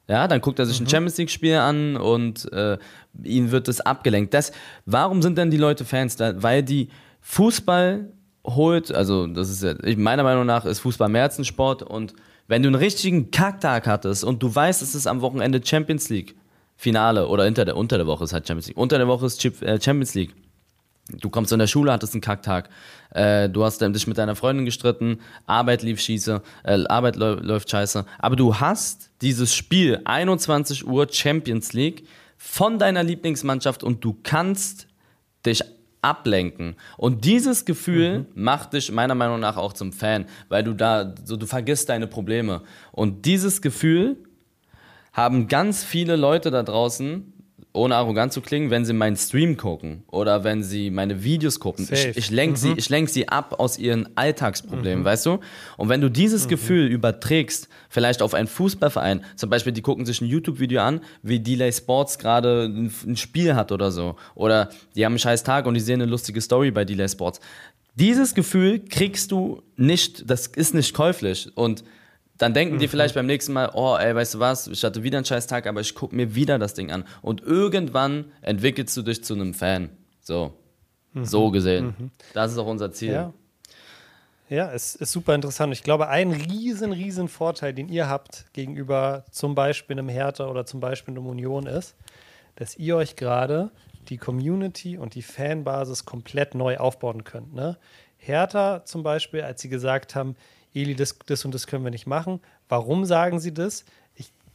Ja, 0.07 0.27
dann 0.27 0.41
guckt 0.41 0.59
er 0.59 0.65
sich 0.65 0.79
mhm. 0.79 0.85
ein 0.85 0.89
Champions 0.89 1.17
League-Spiel 1.17 1.55
an 1.55 1.97
und 1.97 2.51
äh, 2.53 2.77
ihnen 3.23 3.51
wird 3.51 3.67
es 3.67 3.81
abgelenkt. 3.81 4.33
Das, 4.33 4.51
warum 4.85 5.21
sind 5.21 5.37
denn 5.37 5.49
die 5.49 5.57
Leute 5.57 5.85
Fans? 5.85 6.15
Da, 6.15 6.41
weil 6.41 6.63
die 6.63 6.89
Fußball 7.21 8.11
holt, 8.45 8.93
also 8.93 9.25
das 9.27 9.49
ist 9.49 9.63
ja, 9.63 9.73
meiner 9.97 10.23
Meinung 10.23 10.45
nach 10.45 10.65
ist 10.65 10.79
Fußball 10.79 11.09
mehr 11.09 11.23
als 11.23 11.39
ein 11.39 11.45
Sport 11.45 11.81
und 11.81 12.13
wenn 12.47 12.61
du 12.61 12.69
einen 12.69 12.75
richtigen 12.75 13.31
Kacktag 13.31 13.87
hattest 13.87 14.23
und 14.23 14.43
du 14.43 14.53
weißt, 14.53 14.83
es 14.83 14.93
ist 14.93 15.07
am 15.07 15.21
Wochenende 15.21 15.59
Champions 15.63 16.09
League 16.09 16.35
Finale 16.75 17.27
oder 17.27 17.47
unter 17.47 17.65
der, 17.65 17.77
unter 17.77 17.97
der 17.97 18.05
Woche 18.05 18.25
ist 18.25 18.33
halt 18.33 18.47
Champions 18.47 18.67
League, 18.67 18.77
unter 18.77 18.97
der 18.97 19.07
Woche 19.07 19.25
ist 19.25 19.43
äh, 19.63 19.81
Champions 19.81 20.13
League. 20.13 20.35
Du 21.09 21.29
kommst 21.29 21.51
in 21.51 21.59
der 21.59 21.67
Schule, 21.67 21.91
hattest 21.91 22.13
einen 22.13 22.21
Kacktag, 22.21 22.69
äh, 23.11 23.47
du 23.47 23.63
hast 23.63 23.79
dich 23.79 24.07
mit 24.07 24.17
deiner 24.17 24.35
Freundin 24.35 24.65
gestritten, 24.65 25.19
Arbeit 25.45 25.83
lief 25.83 26.01
schieße, 26.01 26.41
äh, 26.63 26.83
Arbeit 26.87 27.15
läuft 27.15 27.69
scheiße, 27.69 28.05
aber 28.17 28.35
du 28.35 28.59
hast 28.59 29.11
dieses 29.21 29.53
Spiel 29.53 30.01
21 30.03 30.87
Uhr 30.87 31.07
Champions 31.11 31.73
League 31.73 32.07
von 32.37 32.79
deiner 32.79 33.03
Lieblingsmannschaft 33.03 33.83
und 33.83 34.03
du 34.03 34.17
kannst 34.23 34.87
dich 35.45 35.63
ablenken. 36.01 36.75
Und 36.97 37.25
dieses 37.25 37.65
Gefühl 37.65 38.19
mhm. 38.19 38.25
macht 38.35 38.73
dich 38.73 38.91
meiner 38.91 39.15
Meinung 39.15 39.39
nach 39.39 39.57
auch 39.57 39.73
zum 39.73 39.91
Fan, 39.91 40.25
weil 40.49 40.63
du 40.63 40.73
da 40.73 41.13
so 41.23 41.35
du 41.35 41.45
vergisst 41.45 41.89
deine 41.89 42.07
Probleme. 42.07 42.61
Und 42.91 43.25
dieses 43.25 43.61
Gefühl 43.61 44.17
haben 45.13 45.47
ganz 45.47 45.83
viele 45.83 46.15
Leute 46.15 46.51
da 46.51 46.61
draußen, 46.61 47.33
ohne 47.75 47.95
arrogant 47.95 48.33
zu 48.33 48.41
klingen, 48.41 48.69
wenn 48.69 48.85
sie 48.85 48.93
meinen 48.93 49.17
Stream 49.17 49.57
gucken 49.57 50.03
oder 50.07 50.43
wenn 50.43 50.63
sie 50.63 50.89
meine 50.89 51.23
Videos 51.23 51.59
gucken. 51.59 51.85
Safe. 51.85 52.09
Ich, 52.09 52.17
ich 52.17 52.31
lenke 52.31 52.53
mhm. 52.53 52.79
sie, 52.79 52.91
lenk 52.91 53.09
sie 53.09 53.27
ab 53.27 53.59
aus 53.59 53.77
ihren 53.77 54.09
Alltagsproblemen, 54.15 55.01
mhm. 55.01 55.05
weißt 55.05 55.25
du? 55.25 55.39
Und 55.77 55.89
wenn 55.89 56.01
du 56.01 56.09
dieses 56.09 56.45
mhm. 56.45 56.49
Gefühl 56.49 56.87
überträgst, 56.87 57.67
vielleicht 57.89 58.21
auf 58.21 58.33
einen 58.33 58.47
Fußballverein, 58.47 59.23
zum 59.35 59.49
Beispiel, 59.49 59.73
die 59.73 59.81
gucken 59.81 60.05
sich 60.05 60.21
ein 60.21 60.27
YouTube-Video 60.27 60.81
an, 60.81 61.01
wie 61.21 61.39
Delay 61.39 61.71
Sports 61.71 62.17
gerade 62.17 62.65
ein, 62.65 62.91
ein 63.05 63.17
Spiel 63.17 63.55
hat 63.55 63.71
oder 63.71 63.91
so. 63.91 64.15
Oder 64.35 64.69
die 64.95 65.05
haben 65.05 65.13
einen 65.13 65.19
scheiß 65.19 65.43
Tag 65.43 65.65
und 65.65 65.73
die 65.73 65.79
sehen 65.79 66.01
eine 66.01 66.09
lustige 66.09 66.41
Story 66.41 66.71
bei 66.71 66.85
Delay 66.85 67.09
Sports. 67.09 67.39
Dieses 67.95 68.35
Gefühl 68.35 68.79
kriegst 68.79 69.31
du 69.31 69.61
nicht, 69.77 70.29
das 70.29 70.47
ist 70.47 70.73
nicht 70.73 70.93
käuflich. 70.93 71.49
Und 71.55 71.83
dann 72.37 72.53
denken 72.53 72.75
mhm. 72.75 72.79
die 72.79 72.87
vielleicht 72.87 73.15
beim 73.15 73.25
nächsten 73.25 73.53
Mal, 73.53 73.71
oh, 73.73 73.95
ey, 73.97 74.13
weißt 74.13 74.35
du 74.35 74.39
was, 74.39 74.67
ich 74.67 74.83
hatte 74.83 75.03
wieder 75.03 75.17
einen 75.17 75.25
scheiß 75.25 75.47
Tag, 75.47 75.67
aber 75.67 75.81
ich 75.81 75.95
gucke 75.95 76.15
mir 76.15 76.35
wieder 76.35 76.59
das 76.59 76.73
Ding 76.73 76.91
an. 76.91 77.05
Und 77.21 77.41
irgendwann 77.41 78.25
entwickelst 78.41 78.95
du 78.97 79.01
dich 79.01 79.23
zu 79.23 79.33
einem 79.33 79.53
Fan. 79.53 79.89
So. 80.21 80.53
Mhm. 81.13 81.25
So 81.25 81.51
gesehen. 81.51 81.95
Mhm. 81.97 82.11
Das 82.33 82.51
ist 82.51 82.57
auch 82.57 82.67
unser 82.67 82.91
Ziel. 82.91 83.13
Ja. 83.13 83.33
Ja, 84.47 84.71
es 84.71 84.93
ist 84.93 85.11
super 85.11 85.33
interessant. 85.33 85.73
Ich 85.73 85.81
glaube, 85.81 86.07
ein 86.07 86.31
riesen, 86.31 86.91
riesen 86.91 87.29
Vorteil, 87.29 87.73
den 87.73 87.89
ihr 87.89 88.07
habt 88.07 88.45
gegenüber 88.53 89.25
zum 89.31 89.55
Beispiel 89.55 89.97
einem 89.97 90.07
Hertha 90.07 90.47
oder 90.47 90.67
zum 90.67 90.79
Beispiel 90.79 91.15
einem 91.15 91.25
Union 91.25 91.65
ist, 91.65 91.95
dass 92.55 92.77
ihr 92.77 92.95
euch 92.95 93.15
gerade 93.15 93.71
die 94.09 94.17
Community 94.17 94.99
und 94.99 95.15
die 95.15 95.23
Fanbasis 95.23 96.05
komplett 96.05 96.53
neu 96.53 96.77
aufbauen 96.77 97.23
könnt. 97.23 97.55
Ne? 97.55 97.79
Hertha 98.17 98.85
zum 98.85 99.01
Beispiel, 99.01 99.41
als 99.41 99.63
sie 99.63 99.69
gesagt 99.69 100.13
haben, 100.13 100.35
Eli, 100.75 100.95
das, 100.95 101.17
das 101.25 101.45
und 101.45 101.53
das 101.53 101.67
können 101.67 101.83
wir 101.83 101.91
nicht 101.91 102.05
machen. 102.05 102.41
Warum 102.67 103.05
sagen 103.05 103.39
sie 103.39 103.53
das? 103.53 103.85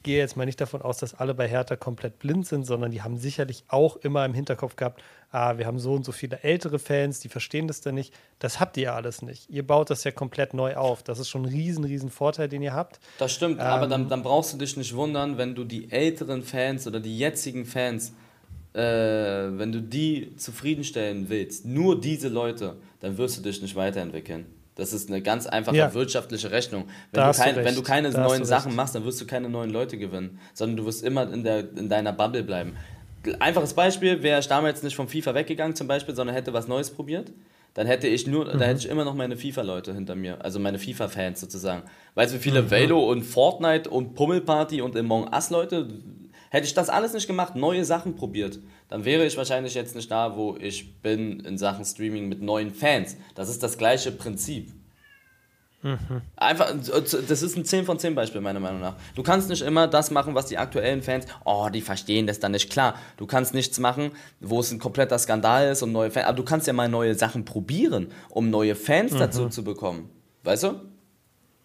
gehe 0.03 0.19
jetzt 0.19 0.37
mal 0.37 0.47
nicht 0.47 0.61
davon 0.61 0.83
aus, 0.83 0.99
dass 0.99 1.15
alle 1.15 1.35
bei 1.35 1.47
Hertha 1.47 1.77
komplett 1.77 2.19
blind 2.19 2.47
sind, 2.47 2.65
sondern 2.65 2.91
die 2.91 3.03
haben 3.03 3.19
sicherlich 3.19 3.65
auch 3.69 3.97
immer 3.97 4.25
im 4.25 4.33
Hinterkopf 4.33 4.77
gehabt, 4.77 5.03
ah, 5.31 5.59
wir 5.59 5.67
haben 5.67 5.79
so 5.79 5.93
und 5.93 6.05
so 6.05 6.13
viele 6.13 6.43
ältere 6.43 6.79
Fans, 6.79 7.21
die 7.21 7.29
verstehen 7.29 7.69
das 7.69 7.81
dann 7.81 7.95
nicht. 7.95 8.15
Das 8.39 8.61
habt 8.61 8.77
ihr 8.77 8.85
ja 8.85 8.95
alles 8.95 9.23
nicht. 9.23 9.51
Ihr 9.51 9.67
baut 9.67 9.91
das 9.91 10.05
ja 10.05 10.11
komplett 10.11 10.55
neu 10.55 10.77
auf. 10.77 11.03
Das 11.03 11.19
ist 11.19 11.29
schon 11.29 11.43
ein 11.43 11.53
riesen, 11.53 11.85
riesen 11.85 12.11
Vorteil, 12.11 12.49
den 12.49 12.63
ihr 12.63 12.73
habt. 12.73 12.99
Das 13.19 13.33
stimmt, 13.33 13.61
ähm, 13.61 13.67
aber 13.67 13.87
dann, 13.87 14.09
dann, 14.09 14.23
brauchst 14.23 14.55
du 14.55 14.57
dich 14.57 14.77
nicht 14.77 14.95
wundern, 14.95 15.37
wenn 15.37 15.55
du 15.55 15.65
die 15.65 15.91
älteren 15.91 16.43
Fans 16.43 16.87
oder 16.87 17.01
die 17.01 17.19
jetzigen 17.19 17.67
Fans, 17.67 18.15
äh, 18.73 18.81
wenn 18.81 19.73
du 19.73 19.83
die 19.83 20.35
zufriedenstellen 20.37 21.29
willst, 21.29 21.67
nur 21.67 22.01
diese 22.01 22.29
Leute, 22.29 22.77
dann 23.01 23.19
wirst 23.19 23.39
du 23.39 23.43
dich 23.43 23.61
nicht 23.61 23.77
weiterentwickeln. 23.77 24.47
Das 24.81 24.95
ist 24.95 25.09
eine 25.11 25.21
ganz 25.21 25.47
einfache 25.47 25.77
ja. 25.77 25.93
wirtschaftliche 25.93 26.51
Rechnung. 26.51 26.89
Wenn 27.13 27.23
du, 27.23 27.33
kein, 27.33 27.55
du 27.55 27.65
wenn 27.65 27.75
du, 27.75 27.83
keine 27.83 28.11
da 28.11 28.23
neuen 28.23 28.45
Sachen 28.47 28.75
machst, 28.75 28.95
dann 28.95 29.05
wirst 29.05 29.21
du 29.21 29.27
keine 29.27 29.51
neuen 29.51 29.71
Leute 29.71 29.99
gewinnen, 29.99 30.41
sondern 30.55 30.79
du 30.79 30.87
wirst 30.87 31.05
immer 31.05 31.31
in, 31.31 31.45
der, 31.45 31.59
in 31.77 31.89
deiner 31.89 32.13
Bubble 32.13 32.43
bleiben. 32.43 32.77
Einfaches 33.39 33.75
Beispiel, 33.75 34.23
wäre 34.23 34.41
ich 34.41 34.49
damals 34.49 34.83
nicht 34.83 34.97
vom 34.97 35.07
FIFA 35.07 35.35
weggegangen 35.35 35.77
zum 35.77 35.87
Beispiel, 35.87 36.15
sondern 36.15 36.35
hätte 36.35 36.55
was 36.55 36.67
Neues 36.67 36.91
probiert, 36.91 37.31
dann 37.75 37.87
hätte 37.87 38.09
ich 38.09 38.27
nur, 38.27 38.47
mhm. 38.47 38.59
da 38.59 38.65
hätte 38.65 38.81
ich 38.81 38.89
immer 38.89 39.05
noch 39.05 39.15
meine 39.15 39.37
FIFA-Leute 39.37 39.93
hinter 39.93 40.15
mir, 40.15 40.43
also 40.43 40.59
meine 40.59 40.79
FIFA-Fans 40.79 41.41
sozusagen. 41.41 41.83
Weißt 42.15 42.33
du, 42.33 42.39
wie 42.39 42.43
viele 42.43 42.63
mhm. 42.63 42.71
Velo 42.71 43.11
und 43.11 43.23
Fortnite 43.23 43.91
und 43.91 44.15
Pummelparty 44.15 44.81
und 44.81 44.97
Among 44.97 45.29
Us-Leute 45.33 45.89
Hätte 46.51 46.67
ich 46.67 46.75
das 46.75 46.91
alles 46.91 47.15
nicht 47.15 47.27
gemacht, 47.27 47.55
neue 47.55 47.85
Sachen 47.85 48.17
probiert, 48.17 48.59
dann 48.89 49.05
wäre 49.05 49.25
ich 49.25 49.37
wahrscheinlich 49.37 49.75
jetzt 49.75 49.95
nicht 49.95 50.11
da, 50.11 50.37
wo 50.37 50.57
ich 50.61 51.01
bin 51.01 51.41
in 51.41 51.57
Sachen 51.57 51.85
Streaming 51.85 52.29
mit 52.29 52.43
neuen 52.43 52.75
Fans. 52.75 53.17
Das 53.35 53.49
ist 53.49 53.63
das 53.63 53.79
gleiche 53.79 54.11
Prinzip. 54.11 54.73
Mhm. 55.83 56.21
Einfach, 56.37 56.75
das 56.75 57.43
ist 57.43 57.57
ein 57.57 57.65
10 57.65 57.85
von 57.87 57.99
10 57.99 58.15
Beispiel, 58.15 58.41
meiner 58.41 58.61
Meinung 58.61 58.81
nach. 58.81 58.97
Du 59.15 59.23
kannst 59.23 59.49
nicht 59.49 59.63
immer 59.63 59.87
das 59.87 60.11
machen, 60.11 60.35
was 60.35 60.47
die 60.47 60.59
aktuellen 60.59 61.03
Fans, 61.03 61.25
oh, 61.45 61.69
die 61.73 61.81
verstehen 61.81 62.27
das 62.27 62.39
dann 62.39 62.53
nicht. 62.53 62.71
Klar, 62.71 62.97
du 63.17 63.27
kannst 63.27 63.55
nichts 63.55 63.79
machen, 63.79 64.11
wo 64.41 64.61
es 64.61 64.71
ein 64.73 64.79
kompletter 64.79 65.19
Skandal 65.19 65.71
ist 65.71 65.83
und 65.83 65.93
neue 65.93 66.11
Fans, 66.11 66.27
aber 66.27 66.37
du 66.37 66.45
kannst 66.45 66.67
ja 66.67 66.73
mal 66.73 66.89
neue 66.89 67.15
Sachen 67.15 67.45
probieren, 67.45 68.09
um 68.29 68.51
neue 68.51 68.75
Fans 68.75 69.13
mhm. 69.13 69.19
dazu 69.19 69.49
zu 69.49 69.65
bekommen. 69.65 70.11
Weißt 70.43 70.65
du? 70.65 70.81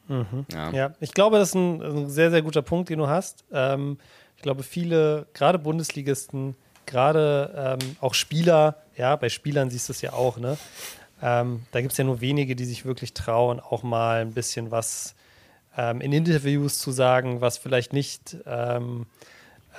Mhm. 0.08 0.46
Ja. 0.52 0.72
ja. 0.72 0.94
ich 1.00 1.14
glaube, 1.14 1.38
das 1.38 1.50
ist 1.50 1.56
ein, 1.56 1.82
ein, 1.82 2.10
sehr, 2.10 2.32
sehr 2.32 2.42
guter 2.42 2.62
Punkt, 2.62 2.90
den 2.90 3.00
du 3.00 3.08
hast. 3.08 3.44
Ähm, 3.52 3.98
glaube, 4.46 4.62
viele, 4.62 5.26
gerade 5.34 5.58
Bundesligisten, 5.58 6.56
gerade 6.86 7.78
ähm, 7.82 7.96
auch 8.00 8.14
Spieler, 8.14 8.78
ja, 8.96 9.16
bei 9.16 9.30
Spielern 9.30 9.72
siehst 9.72 9.90
du 9.90 9.92
es 9.94 10.02
ja 10.02 10.14
auch, 10.14 10.38
ne? 10.38 10.56
Ähm, 11.20 11.64
da 11.72 11.82
gibt 11.82 11.94
es 11.94 11.98
ja 11.98 12.04
nur 12.04 12.22
wenige, 12.22 12.56
die 12.56 12.66
sich 12.66 12.86
wirklich 12.86 13.16
trauen, 13.16 13.60
auch 13.60 13.82
mal 13.82 14.22
ein 14.22 14.34
bisschen 14.34 14.70
was 14.70 15.16
ähm, 15.76 16.00
in 16.00 16.14
Interviews 16.14 16.78
zu 16.78 16.92
sagen, 16.92 17.42
was 17.42 17.58
vielleicht 17.58 17.92
nicht 17.92 18.38
ähm, 18.46 19.08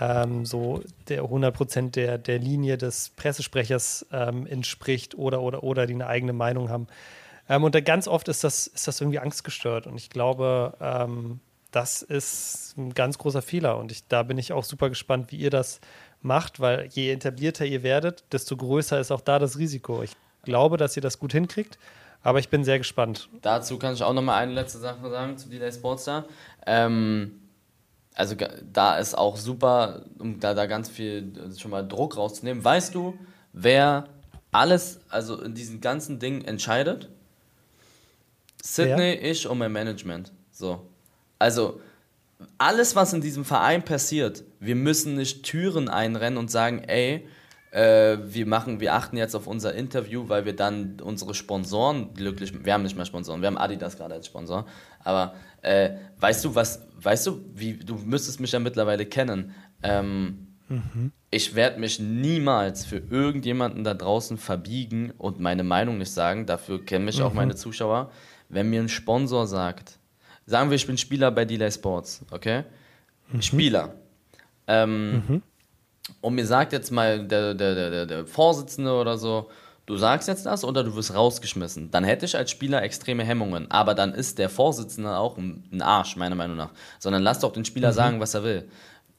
ähm, 0.00 0.44
so 0.44 0.83
der 1.09 1.22
100% 1.22 1.92
der, 1.92 2.18
der 2.18 2.40
Linie 2.40 2.76
des 2.76 3.11
Pressesprechers 3.11 4.05
ähm, 4.11 4.48
entspricht 4.48 5.14
oder, 5.14 5.42
oder, 5.42 5.62
oder 5.62 5.87
die 5.87 5.94
eine 5.94 6.09
eigene 6.09 6.33
Meinung 6.33 6.70
haben. 6.70 6.88
und 7.48 7.72
da 7.72 7.81
ganz 7.81 8.09
oft 8.09 8.26
ist 8.26 8.42
das, 8.42 8.66
ist 8.66 8.88
das 8.88 9.00
irgendwie 9.00 9.20
angstgestört. 9.20 9.87
Und 9.87 9.96
ich 9.96 10.11
glaube, 10.11 10.74
das 11.76 12.00
ist 12.00 12.74
ein 12.78 12.94
ganz 12.94 13.18
großer 13.18 13.42
Fehler. 13.42 13.76
Und 13.76 13.92
ich, 13.92 14.08
da 14.08 14.22
bin 14.22 14.38
ich 14.38 14.54
auch 14.54 14.64
super 14.64 14.88
gespannt, 14.88 15.30
wie 15.30 15.36
ihr 15.36 15.50
das 15.50 15.80
macht, 16.22 16.58
weil 16.58 16.86
je 16.86 17.12
etablierter 17.12 17.66
ihr 17.66 17.82
werdet, 17.82 18.24
desto 18.32 18.56
größer 18.56 18.98
ist 18.98 19.10
auch 19.10 19.20
da 19.20 19.38
das 19.38 19.58
Risiko. 19.58 20.02
Ich 20.02 20.12
glaube, 20.42 20.78
dass 20.78 20.96
ihr 20.96 21.02
das 21.02 21.18
gut 21.18 21.32
hinkriegt, 21.32 21.78
aber 22.22 22.38
ich 22.38 22.48
bin 22.48 22.64
sehr 22.64 22.78
gespannt. 22.78 23.28
Dazu 23.42 23.78
kann 23.78 23.92
ich 23.92 24.02
auch 24.02 24.14
noch 24.14 24.22
mal 24.22 24.38
eine 24.38 24.54
letzte 24.54 24.78
Sache 24.78 25.10
sagen 25.10 25.36
zu 25.36 25.50
Delay 25.50 25.70
Sportstar. 25.70 26.24
Ähm, 26.64 27.42
also 28.14 28.34
da 28.72 28.96
ist 28.96 29.14
auch 29.14 29.36
super, 29.36 30.06
um 30.18 30.40
da, 30.40 30.54
da 30.54 30.64
ganz 30.64 30.88
viel 30.88 31.30
also 31.38 31.60
schon 31.60 31.70
mal 31.70 31.86
Druck 31.86 32.16
rauszunehmen. 32.16 32.64
Weißt 32.64 32.94
du, 32.94 33.18
wer 33.52 34.08
alles, 34.50 35.00
also 35.10 35.42
in 35.42 35.54
diesen 35.54 35.82
ganzen 35.82 36.18
Dingen 36.20 36.42
entscheidet? 36.42 37.10
Sydney, 38.62 39.14
ja. 39.14 39.30
ich 39.30 39.46
und 39.46 39.58
mein 39.58 39.72
Management. 39.72 40.32
So. 40.50 40.88
Also, 41.38 41.81
alles, 42.59 42.96
was 42.96 43.12
in 43.12 43.20
diesem 43.20 43.44
Verein 43.44 43.83
passiert, 43.83 44.44
wir 44.61 44.75
müssen 44.75 45.14
nicht 45.14 45.42
Türen 45.44 45.88
einrennen 45.88 46.38
und 46.38 46.51
sagen, 46.51 46.83
ey, 46.87 47.27
äh, 47.70 48.18
wir 48.22 48.46
machen, 48.46 48.81
wir 48.81 48.94
achten 48.94 49.16
jetzt 49.16 49.35
auf 49.35 49.46
unser 49.46 49.75
Interview, 49.75 50.29
weil 50.29 50.44
wir 50.44 50.55
dann 50.55 51.01
unsere 51.03 51.35
Sponsoren 51.35 52.14
glücklich, 52.14 52.64
wir 52.64 52.72
haben 52.72 52.83
nicht 52.83 52.96
mehr 52.96 53.05
Sponsoren, 53.05 53.42
wir 53.42 53.49
haben 53.49 53.59
Adidas 53.59 53.96
gerade 53.96 54.14
als 54.14 54.27
Sponsor, 54.27 54.66
aber 55.01 55.35
äh, 55.62 55.90
weißt 56.18 56.44
du 56.44 56.55
was, 56.55 56.87
weißt 57.01 57.27
du, 57.27 57.44
wie, 57.55 57.75
du 57.75 57.96
müsstest 57.96 58.40
mich 58.40 58.53
ja 58.53 58.59
mittlerweile 58.59 59.05
kennen, 59.05 59.55
ähm, 59.83 60.46
mhm. 60.68 61.12
ich 61.31 61.55
werde 61.55 61.79
mich 61.79 62.01
niemals 62.01 62.87
für 62.87 62.99
irgendjemanden 63.11 63.85
da 63.85 63.94
draußen 63.94 64.38
verbiegen 64.38 65.12
und 65.18 65.40
meine 65.40 65.64
Meinung 65.64 65.99
nicht 65.99 66.12
sagen, 66.12 66.46
dafür 66.46 66.85
kennen 66.85 67.05
mich 67.05 67.18
mhm. 67.18 67.25
auch 67.25 67.35
meine 67.35 67.57
Zuschauer, 67.57 68.11
wenn 68.49 68.70
mir 68.70 68.81
ein 68.81 68.88
Sponsor 68.88 69.46
sagt, 69.46 69.99
Sagen 70.46 70.70
wir, 70.70 70.76
ich 70.76 70.87
bin 70.87 70.96
Spieler 70.96 71.30
bei 71.30 71.44
Delay 71.44 71.70
Sports, 71.70 72.24
okay? 72.30 72.64
Mhm. 73.32 73.42
Spieler. 73.42 73.94
Ähm, 74.66 75.22
mhm. 75.28 75.42
Und 76.20 76.35
mir 76.35 76.46
sagt 76.46 76.72
jetzt 76.72 76.90
mal 76.90 77.26
der, 77.26 77.54
der, 77.54 77.90
der, 77.90 78.06
der 78.06 78.26
Vorsitzende 78.26 78.92
oder 78.92 79.18
so, 79.18 79.50
du 79.87 79.96
sagst 79.96 80.28
jetzt 80.28 80.46
das 80.46 80.64
oder 80.64 80.85
du 80.85 80.94
wirst 80.94 81.14
rausgeschmissen. 81.14 81.90
Dann 81.90 82.04
hätte 82.04 82.26
ich 82.26 82.37
als 82.37 82.50
Spieler 82.50 82.82
extreme 82.82 83.24
Hemmungen. 83.24 83.70
Aber 83.70 83.94
dann 83.94 84.14
ist 84.14 84.38
der 84.38 84.48
Vorsitzende 84.48 85.16
auch 85.16 85.37
ein 85.37 85.82
Arsch, 85.82 86.16
meiner 86.16 86.37
Meinung 86.37 86.56
nach. 86.56 86.70
Sondern 87.00 87.22
lass 87.22 87.40
doch 87.40 87.52
den 87.52 87.64
Spieler 87.64 87.90
mhm. 87.90 87.94
sagen, 87.94 88.20
was 88.20 88.35
er 88.35 88.44
will. 88.44 88.68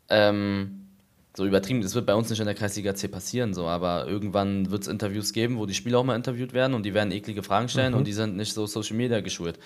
Ähm, 0.10 0.88
so 1.36 1.46
übertrieben, 1.46 1.82
das 1.82 1.94
wird 1.94 2.08
bei 2.08 2.16
uns 2.16 2.32
nicht 2.32 2.40
in 2.40 2.48
der 2.48 2.56
Kreisliga 2.56 2.96
C 2.96 3.08
passieren, 3.08 3.54
so, 3.54 3.68
aber 3.68 4.08
irgendwann 4.08 4.72
wird 4.72 4.82
es 4.82 4.88
Interviews 4.88 5.34
geben, 5.34 5.60
wo 5.60 5.68
die 5.68 5.76
Spieler 5.76 6.00
auch 6.00 6.04
mal 6.04 6.16
interviewt 6.16 6.52
werden 6.52 6.74
und 6.74 6.84
die 6.84 6.96
werden 6.96 7.12
eklige 7.12 7.44
Fragen 7.44 7.70
stellen 7.70 7.92
mhm. 7.92 8.00
und 8.00 8.08
die 8.08 8.14
sind 8.14 8.36
nicht 8.36 8.54
so 8.54 8.66
Social 8.66 8.96
Media 8.96 9.20
geschult. 9.20 9.60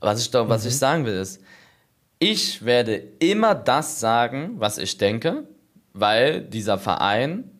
Was 0.00 0.20
ich, 0.20 0.30
da, 0.30 0.48
was 0.48 0.64
mhm. 0.64 0.68
ich 0.68 0.78
sagen 0.78 1.04
will 1.06 1.14
ist, 1.14 1.42
ich 2.18 2.64
werde 2.64 3.02
immer 3.18 3.54
das 3.54 4.00
sagen, 4.00 4.52
was 4.58 4.78
ich 4.78 4.98
denke, 4.98 5.44
weil 5.92 6.42
dieser 6.42 6.78
Verein 6.78 7.50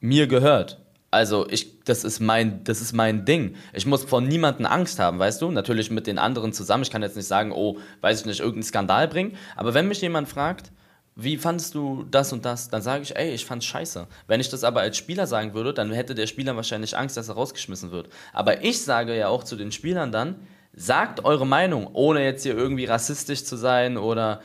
mir 0.00 0.26
gehört. 0.26 0.80
Also 1.10 1.46
ich, 1.48 1.84
das 1.84 2.02
ist 2.02 2.18
mein, 2.18 2.64
das 2.64 2.80
ist 2.80 2.92
mein 2.92 3.24
Ding. 3.24 3.54
Ich 3.72 3.86
muss 3.86 4.04
vor 4.04 4.20
niemanden 4.20 4.66
Angst 4.66 4.98
haben, 4.98 5.18
weißt 5.18 5.40
du? 5.42 5.50
Natürlich 5.50 5.90
mit 5.90 6.06
den 6.06 6.18
anderen 6.18 6.52
zusammen. 6.52 6.82
Ich 6.82 6.90
kann 6.90 7.02
jetzt 7.02 7.14
nicht 7.14 7.28
sagen, 7.28 7.52
oh, 7.52 7.78
weiß 8.00 8.20
ich 8.20 8.26
nicht, 8.26 8.40
irgendeinen 8.40 8.64
Skandal 8.64 9.06
bringen. 9.06 9.36
Aber 9.54 9.74
wenn 9.74 9.86
mich 9.86 10.00
jemand 10.00 10.28
fragt, 10.28 10.72
wie 11.14 11.36
fandest 11.36 11.76
du 11.76 12.04
das 12.10 12.32
und 12.32 12.44
das? 12.44 12.68
Dann 12.68 12.82
sage 12.82 13.04
ich, 13.04 13.14
ey, 13.14 13.32
ich 13.32 13.44
fand's 13.44 13.66
scheiße. 13.66 14.08
Wenn 14.26 14.40
ich 14.40 14.48
das 14.48 14.64
aber 14.64 14.80
als 14.80 14.96
Spieler 14.96 15.28
sagen 15.28 15.54
würde, 15.54 15.72
dann 15.72 15.92
hätte 15.92 16.16
der 16.16 16.26
Spieler 16.26 16.56
wahrscheinlich 16.56 16.96
Angst, 16.96 17.16
dass 17.16 17.28
er 17.28 17.36
rausgeschmissen 17.36 17.92
wird. 17.92 18.08
Aber 18.32 18.64
ich 18.64 18.82
sage 18.82 19.16
ja 19.16 19.28
auch 19.28 19.44
zu 19.44 19.54
den 19.54 19.70
Spielern 19.70 20.10
dann, 20.10 20.36
sagt 20.76 21.24
eure 21.24 21.46
Meinung, 21.46 21.88
ohne 21.92 22.24
jetzt 22.24 22.42
hier 22.42 22.56
irgendwie 22.56 22.84
rassistisch 22.84 23.44
zu 23.44 23.56
sein 23.56 23.96
oder 23.96 24.40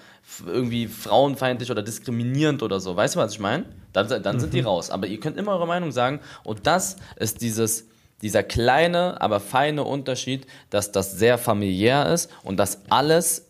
irgendwie 0.45 0.87
frauenfeindlich 0.87 1.71
oder 1.71 1.81
diskriminierend 1.81 2.61
oder 2.61 2.79
so. 2.79 2.95
Weißt 2.95 3.15
du, 3.15 3.19
was 3.19 3.33
ich 3.33 3.39
meine? 3.39 3.65
Dann, 3.93 4.07
dann 4.21 4.35
mhm. 4.35 4.39
sind 4.39 4.53
die 4.53 4.61
mhm. 4.61 4.67
raus. 4.67 4.89
Aber 4.91 5.07
ihr 5.07 5.19
könnt 5.19 5.37
immer 5.37 5.53
eure 5.53 5.67
Meinung 5.67 5.91
sagen. 5.91 6.19
Und 6.43 6.67
das 6.67 6.97
ist 7.15 7.41
dieses, 7.41 7.87
dieser 8.21 8.43
kleine, 8.43 9.19
aber 9.21 9.39
feine 9.39 9.83
Unterschied, 9.83 10.45
dass 10.69 10.91
das 10.91 11.13
sehr 11.13 11.37
familiär 11.37 12.11
ist 12.11 12.29
und 12.43 12.57
dass 12.57 12.81
alles 12.89 13.47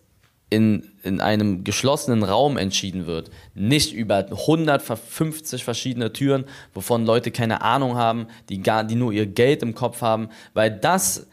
in, 0.49 0.91
in 1.03 1.21
einem 1.21 1.63
geschlossenen 1.63 2.23
Raum 2.23 2.57
entschieden 2.57 3.05
wird. 3.05 3.29
Nicht 3.53 3.93
über 3.93 4.25
150 4.25 5.63
verschiedene 5.63 6.11
Türen, 6.11 6.45
wovon 6.73 7.05
Leute 7.05 7.31
keine 7.31 7.61
Ahnung 7.61 7.95
haben, 7.95 8.27
die, 8.49 8.61
gar, 8.61 8.83
die 8.83 8.95
nur 8.95 9.11
ihr 9.11 9.27
Geld 9.27 9.61
im 9.61 9.75
Kopf 9.75 10.01
haben. 10.01 10.29
Weil 10.53 10.71
das 10.71 11.27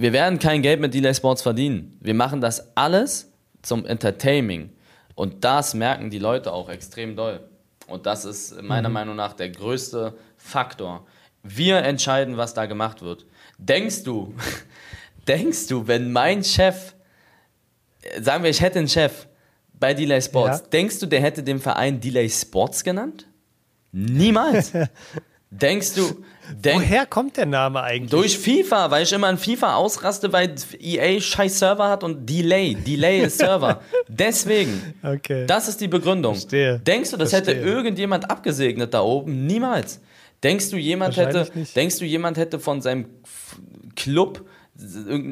wir 0.00 0.14
werden 0.14 0.38
kein 0.38 0.62
Geld 0.62 0.80
mit 0.80 0.94
Delay 0.94 1.14
Sports 1.14 1.42
verdienen. 1.42 1.98
Wir 2.00 2.14
machen 2.14 2.40
das 2.40 2.74
alles 2.74 3.30
zum 3.60 3.84
Entertaining. 3.84 4.70
Und 5.14 5.44
das 5.44 5.74
merken 5.74 6.08
die 6.08 6.18
Leute 6.18 6.54
auch 6.54 6.70
extrem 6.70 7.16
doll. 7.16 7.40
Und 7.86 8.06
das 8.06 8.24
ist 8.24 8.62
meiner 8.62 8.88
mhm. 8.88 8.94
Meinung 8.94 9.16
nach 9.16 9.34
der 9.34 9.50
größte 9.50 10.16
Faktor. 10.38 11.06
Wir 11.42 11.82
entscheiden, 11.82 12.38
was 12.38 12.54
da 12.54 12.64
gemacht 12.64 13.02
wird. 13.02 13.26
Denkst 13.58 14.04
du, 14.04 14.34
denkst 15.28 15.66
du, 15.66 15.86
wenn 15.86 16.10
mein 16.10 16.44
Chef, 16.44 16.94
sagen 18.22 18.42
wir, 18.42 18.48
ich 18.48 18.62
hätte 18.62 18.78
einen 18.78 18.88
Chef 18.88 19.26
bei 19.74 19.92
Delay 19.92 20.22
Sports, 20.22 20.60
ja. 20.60 20.66
denkst 20.68 20.98
du, 21.00 21.06
der 21.06 21.20
hätte 21.20 21.42
den 21.42 21.58
Verein 21.58 22.00
Delay 22.00 22.30
Sports 22.30 22.82
genannt? 22.82 23.26
Niemals. 23.92 24.72
Denkst 25.50 25.94
du. 25.94 26.24
Denk, 26.54 26.80
Woher 26.80 27.06
kommt 27.06 27.36
der 27.36 27.46
Name 27.46 27.82
eigentlich? 27.82 28.10
Durch 28.10 28.38
FIFA, 28.38 28.90
weil 28.90 29.02
ich 29.04 29.12
immer 29.12 29.30
in 29.30 29.38
FIFA 29.38 29.74
ausraste, 29.74 30.32
weil 30.32 30.54
EA 30.78 31.20
scheiß 31.20 31.58
Server 31.58 31.88
hat 31.88 32.04
und 32.04 32.28
Delay. 32.28 32.74
Delay 32.74 33.22
ist 33.22 33.38
Server. 33.38 33.80
Deswegen. 34.08 34.94
Okay. 35.02 35.46
Das 35.46 35.68
ist 35.68 35.80
die 35.80 35.88
Begründung. 35.88 36.34
Verstehe. 36.34 36.78
Denkst 36.80 37.10
du, 37.10 37.16
das 37.16 37.30
Verstehe. 37.30 37.56
hätte 37.56 37.66
irgendjemand 37.66 38.30
abgesegnet 38.30 38.94
da 38.94 39.02
oben? 39.02 39.46
Niemals. 39.46 40.00
Denkst 40.42 40.70
du, 40.70 40.76
jemand 40.76 41.16
hätte, 41.16 41.50
nicht. 41.54 41.76
denkst 41.76 41.98
du, 41.98 42.04
jemand 42.04 42.38
hätte 42.38 42.58
von 42.58 42.80
seinem 42.80 43.06
Club, 43.94 44.46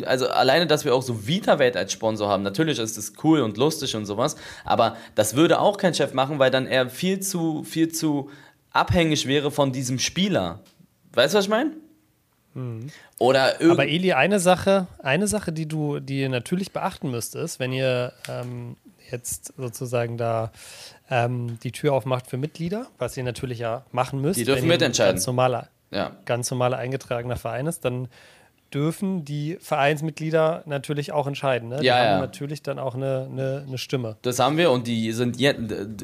also 0.04 0.28
alleine, 0.28 0.66
dass 0.66 0.84
wir 0.84 0.94
auch 0.94 1.02
so 1.02 1.26
VitaWelt 1.26 1.76
als 1.76 1.92
Sponsor 1.92 2.28
haben, 2.28 2.42
natürlich 2.42 2.78
ist 2.78 2.98
das 2.98 3.14
cool 3.24 3.40
und 3.40 3.56
lustig 3.56 3.96
und 3.96 4.04
sowas, 4.04 4.36
aber 4.64 4.96
das 5.14 5.34
würde 5.34 5.60
auch 5.60 5.78
kein 5.78 5.94
Chef 5.94 6.12
machen, 6.12 6.38
weil 6.38 6.50
dann 6.50 6.66
er 6.66 6.90
viel 6.90 7.20
zu, 7.20 7.64
viel 7.64 7.88
zu 7.88 8.28
abhängig 8.72 9.26
wäre 9.26 9.50
von 9.50 9.72
diesem 9.72 9.98
Spieler. 9.98 10.60
Weißt 11.12 11.34
du, 11.34 11.38
was 11.38 11.44
ich 11.44 11.50
meine? 11.50 11.72
Oder 13.18 13.60
irgend 13.60 13.78
Aber 13.78 13.88
Eli, 13.88 14.12
eine 14.12 14.40
Sache, 14.40 14.86
eine 15.02 15.26
Sache, 15.26 15.52
die 15.52 15.66
du, 15.66 16.00
die 16.00 16.20
ihr 16.22 16.28
natürlich 16.28 16.72
beachten 16.72 17.10
müsst, 17.10 17.34
ist, 17.34 17.60
wenn 17.60 17.72
ihr 17.72 18.12
ähm, 18.28 18.76
jetzt 19.10 19.52
sozusagen 19.56 20.16
da 20.16 20.50
ähm, 21.10 21.58
die 21.62 21.72
Tür 21.72 21.92
aufmacht 21.92 22.26
für 22.26 22.36
Mitglieder, 22.36 22.86
was 22.98 23.16
ihr 23.16 23.24
natürlich 23.24 23.60
ja 23.60 23.84
machen 23.92 24.20
müsst. 24.20 24.38
Die 24.38 24.44
dürfen 24.44 24.62
wenn 24.62 24.70
ihr 24.70 24.74
ein 24.74 24.78
mitentscheiden. 24.78 25.14
Ganz 25.14 25.26
normaler, 25.26 25.68
ja. 25.90 26.16
ganz 26.24 26.50
normaler 26.50 26.78
eingetragener 26.78 27.36
Verein 27.36 27.66
ist, 27.66 27.84
dann 27.84 28.08
dürfen 28.74 29.24
die 29.24 29.56
Vereinsmitglieder 29.60 30.62
natürlich 30.66 31.12
auch 31.12 31.26
entscheiden. 31.26 31.68
Ne? 31.70 31.78
Die 31.80 31.86
Ja, 31.86 31.96
haben 31.96 32.04
ja. 32.04 32.18
natürlich 32.20 32.62
dann 32.62 32.78
auch 32.78 32.94
eine, 32.94 33.28
eine, 33.30 33.64
eine 33.66 33.78
Stimme. 33.78 34.16
Das 34.22 34.38
haben 34.38 34.56
wir 34.58 34.70
und 34.70 34.86
die 34.86 35.12
sind 35.12 35.38
jetzt, 35.40 35.58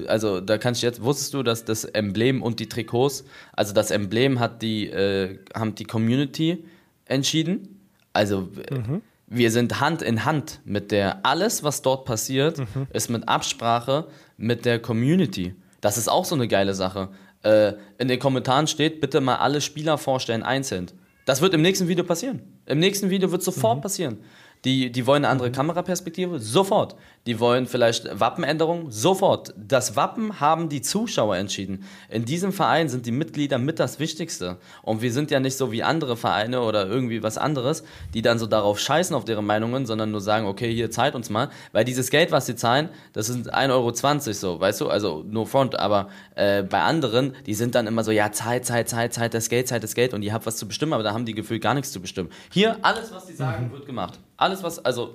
also 0.08 0.40
da 0.40 0.56
kannst 0.58 0.82
du 0.82 0.86
jetzt, 0.86 1.02
wusstest 1.02 1.34
du, 1.34 1.42
dass 1.42 1.64
das 1.64 1.84
Emblem 1.84 2.42
und 2.42 2.60
die 2.60 2.68
Trikots, 2.68 3.24
also 3.52 3.74
das 3.74 3.90
Emblem 3.90 4.40
hat 4.40 4.62
die, 4.62 4.86
äh, 4.88 5.38
haben 5.54 5.74
die 5.74 5.84
Community 5.84 6.64
entschieden. 7.04 7.80
Also 8.12 8.48
w- 8.56 9.00
wir 9.26 9.50
sind 9.50 9.80
Hand 9.80 10.00
in 10.02 10.24
Hand 10.24 10.60
mit 10.64 10.90
der, 10.92 11.24
alles 11.26 11.64
was 11.64 11.82
dort 11.82 12.04
passiert, 12.04 12.62
ist 12.92 13.10
mit 13.10 13.28
Absprache 13.28 14.06
mit 14.36 14.64
der 14.64 14.78
Community. 14.78 15.54
Das 15.80 15.98
ist 15.98 16.08
auch 16.08 16.24
so 16.24 16.34
eine 16.34 16.46
geile 16.48 16.74
Sache. 16.74 17.08
Äh, 17.42 17.72
in 17.98 18.08
den 18.08 18.18
Kommentaren 18.18 18.66
steht, 18.66 19.00
bitte 19.00 19.20
mal 19.20 19.36
alle 19.36 19.60
Spieler 19.60 19.98
vorstellen 19.98 20.42
einzeln. 20.42 20.86
Das 21.26 21.40
wird 21.40 21.54
im 21.54 21.62
nächsten 21.62 21.88
Video 21.88 22.04
passieren. 22.04 22.42
Im 22.66 22.78
nächsten 22.78 23.10
Video 23.10 23.30
wird 23.30 23.42
sofort 23.42 23.82
passieren. 23.82 24.18
Die, 24.64 24.90
die 24.90 25.06
wollen 25.06 25.24
eine 25.24 25.32
andere 25.32 25.52
Kameraperspektive? 25.52 26.38
Sofort. 26.38 26.96
Die 27.26 27.40
wollen 27.40 27.66
vielleicht 27.66 28.20
Wappenänderungen? 28.20 28.90
Sofort. 28.90 29.54
Das 29.56 29.96
Wappen 29.96 30.40
haben 30.40 30.68
die 30.68 30.82
Zuschauer 30.82 31.36
entschieden. 31.36 31.84
In 32.10 32.26
diesem 32.26 32.52
Verein 32.52 32.90
sind 32.90 33.06
die 33.06 33.12
Mitglieder 33.12 33.56
mit 33.56 33.78
das 33.78 33.98
Wichtigste. 33.98 34.58
Und 34.82 35.00
wir 35.00 35.10
sind 35.10 35.30
ja 35.30 35.40
nicht 35.40 35.56
so 35.56 35.72
wie 35.72 35.82
andere 35.82 36.18
Vereine 36.18 36.60
oder 36.60 36.86
irgendwie 36.86 37.22
was 37.22 37.38
anderes, 37.38 37.82
die 38.12 38.20
dann 38.20 38.38
so 38.38 38.46
darauf 38.46 38.78
scheißen 38.78 39.16
auf 39.16 39.24
deren 39.24 39.46
Meinungen, 39.46 39.86
sondern 39.86 40.10
nur 40.10 40.20
sagen, 40.20 40.46
okay, 40.46 40.70
hier 40.74 40.90
zahlt 40.90 41.14
uns 41.14 41.30
mal. 41.30 41.48
Weil 41.72 41.86
dieses 41.86 42.10
Geld, 42.10 42.30
was 42.30 42.44
sie 42.44 42.56
zahlen, 42.56 42.90
das 43.14 43.28
sind 43.28 43.54
1,20 43.54 43.70
Euro 43.70 44.32
so, 44.34 44.60
weißt 44.60 44.82
du? 44.82 44.88
Also 44.88 45.24
no 45.26 45.46
front. 45.46 45.78
Aber 45.78 46.08
äh, 46.34 46.62
bei 46.62 46.82
anderen, 46.82 47.34
die 47.46 47.54
sind 47.54 47.74
dann 47.74 47.86
immer 47.86 48.04
so, 48.04 48.10
ja, 48.10 48.32
Zeit, 48.32 48.66
Zeit, 48.66 48.90
Zeit, 48.90 49.14
Zeit, 49.14 49.32
das 49.32 49.48
Geld, 49.48 49.66
Zeit, 49.66 49.82
das 49.82 49.94
Geld. 49.94 50.12
Und 50.12 50.20
ihr 50.20 50.34
habt 50.34 50.44
was 50.44 50.58
zu 50.58 50.68
bestimmen, 50.68 50.92
aber 50.92 51.02
da 51.02 51.14
haben 51.14 51.24
die 51.24 51.34
gefühlt 51.34 51.62
gar 51.62 51.72
nichts 51.72 51.90
zu 51.90 52.02
bestimmen. 52.02 52.28
Hier, 52.52 52.76
alles, 52.82 53.10
was 53.14 53.24
die 53.24 53.34
sagen, 53.34 53.72
wird 53.72 53.86
gemacht. 53.86 54.18
Alles, 54.36 54.62
was, 54.62 54.84
also, 54.84 55.14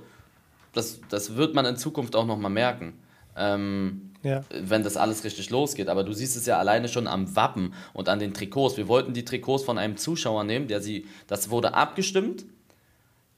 das, 0.73 0.99
das 1.09 1.35
wird 1.35 1.55
man 1.55 1.65
in 1.65 1.75
Zukunft 1.77 2.15
auch 2.15 2.25
nochmal 2.25 2.51
merken. 2.51 2.93
Ähm, 3.35 4.11
Ja. 4.21 4.43
wenn 4.51 4.83
das 4.83 4.97
alles 4.97 5.23
richtig 5.23 5.49
losgeht. 5.49 5.87
Aber 5.87 6.03
du 6.03 6.11
siehst 6.11 6.35
es 6.35 6.45
ja 6.45 6.59
alleine 6.59 6.89
schon 6.89 7.07
am 7.07 7.37
Wappen 7.37 7.73
und 7.93 8.09
an 8.09 8.19
den 8.19 8.33
Trikots. 8.33 8.75
Wir 8.75 8.89
wollten 8.89 9.13
die 9.13 9.23
Trikots 9.23 9.63
von 9.63 9.77
einem 9.77 9.95
Zuschauer 9.95 10.43
nehmen, 10.43 10.67
der 10.67 10.81
sie, 10.81 11.05
das 11.27 11.49
wurde 11.49 11.73
abgestimmt. 11.73 12.43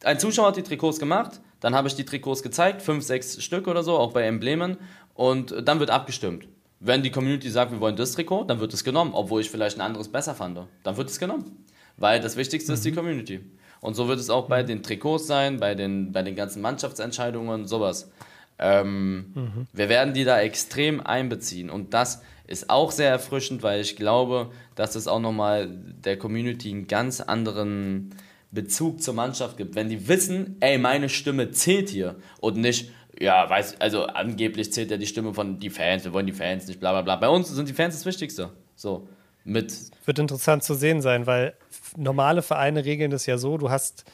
Ein 0.03 0.17
Zuschauer 0.19 0.47
hat 0.47 0.55
die 0.57 0.63
Trikots 0.63 0.97
gemacht, 0.97 1.39
dann 1.59 1.75
habe 1.75 1.87
ich 1.87 1.93
die 1.93 2.03
Trikots 2.05 2.41
gezeigt, 2.41 2.81
fünf, 2.81 3.03
sechs 3.03 3.43
Stück 3.43 3.67
oder 3.67 3.83
so, 3.83 3.95
auch 3.97 4.13
bei 4.13 4.23
Emblemen, 4.23 4.77
und 5.13 5.53
dann 5.63 5.79
wird 5.79 5.91
abgestimmt. 5.91 6.47
Wenn 6.79 7.03
die 7.03 7.11
Community 7.11 7.51
sagt, 7.51 7.71
wir 7.71 7.79
wollen 7.79 7.95
das 7.95 8.13
Trikot, 8.13 8.45
dann 8.45 8.59
wird 8.59 8.73
es 8.73 8.83
genommen, 8.83 9.11
obwohl 9.13 9.41
ich 9.41 9.51
vielleicht 9.51 9.77
ein 9.77 9.81
anderes 9.81 10.07
besser 10.07 10.33
fand. 10.33 10.57
Dann 10.81 10.97
wird 10.97 11.09
es 11.11 11.19
genommen. 11.19 11.63
Weil 11.97 12.19
das 12.21 12.35
Wichtigste 12.37 12.73
ist 12.73 12.83
die 12.83 12.91
Community. 12.91 13.41
Und 13.81 13.95
so 13.95 14.07
wird 14.07 14.19
es 14.19 14.29
auch 14.29 14.47
bei 14.47 14.63
den 14.63 14.83
Trikots 14.83 15.27
sein, 15.27 15.59
bei 15.59 15.75
den, 15.75 16.11
bei 16.11 16.21
den 16.21 16.35
ganzen 16.35 16.61
Mannschaftsentscheidungen, 16.61 17.67
sowas. 17.67 18.11
Ähm, 18.59 19.65
Wir 19.73 19.89
werden 19.89 20.13
die 20.13 20.23
da 20.23 20.39
extrem 20.39 21.01
einbeziehen. 21.01 21.69
Und 21.69 21.93
das 21.93 22.21
ist 22.45 22.69
auch 22.69 22.91
sehr 22.91 23.09
erfrischend, 23.09 23.63
weil 23.63 23.81
ich 23.81 23.95
glaube, 23.95 24.51
dass 24.75 24.95
es 24.95 25.07
auch 25.07 25.19
nochmal 25.19 25.67
der 25.69 26.17
Community 26.17 26.69
einen 26.69 26.87
ganz 26.87 27.21
anderen 27.21 28.13
Bezug 28.51 29.01
zur 29.01 29.15
Mannschaft 29.15 29.57
gibt. 29.57 29.75
Wenn 29.75 29.89
die 29.89 30.07
wissen, 30.07 30.57
ey, 30.59 30.77
meine 30.77 31.09
Stimme 31.09 31.51
zählt 31.51 31.89
hier 31.89 32.17
und 32.39 32.57
nicht, 32.57 32.91
ja, 33.19 33.49
weiß, 33.49 33.79
also 33.79 34.05
angeblich 34.05 34.71
zählt 34.73 34.91
ja 34.91 34.97
die 34.97 35.07
Stimme 35.07 35.33
von 35.33 35.59
die 35.59 35.69
Fans, 35.69 36.03
wir 36.03 36.13
wollen 36.13 36.27
die 36.27 36.33
Fans 36.33 36.67
nicht, 36.67 36.79
bla 36.79 36.91
bla 36.91 37.01
bla. 37.01 37.15
Bei 37.15 37.29
uns 37.29 37.49
sind 37.49 37.67
die 37.67 37.73
Fans 37.73 37.95
das 37.95 38.05
Wichtigste. 38.05 38.51
So. 38.75 39.07
Mit 39.43 39.73
Wird 40.05 40.19
interessant 40.19 40.63
zu 40.63 40.73
sehen 40.73 41.01
sein, 41.01 41.25
weil 41.25 41.53
normale 41.97 42.41
Vereine 42.41 42.85
regeln 42.85 43.11
das 43.11 43.25
ja 43.25 43.37
so, 43.37 43.57
du 43.57 43.69
hast 43.69 44.05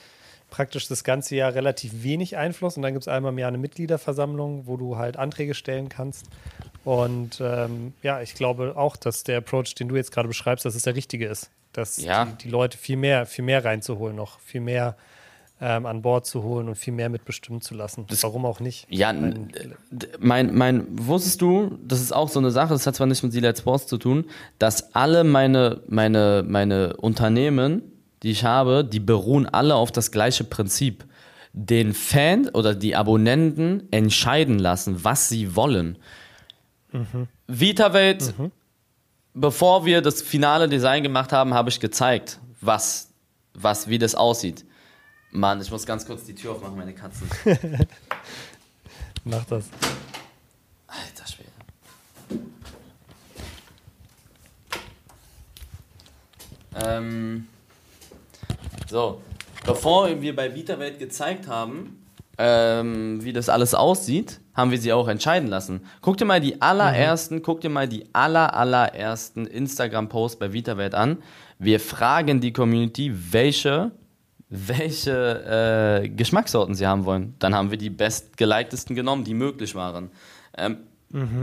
praktisch 0.50 0.88
das 0.88 1.04
ganze 1.04 1.36
Jahr 1.36 1.54
relativ 1.54 2.04
wenig 2.04 2.38
Einfluss 2.38 2.78
und 2.78 2.84
dann 2.84 2.94
gibt 2.94 3.04
es 3.04 3.08
einmal 3.08 3.34
im 3.34 3.38
Jahr 3.38 3.50
eine 3.50 3.58
Mitgliederversammlung, 3.58 4.66
wo 4.66 4.78
du 4.78 4.98
halt 4.98 5.18
Anträge 5.18 5.54
stellen 5.54 5.90
kannst. 5.90 6.26
Und 6.86 7.42
ähm, 7.42 7.94
ja, 8.02 8.22
ich 8.22 8.34
glaube 8.34 8.76
auch, 8.78 8.96
dass 8.96 9.24
der 9.26 9.40
Approach, 9.40 9.76
den 9.76 9.90
du 9.90 9.98
jetzt 9.98 10.12
gerade 10.14 10.30
beschreibst, 10.30 10.64
dass 10.64 10.76
es 10.76 10.84
der 10.84 10.96
richtige 10.96 11.28
ist. 11.28 11.50
Dass 11.74 11.98
Ja. 11.98 12.26
die, 12.26 12.46
die 12.46 12.50
Leute 12.50 12.78
viel 12.78 12.96
mehr, 12.96 13.26
viel 13.26 13.44
mehr 13.44 13.66
reinzuholen 13.66 14.16
noch, 14.16 14.40
viel 14.40 14.62
mehr 14.62 14.96
ähm, 15.60 15.86
an 15.86 16.02
Bord 16.04 16.26
zu 16.26 16.44
holen 16.44 16.68
und 16.70 16.76
viel 16.76 16.94
mehr 16.94 17.10
mitbestimmen 17.10 17.62
zu 17.62 17.74
lassen. 17.74 18.06
Warum 18.22 18.46
auch 18.46 18.60
nicht? 18.60 18.86
Ja, 18.90 19.12
Mein- 19.14 19.52
d- 19.92 20.08
mein, 20.20 20.56
mein, 20.56 20.86
wusstest 20.92 21.42
du, 21.42 21.78
das 21.86 22.00
ist 22.02 22.12
auch 22.14 22.30
so 22.30 22.40
eine 22.40 22.52
Sache, 22.52 22.70
das 22.70 22.86
hat 22.86 22.96
zwar 22.96 23.08
nichts 23.08 23.24
mit 23.24 23.32
Silat 23.34 23.58
Sports 23.58 23.88
zu 23.88 23.98
tun, 23.98 24.26
dass 24.60 24.94
alle 24.96 25.24
meine, 25.24 25.82
meine, 25.88 26.44
meine 26.48 26.98
Unternehmen, 26.98 27.82
die 28.24 28.32
ich 28.32 28.44
habe, 28.44 28.84
die 28.86 29.00
beruhen 29.00 29.48
alle 29.48 29.76
auf 29.76 29.92
das 29.92 30.12
gleiche 30.12 30.44
Prinzip. 30.44 31.06
Den 31.54 31.94
Fan 31.96 32.50
oder 32.50 32.76
die 32.76 32.96
Abonnenten 32.96 33.88
entscheiden 33.90 34.60
lassen, 34.60 35.04
was 35.04 35.28
sie 35.30 35.56
wollen. 35.56 35.98
VitaWelt, 37.48 38.34
bevor 39.34 39.86
wir 39.86 40.02
das 40.02 40.22
finale 40.22 40.68
Design 40.70 41.04
gemacht 41.04 41.32
haben, 41.32 41.54
habe 41.54 41.70
ich 41.70 41.80
gezeigt, 41.80 42.40
was, 42.62 43.12
was, 43.54 43.88
wie 43.88 43.98
das 43.98 44.16
aussieht. 44.16 44.66
Mann, 45.38 45.62
ich 45.62 45.70
muss 45.70 45.86
ganz 45.86 46.06
kurz 46.06 46.24
die 46.24 46.34
Tür 46.34 46.54
aufmachen, 46.54 46.76
meine 46.76 46.94
Katzen. 46.94 47.30
Mach 49.24 49.46
das. 49.46 49.66
Alter 50.88 51.28
Schwede. 51.28 51.50
Ähm, 56.84 57.48
so, 58.90 59.22
bevor 59.64 60.20
wir 60.20 60.36
bei 60.36 60.56
VitaWelt 60.56 60.98
gezeigt 60.98 61.48
haben, 61.48 62.04
ähm, 62.40 63.24
wie 63.24 63.34
das 63.34 63.50
alles 63.50 63.76
aussieht, 63.76 64.40
haben 64.56 64.72
wir 64.72 64.80
sie 64.80 64.92
auch 64.92 65.08
entscheiden 65.08 65.50
lassen. 65.50 65.82
Guck 66.02 66.18
dir 66.18 66.26
mal 66.26 66.42
die 66.42 66.64
allerersten, 66.64 67.44
guck 67.44 67.62
dir 67.62 67.70
mal 67.70 67.88
die 67.88 68.06
aller, 68.12 68.56
allerersten 68.56 69.46
Instagram-Posts 69.46 70.40
bei 70.40 70.54
VitaWelt 70.54 70.96
an. 70.96 71.18
Wir 71.60 71.80
fragen 71.80 72.42
die 72.42 72.54
Community, 72.54 73.14
welche, 73.32 73.92
welche 74.50 76.04
äh, 76.04 76.10
Geschmackssorten 76.10 76.76
sie 76.76 76.88
haben 76.88 77.06
wollen. 77.06 77.36
Dann 77.40 77.54
haben 77.54 77.72
wir 77.72 77.78
die 77.78 77.90
bestgeliktesten 77.90 78.96
genommen, 78.96 79.24
die 79.24 79.34
möglich 79.34 79.76
waren. 79.76 80.10
Ähm, 80.58 80.78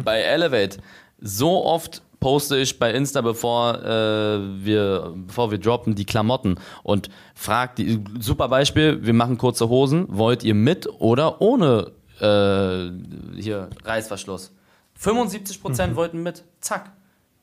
Bei 0.04 0.20
Elevate, 0.20 0.78
so 1.20 1.64
oft 1.64 2.02
poste 2.20 2.56
ich 2.56 2.78
bei 2.78 2.90
Insta, 2.92 3.20
bevor, 3.20 3.82
äh, 3.84 4.64
wir, 4.64 5.12
bevor 5.26 5.50
wir 5.50 5.58
droppen, 5.58 5.94
die 5.94 6.06
Klamotten 6.06 6.56
und 6.82 7.10
frag 7.34 7.76
die, 7.76 8.02
super 8.18 8.48
Beispiel, 8.48 9.04
wir 9.04 9.12
machen 9.12 9.36
kurze 9.36 9.68
Hosen, 9.68 10.06
wollt 10.08 10.42
ihr 10.42 10.54
mit 10.54 10.88
oder 11.00 11.42
ohne 11.42 11.92
äh, 12.20 13.38
hier 13.40 13.68
Reißverschluss? 13.84 14.52
75% 14.98 15.96
wollten 15.96 16.22
mit, 16.22 16.44
zack. 16.60 16.92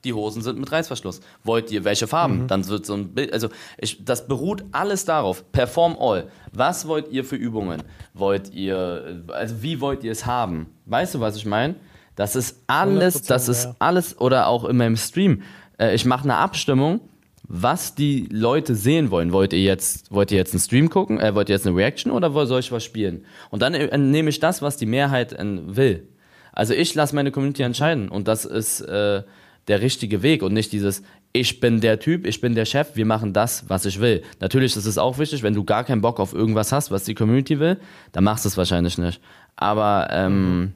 Die 0.03 0.13
Hosen 0.13 0.41
sind 0.41 0.59
mit 0.59 0.71
Reißverschluss. 0.71 1.21
Wollt 1.43 1.71
ihr 1.71 1.83
welche 1.83 2.07
Farben? 2.07 2.47
Dann 2.47 2.67
wird 2.67 2.85
so 2.85 2.93
ein 2.93 3.13
Bild. 3.13 3.33
Also 3.33 3.49
ich, 3.77 4.03
das 4.03 4.27
beruht 4.27 4.63
alles 4.71 5.05
darauf. 5.05 5.51
Perform 5.51 5.95
all. 5.99 6.27
Was 6.53 6.87
wollt 6.87 7.11
ihr 7.11 7.23
für 7.23 7.35
Übungen? 7.35 7.83
Wollt 8.13 8.53
ihr, 8.53 9.23
also 9.27 9.61
wie 9.61 9.79
wollt 9.79 10.03
ihr 10.03 10.11
es 10.11 10.25
haben? 10.25 10.67
Weißt 10.85 11.15
du, 11.15 11.19
was 11.19 11.35
ich 11.35 11.45
meine? 11.45 11.75
Das 12.15 12.35
ist 12.35 12.63
alles, 12.67 13.23
100%, 13.23 13.27
das 13.27 13.47
ist 13.47 13.63
ja. 13.65 13.75
alles 13.79 14.19
oder 14.19 14.47
auch 14.47 14.65
in 14.65 14.77
meinem 14.77 14.97
Stream. 14.97 15.43
Äh, 15.79 15.95
ich 15.95 16.05
mache 16.05 16.23
eine 16.23 16.37
Abstimmung, 16.37 17.01
was 17.47 17.95
die 17.95 18.27
Leute 18.31 18.75
sehen 18.75 19.11
wollen. 19.11 19.31
Wollt 19.31 19.53
ihr 19.53 19.61
jetzt, 19.61 20.11
wollt 20.11 20.31
ihr 20.31 20.37
jetzt 20.37 20.53
einen 20.53 20.61
Stream 20.61 20.89
gucken? 20.89 21.19
Äh, 21.19 21.35
wollt 21.35 21.49
ihr 21.49 21.55
jetzt 21.55 21.67
eine 21.67 21.75
Reaction 21.75 22.11
oder 22.11 22.45
soll 22.45 22.59
ich 22.59 22.71
was 22.71 22.83
spielen? 22.83 23.25
Und 23.49 23.61
dann 23.61 23.73
äh, 23.73 23.97
nehme 23.97 24.29
ich 24.29 24.39
das, 24.39 24.61
was 24.61 24.77
die 24.77 24.85
Mehrheit 24.85 25.33
äh, 25.33 25.45
will. 25.65 26.07
Also 26.53 26.73
ich 26.73 26.93
lasse 26.95 27.15
meine 27.15 27.31
Community 27.31 27.63
entscheiden 27.63 28.09
und 28.09 28.27
das 28.27 28.45
ist 28.45 28.81
äh, 28.81 29.23
der 29.71 29.81
richtige 29.81 30.21
Weg 30.21 30.43
und 30.43 30.51
nicht 30.53 30.73
dieses, 30.73 31.01
ich 31.31 31.61
bin 31.61 31.79
der 31.79 31.97
Typ, 31.97 32.27
ich 32.27 32.41
bin 32.41 32.55
der 32.55 32.65
Chef, 32.65 32.95
wir 32.95 33.05
machen 33.05 33.31
das, 33.31 33.69
was 33.69 33.85
ich 33.85 34.01
will. 34.01 34.21
Natürlich 34.41 34.75
ist 34.75 34.85
es 34.85 34.97
auch 34.97 35.17
wichtig, 35.17 35.43
wenn 35.43 35.53
du 35.53 35.63
gar 35.63 35.85
keinen 35.85 36.01
Bock 36.01 36.19
auf 36.19 36.33
irgendwas 36.33 36.73
hast, 36.73 36.91
was 36.91 37.05
die 37.05 37.15
Community 37.15 37.57
will, 37.57 37.77
dann 38.11 38.25
machst 38.25 38.43
du 38.43 38.49
es 38.49 38.57
wahrscheinlich 38.57 38.97
nicht. 38.97 39.21
Aber 39.55 40.09
ähm, 40.11 40.73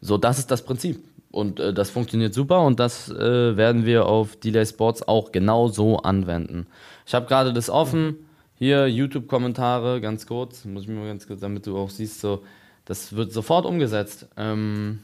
so, 0.00 0.16
das 0.16 0.38
ist 0.38 0.52
das 0.52 0.64
Prinzip. 0.64 1.02
Und 1.32 1.58
äh, 1.58 1.74
das 1.74 1.90
funktioniert 1.90 2.34
super 2.34 2.60
und 2.60 2.78
das 2.78 3.10
äh, 3.10 3.56
werden 3.56 3.84
wir 3.84 4.06
auf 4.06 4.36
Delay 4.36 4.64
Sports 4.64 5.02
auch 5.02 5.32
genau 5.32 5.66
so 5.66 5.96
anwenden. 5.96 6.68
Ich 7.04 7.14
habe 7.14 7.26
gerade 7.26 7.52
das 7.52 7.68
offen. 7.68 8.16
Hier 8.54 8.86
YouTube-Kommentare, 8.86 10.00
ganz 10.00 10.24
kurz, 10.26 10.64
muss 10.66 10.84
ich 10.84 10.88
mir 10.88 11.00
mal 11.00 11.08
ganz 11.08 11.26
kurz, 11.26 11.40
damit 11.40 11.66
du 11.66 11.76
auch 11.76 11.90
siehst, 11.90 12.20
so, 12.20 12.44
das 12.84 13.16
wird 13.16 13.32
sofort 13.32 13.66
umgesetzt. 13.66 14.28
Ähm, 14.36 15.00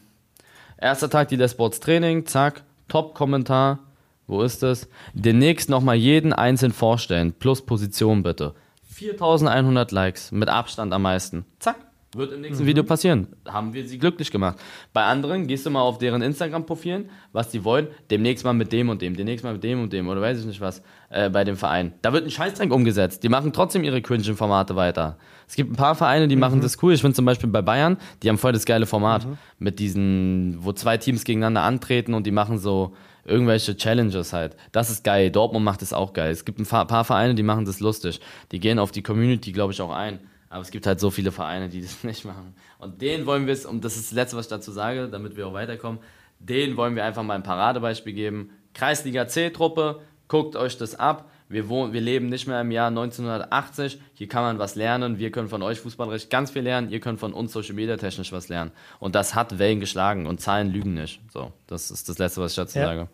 erster 0.80 1.10
Tag 1.10 1.28
Delay 1.28 1.48
Sports 1.48 1.80
Training, 1.80 2.24
zack, 2.24 2.62
Top-Kommentar. 2.88 3.80
Wo 4.26 4.42
ist 4.42 4.62
es? 4.62 4.88
Demnächst 5.14 5.70
nochmal 5.70 5.96
jeden 5.96 6.32
einzeln 6.32 6.72
vorstellen, 6.72 7.32
plus 7.32 7.64
Position 7.64 8.22
bitte. 8.22 8.54
4100 8.82 9.92
Likes, 9.92 10.32
mit 10.32 10.48
Abstand 10.48 10.92
am 10.92 11.02
meisten. 11.02 11.44
Zack. 11.58 11.76
Wird 12.14 12.32
im 12.32 12.40
nächsten 12.40 12.64
mhm. 12.64 12.68
Video 12.68 12.84
passieren. 12.84 13.28
Haben 13.46 13.74
wir 13.74 13.86
sie 13.86 13.98
glücklich 13.98 14.30
gemacht. 14.30 14.58
Bei 14.94 15.04
anderen 15.04 15.46
gehst 15.46 15.66
du 15.66 15.70
mal 15.70 15.82
auf 15.82 15.98
deren 15.98 16.22
Instagram-Profilen, 16.22 17.10
was 17.32 17.50
die 17.50 17.64
wollen. 17.64 17.88
Demnächst 18.10 18.46
mal 18.46 18.54
mit 18.54 18.72
dem 18.72 18.88
und 18.88 19.02
dem, 19.02 19.14
demnächst 19.14 19.44
mal 19.44 19.52
mit 19.52 19.62
dem 19.62 19.82
und 19.82 19.92
dem 19.92 20.08
oder 20.08 20.22
weiß 20.22 20.40
ich 20.40 20.46
nicht 20.46 20.62
was 20.62 20.82
äh, 21.10 21.28
bei 21.28 21.44
dem 21.44 21.56
Verein. 21.56 21.92
Da 22.00 22.14
wird 22.14 22.24
ein 22.24 22.30
Scheißdreck 22.30 22.72
umgesetzt. 22.72 23.22
Die 23.24 23.28
machen 23.28 23.52
trotzdem 23.52 23.84
ihre 23.84 24.00
cringe-Formate 24.00 24.74
weiter. 24.74 25.18
Es 25.48 25.56
gibt 25.56 25.72
ein 25.72 25.76
paar 25.76 25.94
Vereine, 25.94 26.28
die 26.28 26.36
mhm. 26.36 26.40
machen 26.40 26.60
das 26.60 26.82
cool. 26.82 26.92
Ich 26.92 27.00
finde 27.00 27.14
zum 27.14 27.24
Beispiel 27.24 27.48
bei 27.48 27.62
Bayern, 27.62 27.96
die 28.22 28.28
haben 28.28 28.38
voll 28.38 28.52
das 28.52 28.66
geile 28.66 28.86
Format. 28.86 29.26
Mhm. 29.26 29.38
Mit 29.58 29.78
diesen, 29.78 30.58
wo 30.60 30.72
zwei 30.72 30.98
Teams 30.98 31.24
gegeneinander 31.24 31.62
antreten 31.62 32.14
und 32.14 32.26
die 32.26 32.30
machen 32.30 32.58
so 32.58 32.94
irgendwelche 33.24 33.76
Challenges 33.76 34.32
halt. 34.32 34.56
Das 34.72 34.90
ist 34.90 35.04
geil. 35.04 35.30
Dortmund 35.30 35.64
macht 35.64 35.82
das 35.82 35.92
auch 35.92 36.12
geil. 36.12 36.30
Es 36.30 36.44
gibt 36.44 36.58
ein 36.58 36.66
paar 36.66 37.04
Vereine, 37.04 37.34
die 37.34 37.42
machen 37.42 37.64
das 37.64 37.80
lustig. 37.80 38.20
Die 38.52 38.60
gehen 38.60 38.78
auf 38.78 38.90
die 38.90 39.02
Community, 39.02 39.52
glaube 39.52 39.72
ich, 39.72 39.80
auch 39.80 39.92
ein. 39.92 40.20
Aber 40.50 40.62
es 40.62 40.70
gibt 40.70 40.86
halt 40.86 40.98
so 41.00 41.10
viele 41.10 41.32
Vereine, 41.32 41.68
die 41.68 41.80
das 41.82 42.04
nicht 42.04 42.24
machen. 42.24 42.54
Und 42.78 43.00
denen 43.00 43.26
wollen 43.26 43.46
wir 43.46 43.52
es, 43.52 43.66
und 43.66 43.84
das 43.84 43.96
ist 43.96 44.10
das 44.10 44.12
Letzte, 44.12 44.36
was 44.36 44.46
ich 44.46 44.50
dazu 44.50 44.72
sage, 44.72 45.08
damit 45.08 45.36
wir 45.36 45.46
auch 45.46 45.52
weiterkommen, 45.52 46.00
denen 46.38 46.76
wollen 46.76 46.94
wir 46.94 47.04
einfach 47.04 47.22
mal 47.22 47.34
ein 47.34 47.42
Paradebeispiel 47.42 48.12
geben. 48.12 48.50
Kreisliga 48.74 49.26
C-Truppe, 49.26 50.00
guckt 50.28 50.56
euch 50.56 50.78
das 50.78 50.94
ab. 50.94 51.30
Wir, 51.48 51.68
wohnen, 51.68 51.92
wir 51.92 52.00
leben 52.00 52.28
nicht 52.28 52.46
mehr 52.46 52.60
im 52.60 52.70
Jahr 52.70 52.88
1980. 52.88 54.00
Hier 54.14 54.28
kann 54.28 54.42
man 54.42 54.58
was 54.58 54.74
lernen. 54.74 55.18
Wir 55.18 55.30
können 55.30 55.48
von 55.48 55.62
euch 55.62 55.80
Fußballrecht 55.80 56.28
ganz 56.28 56.50
viel 56.50 56.62
lernen. 56.62 56.90
Ihr 56.90 57.00
könnt 57.00 57.20
von 57.20 57.32
uns 57.32 57.52
Social 57.52 57.74
Media 57.74 57.96
technisch 57.96 58.32
was 58.32 58.48
lernen. 58.48 58.70
Und 58.98 59.14
das 59.14 59.34
hat 59.34 59.58
Wellen 59.58 59.80
geschlagen 59.80 60.26
und 60.26 60.40
Zahlen 60.40 60.70
lügen 60.70 60.94
nicht. 60.94 61.20
So, 61.32 61.52
das 61.66 61.90
ist 61.90 62.08
das 62.08 62.18
Letzte, 62.18 62.42
was 62.42 62.52
ich 62.52 62.56
dazu 62.56 62.78
ja. 62.78 62.86
sage. 62.86 63.08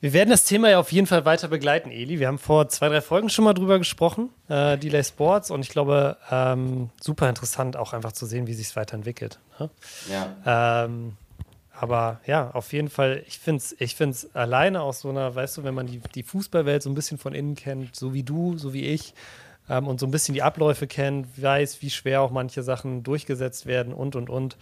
Wir 0.00 0.12
werden 0.12 0.30
das 0.30 0.44
Thema 0.44 0.70
ja 0.70 0.78
auf 0.78 0.92
jeden 0.92 1.06
Fall 1.06 1.24
weiter 1.24 1.48
begleiten, 1.48 1.90
Eli. 1.90 2.18
Wir 2.18 2.28
haben 2.28 2.38
vor 2.38 2.68
zwei, 2.68 2.88
drei 2.88 3.00
Folgen 3.00 3.28
schon 3.30 3.44
mal 3.44 3.54
drüber 3.54 3.78
gesprochen, 3.78 4.30
äh, 4.48 4.76
Delay 4.78 5.02
Sports, 5.04 5.50
und 5.50 5.60
ich 5.60 5.70
glaube, 5.70 6.16
ähm, 6.30 6.90
super 7.00 7.28
interessant 7.28 7.76
auch 7.76 7.92
einfach 7.92 8.12
zu 8.12 8.26
sehen, 8.26 8.46
wie 8.46 8.54
sich 8.54 8.68
es 8.68 8.76
weiterentwickelt. 8.76 9.38
Ne? 9.58 9.70
Ja. 10.10 10.84
Ähm, 10.84 11.16
aber 11.78 12.20
ja, 12.26 12.50
auf 12.52 12.72
jeden 12.72 12.88
Fall, 12.88 13.22
ich 13.26 13.38
finde 13.38 13.58
es 13.58 13.76
ich 13.78 13.94
find's 13.96 14.34
alleine 14.34 14.82
aus 14.82 15.00
so 15.00 15.10
einer, 15.10 15.34
weißt 15.34 15.58
du, 15.58 15.64
wenn 15.64 15.74
man 15.74 15.86
die, 15.86 16.00
die 16.14 16.22
Fußballwelt 16.22 16.82
so 16.82 16.90
ein 16.90 16.94
bisschen 16.94 17.18
von 17.18 17.34
innen 17.34 17.56
kennt, 17.56 17.96
so 17.96 18.14
wie 18.14 18.22
du, 18.22 18.56
so 18.58 18.72
wie 18.72 18.84
ich, 18.84 19.14
ähm, 19.68 19.88
und 19.88 20.00
so 20.00 20.06
ein 20.06 20.10
bisschen 20.10 20.34
die 20.34 20.42
Abläufe 20.42 20.86
kennt, 20.86 21.40
weiß, 21.42 21.82
wie 21.82 21.90
schwer 21.90 22.20
auch 22.20 22.30
manche 22.30 22.62
Sachen 22.62 23.02
durchgesetzt 23.02 23.66
werden 23.66 23.92
und, 23.92 24.16
und, 24.16 24.30
und. 24.30 24.56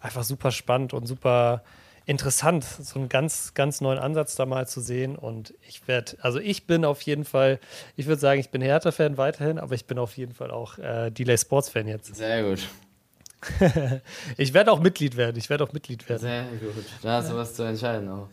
Einfach 0.00 0.24
super 0.24 0.50
spannend 0.50 0.94
und 0.94 1.06
super 1.06 1.62
interessant, 2.06 2.64
so 2.64 2.98
einen 2.98 3.08
ganz, 3.08 3.54
ganz 3.54 3.80
neuen 3.80 3.98
Ansatz 3.98 4.34
da 4.34 4.46
mal 4.46 4.66
zu 4.66 4.80
sehen. 4.80 5.16
Und 5.16 5.54
ich 5.68 5.86
werde, 5.86 6.16
also 6.20 6.40
ich 6.40 6.66
bin 6.66 6.84
auf 6.84 7.02
jeden 7.02 7.24
Fall, 7.24 7.60
ich 7.96 8.06
würde 8.06 8.20
sagen, 8.20 8.40
ich 8.40 8.50
bin 8.50 8.62
Hertha-Fan 8.62 9.16
weiterhin, 9.16 9.58
aber 9.58 9.74
ich 9.74 9.86
bin 9.86 9.98
auf 9.98 10.16
jeden 10.16 10.34
Fall 10.34 10.50
auch 10.50 10.78
äh, 10.78 11.10
Delay 11.10 11.38
Sports-Fan 11.38 11.86
jetzt. 11.86 12.14
Sehr 12.14 12.42
gut. 12.42 12.68
Ich 14.36 14.54
werde 14.54 14.72
auch 14.72 14.80
Mitglied 14.80 15.16
werden. 15.16 15.36
Ich 15.36 15.50
werde 15.50 15.64
auch 15.64 15.72
Mitglied 15.72 16.08
werden. 16.08 16.20
Sehr 16.20 16.44
gut. 16.44 16.84
Da 17.02 17.14
hast 17.14 17.30
du 17.30 17.36
was 17.36 17.54
zu 17.54 17.62
entscheiden 17.64 18.08
auch. 18.08 18.28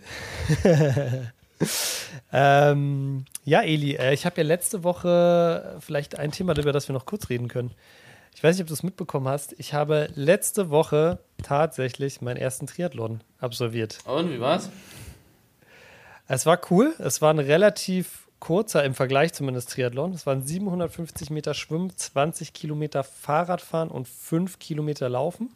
ähm, 2.33 3.25
ja, 3.43 3.61
Eli, 3.61 3.95
äh, 3.95 4.13
ich 4.13 4.25
habe 4.25 4.37
ja 4.37 4.43
letzte 4.43 4.83
Woche 4.83 5.77
vielleicht 5.79 6.19
ein 6.19 6.31
Thema, 6.31 6.57
über 6.57 6.71
das 6.71 6.87
wir 6.87 6.93
noch 6.93 7.05
kurz 7.05 7.29
reden 7.29 7.47
können. 7.47 7.73
Ich 8.35 8.43
weiß 8.43 8.55
nicht, 8.55 8.61
ob 8.61 8.67
du 8.67 8.73
es 8.73 8.83
mitbekommen 8.83 9.27
hast. 9.27 9.53
Ich 9.57 9.73
habe 9.73 10.09
letzte 10.15 10.69
Woche 10.69 11.19
tatsächlich 11.43 12.21
meinen 12.21 12.37
ersten 12.37 12.67
Triathlon 12.67 13.21
absolviert. 13.39 13.97
Und 14.05 14.31
wie 14.31 14.39
war's? 14.39 14.69
Es 16.27 16.45
war 16.45 16.61
cool. 16.69 16.93
Es 16.99 17.21
war 17.21 17.33
ein 17.33 17.39
relativ 17.39 18.28
kurzer 18.39 18.83
im 18.83 18.93
Vergleich 18.93 19.33
zumindest 19.33 19.71
Triathlon. 19.71 20.13
Es 20.13 20.25
waren 20.25 20.45
750 20.45 21.29
Meter 21.29 21.53
Schwimmen, 21.53 21.95
20 21.95 22.53
Kilometer 22.53 23.03
Fahrradfahren 23.03 23.89
und 23.89 24.07
5 24.07 24.59
Kilometer 24.59 25.09
Laufen. 25.09 25.51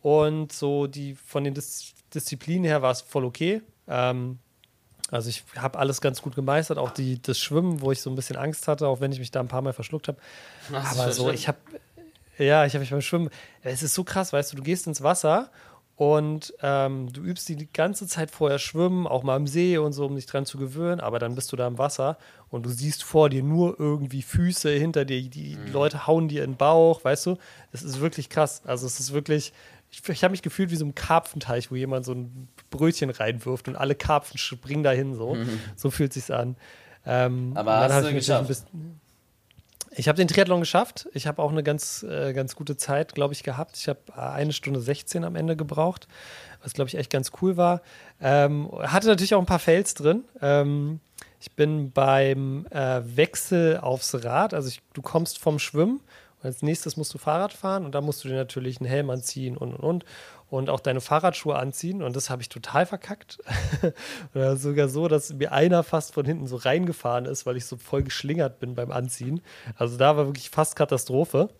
Und 0.00 0.52
so 0.52 0.86
die 0.86 1.14
von 1.14 1.44
den 1.44 1.54
Dis 1.54 1.94
Disziplinen 2.14 2.64
her 2.64 2.80
war 2.80 2.90
es 2.90 3.02
voll 3.02 3.24
okay. 3.26 3.60
Ähm, 3.86 4.38
also 5.10 5.28
ich 5.28 5.44
habe 5.56 5.78
alles 5.78 6.00
ganz 6.00 6.22
gut 6.22 6.34
gemeistert, 6.34 6.78
auch 6.78 6.90
die, 6.90 7.20
das 7.20 7.38
Schwimmen, 7.38 7.82
wo 7.82 7.92
ich 7.92 8.00
so 8.00 8.08
ein 8.08 8.16
bisschen 8.16 8.36
Angst 8.36 8.68
hatte, 8.68 8.86
auch 8.88 9.00
wenn 9.00 9.12
ich 9.12 9.18
mich 9.18 9.30
da 9.30 9.40
ein 9.40 9.48
paar 9.48 9.62
Mal 9.62 9.72
verschluckt 9.74 10.08
habe. 10.08 10.18
Aber 10.72 11.12
so, 11.12 11.30
ich 11.30 11.48
habe 11.48 11.58
ja, 12.38 12.64
ich 12.64 12.74
habe 12.74 12.80
mich 12.80 12.90
beim 12.90 13.02
Schwimmen. 13.02 13.30
Es 13.62 13.82
ist 13.82 13.94
so 13.94 14.04
krass, 14.04 14.32
weißt 14.32 14.52
du, 14.52 14.56
du 14.56 14.62
gehst 14.62 14.86
ins 14.86 15.02
Wasser 15.02 15.50
und 15.98 16.54
ähm, 16.62 17.12
du 17.12 17.22
übst 17.22 17.48
die 17.48 17.72
ganze 17.72 18.06
Zeit 18.06 18.30
vorher 18.30 18.60
schwimmen, 18.60 19.08
auch 19.08 19.24
mal 19.24 19.36
im 19.36 19.48
See 19.48 19.78
und 19.78 19.92
so, 19.92 20.06
um 20.06 20.14
dich 20.14 20.26
dran 20.26 20.46
zu 20.46 20.56
gewöhnen, 20.56 21.00
aber 21.00 21.18
dann 21.18 21.34
bist 21.34 21.50
du 21.50 21.56
da 21.56 21.66
im 21.66 21.76
Wasser 21.76 22.18
und 22.50 22.64
du 22.64 22.70
siehst 22.70 23.02
vor 23.02 23.28
dir 23.28 23.42
nur 23.42 23.80
irgendwie 23.80 24.22
Füße 24.22 24.70
hinter 24.70 25.04
dir, 25.04 25.20
die 25.28 25.56
mhm. 25.56 25.72
Leute 25.72 26.06
hauen 26.06 26.28
dir 26.28 26.44
in 26.44 26.52
den 26.52 26.56
Bauch, 26.56 27.02
weißt 27.02 27.26
du? 27.26 27.36
Das 27.72 27.82
ist 27.82 27.98
wirklich 27.98 28.28
krass. 28.28 28.62
Also 28.64 28.86
es 28.86 29.00
ist 29.00 29.12
wirklich, 29.12 29.52
ich, 29.90 30.08
ich 30.08 30.22
habe 30.22 30.30
mich 30.30 30.42
gefühlt 30.42 30.70
wie 30.70 30.76
so 30.76 30.84
ein 30.84 30.94
Karpfenteich, 30.94 31.72
wo 31.72 31.74
jemand 31.74 32.04
so 32.04 32.12
ein 32.12 32.46
Brötchen 32.70 33.10
reinwirft 33.10 33.66
und 33.66 33.74
alle 33.74 33.96
Karpfen 33.96 34.38
springen 34.38 34.84
dahin 34.84 35.16
so. 35.16 35.34
Mhm. 35.34 35.58
So 35.74 35.90
fühlt 35.90 36.12
sich's 36.12 36.30
an. 36.30 36.54
Ähm, 37.06 37.54
aber 37.56 37.76
hast 37.76 38.06
du 38.06 38.14
geschafft? 38.14 38.66
Ich 39.98 40.06
habe 40.06 40.16
den 40.16 40.28
Triathlon 40.28 40.60
geschafft. 40.60 41.08
Ich 41.12 41.26
habe 41.26 41.42
auch 41.42 41.50
eine 41.50 41.64
ganz, 41.64 42.04
äh, 42.04 42.32
ganz 42.32 42.54
gute 42.54 42.76
Zeit, 42.76 43.16
glaube 43.16 43.34
ich, 43.34 43.42
gehabt. 43.42 43.76
Ich 43.76 43.88
habe 43.88 43.98
eine 44.16 44.52
Stunde 44.52 44.80
16 44.80 45.24
am 45.24 45.34
Ende 45.34 45.56
gebraucht, 45.56 46.06
was, 46.62 46.72
glaube 46.72 46.86
ich, 46.88 46.96
echt 46.96 47.10
ganz 47.10 47.32
cool 47.42 47.56
war. 47.56 47.82
Ähm, 48.20 48.70
hatte 48.80 49.08
natürlich 49.08 49.34
auch 49.34 49.40
ein 49.40 49.46
paar 49.46 49.58
Fails 49.58 49.94
drin. 49.94 50.22
Ähm, 50.40 51.00
ich 51.40 51.50
bin 51.50 51.90
beim 51.90 52.66
äh, 52.70 53.00
Wechsel 53.16 53.78
aufs 53.78 54.24
Rad, 54.24 54.54
also 54.54 54.68
ich, 54.68 54.82
du 54.92 55.02
kommst 55.02 55.40
vom 55.40 55.58
Schwimmen 55.58 56.00
und 56.38 56.46
als 56.46 56.62
nächstes 56.62 56.96
musst 56.96 57.12
du 57.12 57.18
Fahrrad 57.18 57.52
fahren 57.52 57.84
und 57.84 57.92
da 57.96 58.00
musst 58.00 58.22
du 58.22 58.28
dir 58.28 58.36
natürlich 58.36 58.80
einen 58.80 58.88
Helm 58.88 59.10
anziehen 59.10 59.56
und 59.56 59.74
und 59.74 59.82
und 59.82 60.04
und 60.50 60.70
auch 60.70 60.80
deine 60.80 61.00
Fahrradschuhe 61.00 61.56
anziehen. 61.56 62.02
Und 62.02 62.16
das 62.16 62.30
habe 62.30 62.42
ich 62.42 62.48
total 62.48 62.86
verkackt. 62.86 63.38
Oder 64.34 64.56
sogar 64.56 64.88
so, 64.88 65.08
dass 65.08 65.32
mir 65.32 65.52
einer 65.52 65.82
fast 65.82 66.14
von 66.14 66.24
hinten 66.24 66.46
so 66.46 66.56
reingefahren 66.56 67.26
ist, 67.26 67.46
weil 67.46 67.56
ich 67.56 67.66
so 67.66 67.76
voll 67.76 68.02
geschlingert 68.02 68.58
bin 68.58 68.74
beim 68.74 68.90
Anziehen. 68.90 69.40
Also 69.76 69.98
da 69.98 70.16
war 70.16 70.26
wirklich 70.26 70.50
fast 70.50 70.76
Katastrophe. 70.76 71.50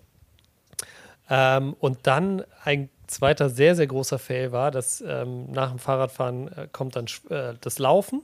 Ähm, 1.30 1.76
und 1.78 2.06
dann 2.06 2.44
ein 2.64 2.88
zweiter 3.06 3.50
sehr, 3.50 3.74
sehr 3.74 3.86
großer 3.86 4.18
Fail 4.18 4.52
war, 4.52 4.70
dass 4.70 5.02
ähm, 5.06 5.50
nach 5.50 5.70
dem 5.70 5.78
Fahrradfahren 5.78 6.48
äh, 6.48 6.68
kommt 6.70 6.96
dann 6.96 7.06
äh, 7.30 7.54
das 7.60 7.78
Laufen. 7.78 8.22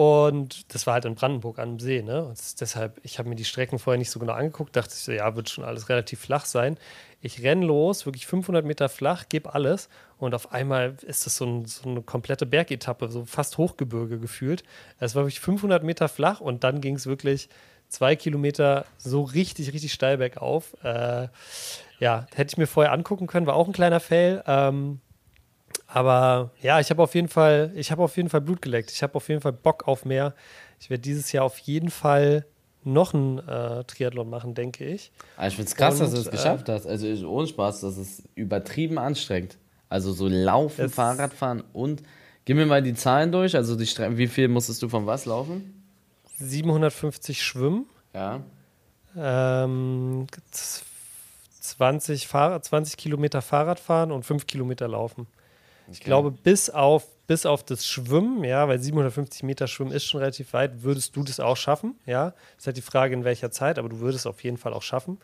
Und 0.00 0.72
das 0.72 0.86
war 0.86 0.94
halt 0.94 1.04
in 1.04 1.14
Brandenburg 1.14 1.58
am 1.58 1.78
See, 1.78 2.00
ne? 2.00 2.24
Und 2.24 2.38
deshalb, 2.62 2.98
ich 3.02 3.18
habe 3.18 3.28
mir 3.28 3.34
die 3.34 3.44
Strecken 3.44 3.78
vorher 3.78 3.98
nicht 3.98 4.10
so 4.10 4.18
genau 4.18 4.32
angeguckt, 4.32 4.74
dachte 4.74 4.94
ich 4.94 5.00
so, 5.00 5.12
ja, 5.12 5.36
wird 5.36 5.50
schon 5.50 5.62
alles 5.62 5.90
relativ 5.90 6.20
flach 6.20 6.46
sein. 6.46 6.78
Ich 7.20 7.42
renne 7.42 7.66
los, 7.66 8.06
wirklich 8.06 8.26
500 8.26 8.64
Meter 8.64 8.88
flach, 8.88 9.28
gebe 9.28 9.52
alles 9.52 9.90
und 10.16 10.34
auf 10.34 10.52
einmal 10.52 10.96
ist 11.02 11.26
das 11.26 11.36
so, 11.36 11.44
ein, 11.44 11.66
so, 11.66 11.86
eine 11.86 12.00
komplette 12.00 12.46
Bergetappe, 12.46 13.10
so 13.10 13.26
fast 13.26 13.58
Hochgebirge 13.58 14.18
gefühlt. 14.18 14.64
Es 15.00 15.14
war 15.16 15.24
wirklich 15.24 15.40
500 15.40 15.84
Meter 15.84 16.08
flach 16.08 16.40
und 16.40 16.64
dann 16.64 16.80
ging 16.80 16.94
es 16.94 17.04
wirklich 17.04 17.50
zwei 17.88 18.16
Kilometer 18.16 18.86
so 18.96 19.20
richtig, 19.20 19.74
richtig 19.74 19.92
steil 19.92 20.16
bergauf. 20.16 20.78
Äh, 20.82 21.28
ja, 21.98 22.26
hätte 22.34 22.52
ich 22.54 22.56
mir 22.56 22.66
vorher 22.66 22.92
angucken 22.92 23.26
können, 23.26 23.44
war 23.44 23.54
auch 23.54 23.66
ein 23.66 23.74
kleiner 23.74 24.00
Fail. 24.00 24.42
Ähm, 24.46 25.02
aber 25.86 26.50
ja, 26.60 26.80
ich 26.80 26.90
habe 26.90 27.02
auf 27.02 27.14
jeden 27.14 27.28
Fall, 27.28 27.72
ich 27.74 27.90
habe 27.90 28.02
auf 28.02 28.16
jeden 28.16 28.28
Fall 28.28 28.40
Blut 28.40 28.62
geleckt. 28.62 28.90
Ich 28.90 29.02
habe 29.02 29.14
auf 29.14 29.28
jeden 29.28 29.40
Fall 29.40 29.52
Bock 29.52 29.88
auf 29.88 30.04
mehr. 30.04 30.34
Ich 30.78 30.90
werde 30.90 31.02
dieses 31.02 31.32
Jahr 31.32 31.44
auf 31.44 31.58
jeden 31.58 31.90
Fall 31.90 32.46
noch 32.84 33.12
ein 33.12 33.38
äh, 33.46 33.84
Triathlon 33.84 34.30
machen, 34.30 34.54
denke 34.54 34.84
ich. 34.84 35.12
Aber 35.36 35.48
ich 35.48 35.54
finde 35.54 35.68
es 35.68 35.76
krass, 35.76 35.94
Und, 35.94 36.00
dass 36.00 36.12
du 36.12 36.20
es 36.20 36.26
äh, 36.28 36.30
geschafft 36.30 36.68
hast. 36.68 36.86
Also 36.86 37.28
ohne 37.28 37.46
Spaß, 37.46 37.80
das 37.80 37.98
ist 37.98 38.22
übertrieben 38.34 38.98
anstrengend. 38.98 39.58
Also 39.88 40.12
so 40.12 40.28
Laufen, 40.28 40.88
Fahrradfahren 40.88 41.62
und 41.72 42.02
gib 42.44 42.56
mir 42.56 42.66
mal 42.66 42.82
die 42.82 42.94
Zahlen 42.94 43.32
durch. 43.32 43.56
Also 43.56 43.76
die 43.76 43.86
Stre 43.86 44.16
wie 44.16 44.28
viel 44.28 44.48
musstest 44.48 44.82
du 44.82 44.88
von 44.88 45.06
was 45.06 45.26
laufen? 45.26 45.82
750 46.36 47.42
Schwimmen. 47.42 47.86
Ja. 48.14 48.40
Ähm, 49.16 50.26
20, 51.60 52.28
Fahrrad, 52.28 52.64
20 52.64 52.96
Kilometer 52.96 53.42
Fahrradfahren 53.42 54.12
und 54.12 54.24
5 54.24 54.46
Kilometer 54.46 54.88
Laufen. 54.88 55.26
Okay. 55.90 55.98
Ich 55.98 56.04
glaube, 56.04 56.30
bis 56.30 56.70
auf 56.70 57.06
bis 57.26 57.46
auf 57.46 57.62
das 57.62 57.86
Schwimmen, 57.86 58.42
ja, 58.42 58.66
weil 58.66 58.80
750 58.80 59.44
Meter 59.44 59.68
Schwimmen 59.68 59.92
ist 59.92 60.04
schon 60.04 60.18
relativ 60.18 60.52
weit, 60.52 60.82
würdest 60.82 61.14
du 61.14 61.22
das 61.22 61.38
auch 61.38 61.56
schaffen, 61.56 61.94
ja. 62.04 62.34
Ist 62.58 62.66
halt 62.66 62.76
die 62.76 62.82
Frage, 62.82 63.14
in 63.14 63.22
welcher 63.22 63.52
Zeit, 63.52 63.78
aber 63.78 63.88
du 63.88 64.00
würdest 64.00 64.26
auf 64.26 64.42
jeden 64.42 64.56
Fall 64.56 64.72
auch 64.72 64.82
schaffen. 64.82 65.18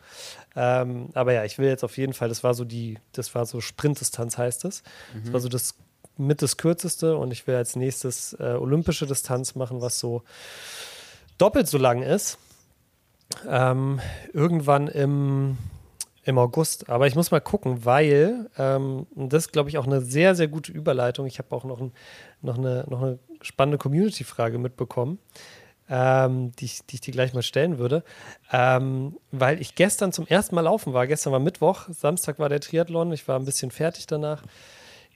Ähm, 0.55 1.09
aber 1.15 1.33
ja, 1.33 1.43
ich 1.43 1.57
will 1.57 1.67
jetzt 1.67 1.83
auf 1.83 1.97
jeden 1.97 2.13
Fall, 2.13 2.29
das 2.29 2.45
war 2.45 2.53
so 2.53 2.63
die, 2.63 2.97
das 3.11 3.35
war 3.35 3.45
so 3.45 3.59
Sprintdistanz 3.59 4.37
heißt 4.37 4.63
es. 4.63 4.83
Mhm. 5.13 5.23
Das 5.25 5.33
war 5.33 5.39
so 5.41 5.49
das 5.49 5.75
mit 6.15 6.41
das 6.41 6.55
kürzeste 6.55 7.17
und 7.17 7.33
ich 7.33 7.45
will 7.45 7.55
als 7.55 7.75
nächstes 7.75 8.31
äh, 8.39 8.55
olympische 8.57 9.05
Distanz 9.05 9.55
machen, 9.55 9.81
was 9.81 9.99
so 9.99 10.23
doppelt 11.37 11.67
so 11.67 11.77
lang 11.77 12.03
ist. 12.03 12.37
Ähm, 13.45 13.99
irgendwann 14.31 14.87
im 14.87 15.57
im 16.27 16.37
August. 16.37 16.89
Aber 16.89 17.07
ich 17.07 17.15
muss 17.15 17.31
mal 17.31 17.39
gucken, 17.39 17.85
weil 17.85 18.49
ähm, 18.57 19.07
das 19.15 19.51
glaube 19.51 19.69
ich, 19.69 19.77
auch 19.77 19.87
eine 19.87 20.01
sehr, 20.01 20.35
sehr 20.35 20.47
gute 20.47 20.71
Überleitung. 20.71 21.25
Ich 21.25 21.39
habe 21.39 21.55
auch 21.55 21.63
noch, 21.63 21.79
ein, 21.79 21.93
noch, 22.41 22.57
eine, 22.57 22.85
noch 22.89 23.01
eine 23.01 23.19
spannende 23.41 23.77
Community-Frage 23.77 24.57
mitbekommen, 24.57 25.19
ähm, 25.89 26.51
die, 26.53 26.65
ich, 26.65 26.85
die 26.85 26.95
ich 26.95 27.01
dir 27.01 27.13
gleich 27.13 27.33
mal 27.33 27.43
stellen 27.43 27.77
würde. 27.77 28.03
Ähm, 28.51 29.17
weil 29.31 29.61
ich 29.61 29.75
gestern 29.75 30.11
zum 30.11 30.27
ersten 30.27 30.55
Mal 30.55 30.61
laufen 30.61 30.93
war. 30.93 31.07
Gestern 31.07 31.31
war 31.31 31.39
Mittwoch, 31.39 31.87
Samstag 31.89 32.39
war 32.39 32.49
der 32.49 32.59
Triathlon. 32.59 33.13
Ich 33.13 33.27
war 33.27 33.39
ein 33.39 33.45
bisschen 33.45 33.71
fertig 33.71 34.05
danach. 34.05 34.43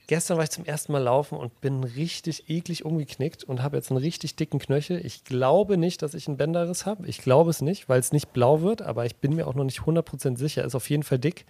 Gestern 0.08 0.36
war 0.36 0.44
ich 0.44 0.50
zum 0.50 0.64
ersten 0.64 0.92
Mal 0.92 1.02
laufen 1.02 1.38
und 1.38 1.60
bin 1.60 1.84
richtig 1.84 2.50
eklig 2.50 2.84
umgeknickt 2.84 3.44
und 3.44 3.62
habe 3.62 3.76
jetzt 3.76 3.90
einen 3.90 4.00
richtig 4.00 4.34
dicken 4.36 4.58
Knöchel. 4.58 5.04
Ich 5.04 5.24
glaube 5.24 5.76
nicht, 5.76 6.02
dass 6.02 6.14
ich 6.14 6.26
einen 6.26 6.36
Bänderriss 6.36 6.86
habe. 6.86 7.06
Ich 7.06 7.18
glaube 7.18 7.50
es 7.50 7.62
nicht, 7.62 7.88
weil 7.88 8.00
es 8.00 8.12
nicht 8.12 8.32
blau 8.32 8.62
wird, 8.62 8.82
aber 8.82 9.06
ich 9.06 9.16
bin 9.16 9.36
mir 9.36 9.46
auch 9.46 9.54
noch 9.54 9.64
nicht 9.64 9.80
100% 9.80 10.36
sicher. 10.36 10.64
Ist 10.64 10.74
auf 10.74 10.90
jeden 10.90 11.04
Fall 11.04 11.18
dick. 11.18 11.44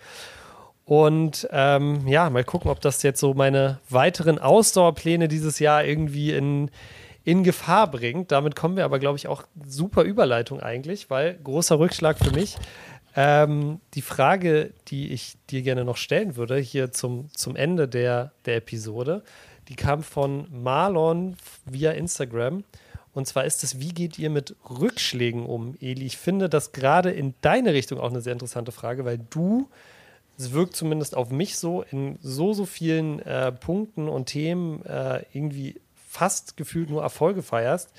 Und 0.85 1.49
ähm, 1.51 2.07
ja, 2.07 2.29
mal 2.29 2.45
gucken, 2.45 2.71
ob 2.71 2.81
das 2.81 3.03
jetzt 3.03 3.21
so 3.21 3.35
meine 3.35 3.79
weiteren 3.89 4.39
Ausdauerpläne 4.39 5.29
dieses 5.29 5.59
Jahr 5.59 5.85
irgendwie 5.85 6.33
in, 6.33 6.71
in 7.25 7.45
Gefahr 7.45 7.91
bringt. 7.91 8.33
Damit 8.33 8.57
kommen 8.57 8.77
wir 8.77 8.85
aber, 8.85 8.99
glaube 8.99 9.17
ich, 9.17 9.29
auch 9.29 9.45
super 9.67 10.03
Überleitung 10.03 10.61
eigentlich, 10.61 11.09
weil 11.09 11.39
großer 11.43 11.79
Rückschlag 11.79 12.19
für 12.19 12.33
mich. 12.33 12.57
Ähm, 13.15 13.81
die 13.95 14.03
Frage, 14.03 14.73
die 14.89 15.13
ich 15.13 15.37
dir 15.51 15.63
gerne 15.63 15.85
noch 15.85 15.97
stellen 15.97 16.37
würde, 16.37 16.57
hier 16.59 16.93
zum, 16.93 17.29
zum 17.35 17.57
Ende 17.57 17.89
der, 17.89 18.33
der 18.47 18.57
Episode, 18.57 19.23
die 19.69 19.77
kam 19.77 20.03
von 20.03 20.47
Marlon 20.51 21.37
via 21.65 21.93
Instagram. 21.93 22.65
Und 23.15 23.27
zwar 23.27 23.45
ist 23.45 23.63
es, 23.63 23.79
wie 23.79 23.93
geht 23.93 24.19
ihr 24.19 24.31
mit 24.31 24.57
Rückschlägen 24.69 25.45
um, 25.45 25.77
Eli? 25.81 26.07
Ich 26.07 26.17
finde 26.17 26.49
das 26.49 26.73
gerade 26.73 27.11
in 27.11 27.35
deine 27.43 27.75
Richtung 27.75 28.01
auch 28.01 28.11
eine 28.11 28.23
sehr 28.23 28.33
interessante 28.33 28.73
Frage, 28.73 29.05
weil 29.05 29.19
du, 29.19 29.69
es 30.39 30.53
wirkt 30.53 30.75
zumindest 30.75 31.15
auf 31.15 31.31
mich 31.31 31.59
so, 31.59 31.83
in 31.83 32.19
so, 32.23 32.55
so 32.55 32.65
vielen 32.65 33.19
äh, 33.21 33.53
Punkten 33.53 34.09
und 34.09 34.27
Themen 34.27 34.85
äh, 34.87 35.25
irgendwie 35.33 35.79
fast 35.95 36.57
gefühlt 36.57 36.89
nur 36.89 37.03
Erfolge 37.03 37.43
feierst. 37.43 37.91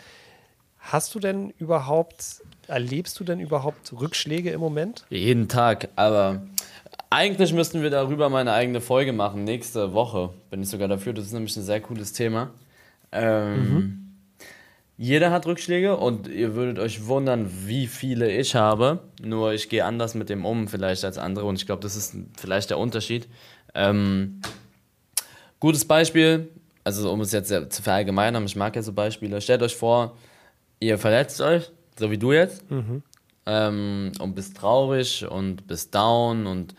Hast 0.79 1.13
du 1.15 1.19
denn 1.19 1.51
überhaupt, 1.51 2.41
erlebst 2.67 3.19
du 3.19 3.23
denn 3.23 3.39
überhaupt 3.39 3.93
Rückschläge 3.93 4.51
im 4.51 4.59
Moment? 4.59 5.05
Jeden 5.09 5.47
Tag, 5.47 5.89
aber 5.95 6.41
eigentlich 7.09 7.53
müssten 7.53 7.83
wir 7.83 7.89
darüber 7.89 8.29
meine 8.29 8.53
eigene 8.53 8.81
Folge 8.81 9.13
machen. 9.13 9.43
Nächste 9.43 9.93
Woche 9.93 10.31
bin 10.49 10.63
ich 10.63 10.69
sogar 10.69 10.87
dafür. 10.87 11.13
Das 11.13 11.25
ist 11.25 11.33
nämlich 11.33 11.55
ein 11.55 11.63
sehr 11.63 11.79
cooles 11.79 12.13
Thema. 12.13 12.49
Ähm, 13.11 13.55
mhm. 13.55 14.03
Jeder 14.97 15.31
hat 15.31 15.45
Rückschläge 15.45 15.97
und 15.97 16.27
ihr 16.27 16.55
würdet 16.55 16.79
euch 16.79 17.05
wundern, 17.07 17.49
wie 17.67 17.87
viele 17.87 18.31
ich 18.31 18.55
habe. 18.55 18.99
Nur 19.21 19.53
ich 19.53 19.69
gehe 19.69 19.85
anders 19.85 20.15
mit 20.15 20.29
dem 20.29 20.45
um, 20.45 20.67
vielleicht 20.67 21.03
als 21.03 21.17
andere. 21.17 21.45
Und 21.45 21.55
ich 21.55 21.65
glaube, 21.65 21.81
das 21.81 21.95
ist 21.95 22.15
vielleicht 22.37 22.69
der 22.69 22.79
Unterschied. 22.79 23.27
Ähm, 23.75 24.41
gutes 25.59 25.85
Beispiel, 25.85 26.49
also 26.83 27.11
um 27.11 27.21
es 27.21 27.31
jetzt 27.31 27.49
zu 27.49 27.81
verallgemeinern, 27.81 28.45
ich 28.45 28.55
mag 28.55 28.75
ja 28.75 28.81
so 28.81 28.93
Beispiele. 28.93 29.41
Stellt 29.41 29.61
euch 29.61 29.75
vor, 29.75 30.15
ihr 30.79 30.97
verletzt 30.97 31.41
euch, 31.41 31.71
so 31.97 32.11
wie 32.11 32.17
du 32.17 32.31
jetzt, 32.31 32.69
mhm. 32.69 33.03
ähm, 33.45 34.11
und 34.19 34.35
bist 34.35 34.57
traurig 34.57 35.25
und 35.29 35.67
bist 35.67 35.93
down 35.93 36.47
und 36.47 36.75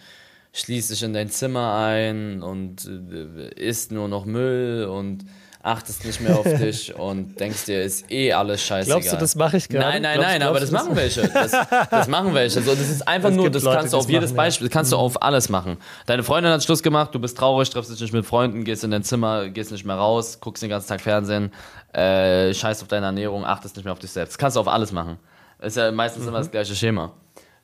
schließt 0.53 0.91
dich 0.91 1.03
in 1.03 1.13
dein 1.13 1.29
Zimmer 1.29 1.75
ein 1.75 2.43
und 2.43 2.87
äh, 2.87 3.55
isst 3.55 3.93
nur 3.93 4.09
noch 4.09 4.25
Müll 4.25 4.85
und 4.85 5.25
achtest 5.65 6.05
nicht 6.05 6.21
mehr 6.21 6.39
auf 6.39 6.45
dich 6.59 6.95
und 6.95 7.41
denkst 7.41 7.65
dir, 7.65 7.83
ist 7.83 8.11
eh 8.11 8.33
alles 8.33 8.63
scheiße. 8.63 8.91
Glaubst 8.91 9.13
du, 9.13 9.17
das 9.17 9.35
mache 9.35 9.57
ich 9.57 9.69
gerade? 9.69 9.85
Nein, 9.85 10.03
nein, 10.03 10.15
glaubst, 10.15 10.31
nein, 10.33 10.43
aber 10.43 10.61
das 10.61 10.71
machen 10.71 10.95
welche. 10.95 11.27
Das, 11.29 11.53
das 11.91 12.09
machen 12.09 12.35
welche. 12.35 12.61
So, 12.61 12.75
das 12.75 12.89
ist 12.89 13.09
einfach 13.09 13.31
das 13.31 13.37
nur, 13.37 13.51
das 13.51 13.63
Leute, 13.63 13.79
kannst 13.79 13.93
du 13.95 13.97
auf 13.97 14.09
jedes 14.09 14.31
machen, 14.31 14.37
Beispiel, 14.37 14.69
das 14.69 14.73
kannst 14.73 14.93
du 14.93 14.97
auf 14.97 15.23
alles 15.23 15.49
machen. 15.49 15.79
Deine 16.07 16.23
Freundin 16.23 16.53
hat 16.53 16.63
Schluss 16.63 16.83
gemacht, 16.83 17.15
du 17.15 17.19
bist 17.19 17.39
traurig, 17.39 17.71
triffst 17.71 17.91
dich 17.91 18.01
nicht 18.01 18.13
mit 18.13 18.27
Freunden, 18.27 18.65
gehst 18.65 18.85
in 18.85 18.91
dein 18.91 19.03
Zimmer, 19.03 19.49
gehst 19.49 19.73
nicht 19.73 19.87
mehr 19.87 19.97
raus, 19.97 20.39
guckst 20.41 20.63
den 20.63 20.71
ganzen 20.71 20.89
Tag 20.89 21.01
Fernsehen, 21.01 21.51
äh, 21.93 22.53
scheißt 22.53 22.83
auf 22.83 22.89
deine 22.89 23.07
Ernährung, 23.07 23.45
achtest 23.45 23.77
nicht 23.77 23.85
mehr 23.85 23.93
auf 23.93 23.99
dich 23.99 24.11
selbst. 24.11 24.35
Das 24.35 24.39
kannst 24.39 24.57
du 24.57 24.61
auf 24.61 24.69
alles 24.69 24.93
machen. 24.93 25.19
Ist 25.61 25.77
ja 25.77 25.91
meistens 25.91 26.25
mhm. 26.25 26.29
immer 26.29 26.39
das 26.39 26.51
gleiche 26.51 26.75
Schema. 26.75 27.13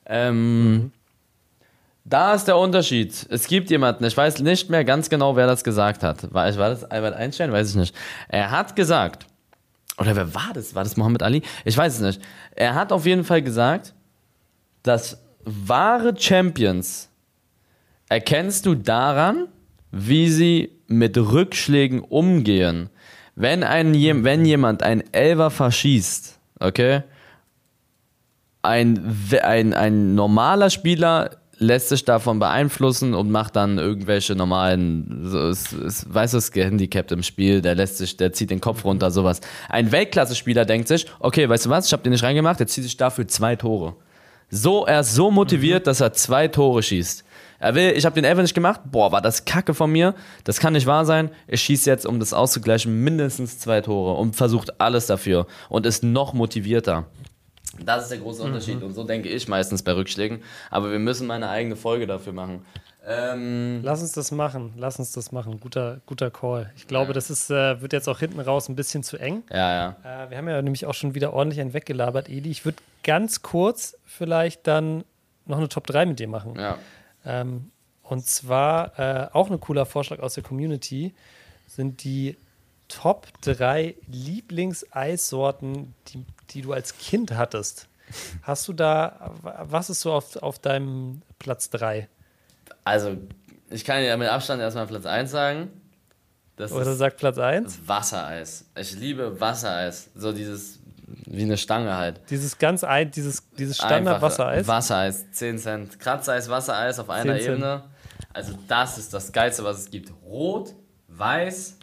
Ähm, 0.07 0.73
mhm. 0.73 0.91
Da 2.03 2.33
ist 2.33 2.45
der 2.45 2.57
Unterschied. 2.57 3.27
Es 3.29 3.47
gibt 3.47 3.69
jemanden, 3.69 4.03
ich 4.05 4.17
weiß 4.17 4.39
nicht 4.39 4.69
mehr 4.69 4.83
ganz 4.83 5.09
genau, 5.09 5.35
wer 5.35 5.47
das 5.47 5.63
gesagt 5.63 6.03
hat. 6.03 6.33
War, 6.33 6.55
war 6.57 6.69
das 6.69 6.83
Albert 6.83 7.15
Einstein? 7.15 7.51
Weiß 7.51 7.69
ich 7.69 7.75
nicht. 7.75 7.95
Er 8.27 8.49
hat 8.49 8.75
gesagt, 8.75 9.27
oder 9.97 10.15
wer 10.15 10.33
war 10.33 10.51
das? 10.53 10.73
War 10.73 10.83
das 10.83 10.97
Muhammad 10.97 11.21
Ali? 11.21 11.43
Ich 11.63 11.77
weiß 11.77 11.95
es 11.95 12.01
nicht. 12.01 12.21
Er 12.55 12.73
hat 12.73 12.91
auf 12.91 13.05
jeden 13.05 13.23
Fall 13.23 13.43
gesagt, 13.43 13.93
dass 14.81 15.21
wahre 15.43 16.15
Champions 16.17 17.09
erkennst 18.09 18.65
du 18.65 18.75
daran, 18.75 19.47
wie 19.91 20.29
sie 20.29 20.71
mit 20.87 21.17
Rückschlägen 21.17 21.99
umgehen. 21.99 22.89
Wenn, 23.35 23.63
ein, 23.63 23.93
wenn 24.23 24.45
jemand 24.45 24.83
ein 24.83 25.03
Elver 25.13 25.51
verschießt, 25.51 26.39
okay, 26.59 27.03
ein, 28.63 29.15
ein, 29.43 29.73
ein 29.73 30.15
normaler 30.15 30.69
Spieler 30.69 31.40
lässt 31.61 31.89
sich 31.89 32.03
davon 32.03 32.39
beeinflussen 32.39 33.13
und 33.13 33.29
macht 33.29 33.55
dann 33.55 33.77
irgendwelche 33.77 34.35
normalen, 34.35 35.21
so, 35.23 35.49
ist, 35.49 35.73
ist, 35.73 36.13
weißt 36.13 36.33
du, 36.33 36.39
ist 36.39 36.51
gehandicapt 36.51 37.11
im 37.11 37.21
Spiel, 37.21 37.61
der 37.61 37.75
lässt 37.75 37.97
sich, 37.97 38.17
der 38.17 38.33
zieht 38.33 38.49
den 38.49 38.59
Kopf 38.59 38.83
runter, 38.83 39.11
sowas. 39.11 39.41
Ein 39.69 39.91
Weltklasse-Spieler 39.91 40.65
denkt 40.65 40.87
sich, 40.87 41.05
okay, 41.19 41.47
weißt 41.47 41.67
du 41.67 41.69
was, 41.69 41.85
ich 41.85 41.93
habe 41.93 42.03
den 42.03 42.11
nicht 42.11 42.23
reingemacht, 42.23 42.59
der 42.59 42.67
zieht 42.67 42.83
sich 42.83 42.97
dafür 42.97 43.27
zwei 43.27 43.55
Tore. 43.55 43.95
So, 44.49 44.85
er 44.85 45.01
ist 45.01 45.13
so 45.13 45.29
motiviert, 45.29 45.83
mhm. 45.83 45.85
dass 45.85 46.01
er 46.01 46.13
zwei 46.13 46.47
Tore 46.47 46.81
schießt. 46.81 47.23
Er 47.59 47.75
will, 47.75 47.93
ich 47.95 48.05
habe 48.05 48.15
den 48.15 48.23
Elfer 48.23 48.41
nicht 48.41 48.55
gemacht, 48.55 48.81
boah, 48.85 49.11
war 49.11 49.21
das 49.21 49.45
Kacke 49.45 49.75
von 49.75 49.91
mir, 49.91 50.15
das 50.43 50.59
kann 50.59 50.73
nicht 50.73 50.87
wahr 50.87 51.05
sein. 51.05 51.29
Er 51.45 51.57
schießt 51.57 51.85
jetzt, 51.85 52.07
um 52.07 52.19
das 52.19 52.33
auszugleichen, 52.33 53.03
mindestens 53.03 53.59
zwei 53.59 53.81
Tore 53.81 54.19
und 54.19 54.35
versucht 54.35 54.81
alles 54.81 55.05
dafür 55.05 55.45
und 55.69 55.85
ist 55.85 56.03
noch 56.03 56.33
motivierter. 56.33 57.05
Das 57.85 58.03
ist 58.03 58.11
der 58.11 58.19
große 58.19 58.43
Unterschied. 58.43 58.79
Mhm. 58.79 58.87
Und 58.87 58.93
so 58.93 59.03
denke 59.03 59.29
ich 59.29 59.47
meistens 59.47 59.83
bei 59.83 59.93
Rückschlägen. 59.93 60.41
Aber 60.69 60.91
wir 60.91 60.99
müssen 60.99 61.27
mal 61.27 61.35
eine 61.35 61.49
eigene 61.49 61.75
Folge 61.75 62.07
dafür 62.07 62.33
machen. 62.33 62.65
Ähm 63.05 63.81
Lass 63.83 64.01
uns 64.01 64.11
das 64.11 64.31
machen. 64.31 64.73
Lass 64.77 64.99
uns 64.99 65.11
das 65.11 65.31
machen. 65.31 65.59
Guter, 65.59 66.01
guter 66.05 66.29
Call. 66.29 66.71
Ich 66.75 66.87
glaube, 66.87 67.07
ja. 67.07 67.13
das 67.13 67.29
ist, 67.29 67.49
äh, 67.49 67.81
wird 67.81 67.93
jetzt 67.93 68.07
auch 68.07 68.19
hinten 68.19 68.39
raus 68.39 68.69
ein 68.69 68.75
bisschen 68.75 69.03
zu 69.03 69.17
eng. 69.17 69.43
Ja, 69.49 69.95
ja. 70.03 70.25
Äh, 70.25 70.29
wir 70.29 70.37
haben 70.37 70.47
ja 70.47 70.61
nämlich 70.61 70.85
auch 70.85 70.93
schon 70.93 71.15
wieder 71.15 71.33
ordentlich 71.33 71.59
einen 71.61 71.73
weggelabert, 71.73 72.29
Eli. 72.29 72.49
Ich 72.49 72.65
würde 72.65 72.77
ganz 73.03 73.41
kurz 73.41 73.97
vielleicht 74.05 74.67
dann 74.67 75.03
noch 75.45 75.57
eine 75.57 75.69
Top 75.69 75.87
3 75.87 76.05
mit 76.05 76.19
dir 76.19 76.27
machen. 76.27 76.55
Ja. 76.57 76.77
Ähm, 77.25 77.71
und 78.03 78.25
zwar 78.25 78.99
äh, 78.99 79.29
auch 79.33 79.49
ein 79.49 79.59
cooler 79.59 79.85
Vorschlag 79.85 80.19
aus 80.19 80.35
der 80.35 80.43
Community 80.43 81.13
sind 81.65 82.03
die 82.03 82.35
Top 82.91 83.27
3 83.41 83.95
Lieblingseissorten, 84.07 85.93
die, 86.07 86.25
die 86.49 86.61
du 86.61 86.73
als 86.73 86.97
Kind 86.97 87.31
hattest. 87.31 87.87
Hast 88.43 88.67
du 88.67 88.73
da, 88.73 89.31
was 89.41 89.89
ist 89.89 90.01
so 90.01 90.11
auf, 90.11 90.35
auf 90.37 90.59
deinem 90.59 91.21
Platz 91.39 91.69
3? 91.69 92.09
Also, 92.83 93.17
ich 93.69 93.85
kann 93.85 94.03
ja 94.03 94.17
mit 94.17 94.27
Abstand 94.27 94.61
erstmal 94.61 94.87
Platz 94.87 95.05
1 95.05 95.31
sagen. 95.31 95.69
Das 96.57 96.73
Oder 96.73 96.93
sagt 96.95 97.17
Platz 97.17 97.37
1? 97.37 97.87
Wassereis. 97.87 98.65
Ich 98.77 98.91
liebe 98.93 99.39
Wassereis. 99.39 100.09
So 100.13 100.33
dieses, 100.33 100.79
wie 101.25 101.43
eine 101.43 101.57
Stange 101.57 101.95
halt. 101.95 102.19
Dieses 102.29 102.57
ganz 102.57 102.83
ein, 102.83 103.09
dieses, 103.11 103.49
dieses 103.57 103.77
Standard-Wassereis? 103.77 104.67
Wassereis, 104.67 105.31
10 105.31 105.57
Cent. 105.57 105.99
Kratzeis, 105.99 106.49
Wassereis 106.49 106.99
auf 106.99 107.09
einer 107.09 107.39
Ebene. 107.39 107.83
Also, 108.33 108.53
das 108.67 108.97
ist 108.97 109.13
das 109.13 109.31
Geilste, 109.31 109.63
was 109.63 109.79
es 109.79 109.89
gibt. 109.89 110.11
Rot, 110.25 110.73
weiß, 111.07 111.77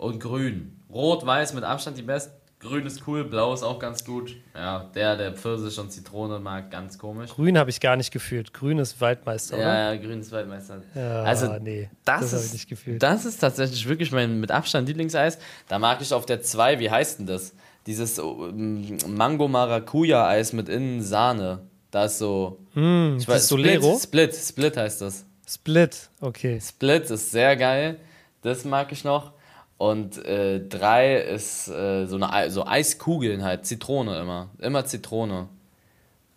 und 0.00 0.18
grün. 0.18 0.80
Rot, 0.90 1.24
weiß 1.24 1.52
mit 1.54 1.62
Abstand 1.62 1.98
die 1.98 2.02
besten. 2.02 2.32
Grün 2.58 2.84
ist 2.84 3.06
cool, 3.06 3.24
blau 3.24 3.54
ist 3.54 3.62
auch 3.62 3.78
ganz 3.78 4.04
gut. 4.04 4.36
Ja, 4.54 4.90
der, 4.94 5.16
der 5.16 5.32
Pfirsich 5.32 5.78
und 5.78 5.90
Zitrone 5.90 6.38
mag, 6.40 6.70
ganz 6.70 6.98
komisch. 6.98 7.30
Grün 7.30 7.56
habe 7.56 7.70
ich 7.70 7.80
gar 7.80 7.96
nicht 7.96 8.10
gefühlt. 8.10 8.52
Grün 8.52 8.78
ist 8.78 9.00
Waldmeister, 9.00 9.56
oder? 9.56 9.64
Ja, 9.64 9.94
ja, 9.94 10.00
grün 10.00 10.20
ist 10.20 10.30
Waldmeister. 10.30 10.82
Ja, 10.94 11.22
also, 11.22 11.56
nee, 11.58 11.88
das, 12.04 12.20
das 12.20 12.32
habe 12.34 12.44
ich 12.44 12.52
nicht 12.52 12.68
gefühlt. 12.68 13.02
Das 13.02 13.24
ist 13.24 13.38
tatsächlich 13.38 13.88
wirklich 13.88 14.12
mein 14.12 14.40
mit 14.40 14.50
Abstand 14.50 14.88
Lieblingseis. 14.88 15.38
Da 15.68 15.78
mag 15.78 16.02
ich 16.02 16.12
auf 16.12 16.26
der 16.26 16.42
2, 16.42 16.80
wie 16.80 16.90
heißt 16.90 17.20
denn 17.20 17.26
das? 17.26 17.54
Dieses 17.86 18.18
um, 18.18 18.98
Mango 19.06 19.48
Maracuja 19.48 20.28
Eis 20.28 20.52
mit 20.52 20.68
innen 20.68 21.02
Sahne. 21.02 21.60
Da 21.90 22.04
ist 22.04 22.18
so. 22.18 22.58
Mm, 22.74 23.16
ich 23.18 23.26
weiß, 23.26 23.48
Split, 23.48 23.82
Split, 24.02 24.34
Split 24.34 24.76
heißt 24.76 25.00
das. 25.00 25.24
Split, 25.48 26.10
okay. 26.20 26.60
Split 26.60 27.08
ist 27.10 27.30
sehr 27.30 27.56
geil. 27.56 27.98
Das 28.42 28.66
mag 28.66 28.92
ich 28.92 29.02
noch. 29.02 29.32
Und 29.80 30.22
äh, 30.26 30.60
drei 30.60 31.14
ist 31.14 31.66
äh, 31.68 32.04
so 32.04 32.16
eine 32.16 32.50
so 32.50 32.66
Eiskugeln 32.66 33.42
halt, 33.42 33.64
Zitrone 33.64 34.20
immer. 34.20 34.50
Immer 34.58 34.84
Zitrone. 34.84 35.48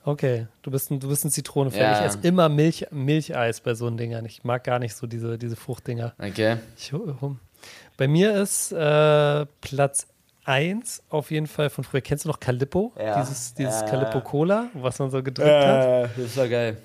Okay, 0.06 0.48
du 0.62 0.72
bist 0.72 0.92
ein, 0.92 1.02
du 1.02 1.10
bist 1.10 1.26
ein 1.26 1.30
Zitronenfan. 1.30 1.82
Ja. 1.82 2.00
Ich 2.00 2.06
esse 2.06 2.20
immer 2.22 2.48
Milch, 2.48 2.88
Milcheis 2.92 3.60
bei 3.60 3.74
so 3.74 3.90
Dingern. 3.90 4.26
Ich 4.26 4.46
mag 4.46 4.64
gar 4.64 4.80
nicht 4.80 4.96
so 4.96 5.08
diese, 5.08 5.38
diese 5.38 5.58
Fruchtdinger. 5.58 6.14
Okay. 6.20 6.56
Ich, 6.78 6.94
bei 7.98 8.08
mir 8.08 8.34
ist 8.34 8.72
äh, 8.72 9.46
Platz 9.60 10.08
1 10.46 11.04
auf 11.10 11.30
jeden 11.30 11.48
Fall 11.48 11.70
von 11.70 11.84
früher. 11.84 12.00
Kennst 12.00 12.24
du 12.24 12.30
noch 12.30 12.40
Calippo? 12.40 12.94
Ja. 12.98 13.20
Dieses, 13.20 13.56
dieses 13.56 13.82
ja. 13.82 13.88
Calippo 13.88 14.22
Cola, 14.22 14.70
was 14.74 15.00
man 15.00 15.12
so 15.12 15.22
gedrückt 15.22 15.50
ja, 15.50 16.04
hat. 16.04 16.12
Das 16.16 16.38
war 16.38 16.48
geil. 16.48 16.78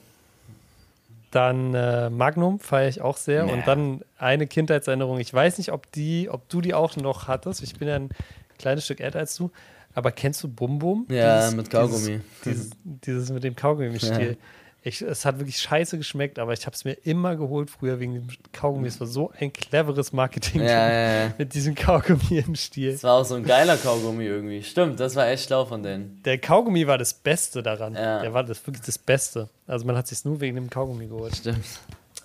Dann 1.30 1.74
äh, 1.74 2.08
Magnum 2.08 2.58
feiere 2.58 2.88
ich 2.88 3.00
auch 3.02 3.16
sehr. 3.16 3.46
Ja. 3.46 3.52
Und 3.52 3.66
dann 3.66 4.02
eine 4.16 4.46
Kindheitserinnerung. 4.46 5.18
Ich 5.18 5.32
weiß 5.32 5.58
nicht, 5.58 5.72
ob 5.72 5.90
die, 5.92 6.28
ob 6.30 6.48
du 6.48 6.60
die 6.60 6.74
auch 6.74 6.96
noch 6.96 7.28
hattest. 7.28 7.62
Ich 7.62 7.78
bin 7.78 7.88
ja 7.88 7.96
ein 7.96 8.10
kleines 8.58 8.84
Stück 8.84 9.00
älter 9.00 9.18
als 9.18 9.36
du. 9.36 9.50
Aber 9.94 10.12
kennst 10.12 10.42
du 10.42 10.48
Bum 10.48 10.78
Bum? 10.78 11.06
Ja, 11.10 11.40
dieses, 11.40 11.54
mit 11.54 11.70
Kaugummi. 11.70 12.20
Dieses, 12.44 12.70
dieses, 12.70 12.70
dieses 12.84 13.30
mit 13.30 13.44
dem 13.44 13.56
Kaugummi-Stil. 13.56 14.30
Ja. 14.30 14.36
Ich, 14.82 15.02
es 15.02 15.24
hat 15.24 15.38
wirklich 15.38 15.60
scheiße 15.60 15.98
geschmeckt, 15.98 16.38
aber 16.38 16.52
ich 16.52 16.64
habe 16.64 16.74
es 16.74 16.84
mir 16.84 16.92
immer 17.04 17.36
geholt 17.36 17.68
früher 17.68 17.98
wegen 17.98 18.14
dem 18.14 18.28
Kaugummi. 18.52 18.86
Es 18.86 19.00
war 19.00 19.08
so 19.08 19.32
ein 19.38 19.52
cleveres 19.52 20.12
Marketing 20.12 20.62
ja, 20.62 20.90
ja, 20.90 21.24
ja. 21.24 21.34
mit 21.36 21.52
diesem 21.54 21.74
Kaugummi 21.74 22.38
im 22.46 22.54
Stil. 22.54 22.90
Es 22.90 23.02
war 23.02 23.14
auch 23.14 23.24
so 23.24 23.34
ein 23.34 23.44
geiler 23.44 23.76
Kaugummi 23.76 24.24
irgendwie. 24.24 24.62
Stimmt, 24.62 25.00
das 25.00 25.16
war 25.16 25.26
echt 25.28 25.46
schlau 25.46 25.64
von 25.64 25.82
denen. 25.82 26.22
Der 26.24 26.38
Kaugummi 26.38 26.86
war 26.86 26.96
das 26.96 27.12
Beste 27.12 27.62
daran. 27.62 27.94
Der 27.94 28.32
war 28.32 28.44
das 28.44 28.64
wirklich 28.66 28.84
das 28.84 28.98
Beste. 28.98 29.48
Also 29.66 29.84
man 29.84 29.96
hat 29.96 30.06
sich 30.06 30.24
nur 30.24 30.40
wegen 30.40 30.54
dem 30.54 30.70
Kaugummi 30.70 31.06
geholt. 31.06 31.36
Stimmt. 31.36 31.64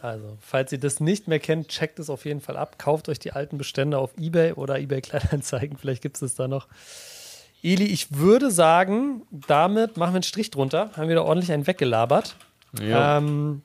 Also, 0.03 0.37
falls 0.41 0.69
ihr 0.73 0.79
das 0.79 0.99
nicht 0.99 1.29
mehr 1.29 1.39
kennt, 1.39 1.69
checkt 1.69 1.97
es 1.97 2.09
auf 2.09 2.25
jeden 2.25 2.41
Fall 2.41 2.57
ab. 2.57 2.77
Kauft 2.77 3.07
euch 3.07 3.19
die 3.19 3.31
alten 3.31 3.57
Bestände 3.57 3.97
auf 3.97 4.11
Ebay 4.19 4.51
oder 4.51 4.77
Ebay 4.77 4.99
Kleinanzeigen. 5.01 5.77
Vielleicht 5.77 6.01
gibt 6.01 6.17
es 6.17 6.21
es 6.21 6.35
da 6.35 6.49
noch. 6.49 6.67
Eli, 7.63 7.85
ich 7.85 8.13
würde 8.17 8.51
sagen, 8.51 9.25
damit 9.31 9.95
machen 9.95 10.11
wir 10.11 10.17
einen 10.17 10.23
Strich 10.23 10.51
drunter. 10.51 10.91
Haben 10.97 11.07
wir 11.07 11.15
da 11.15 11.21
ordentlich 11.21 11.51
einen 11.51 11.65
weggelabert. 11.65 12.35
Ähm, 12.81 13.61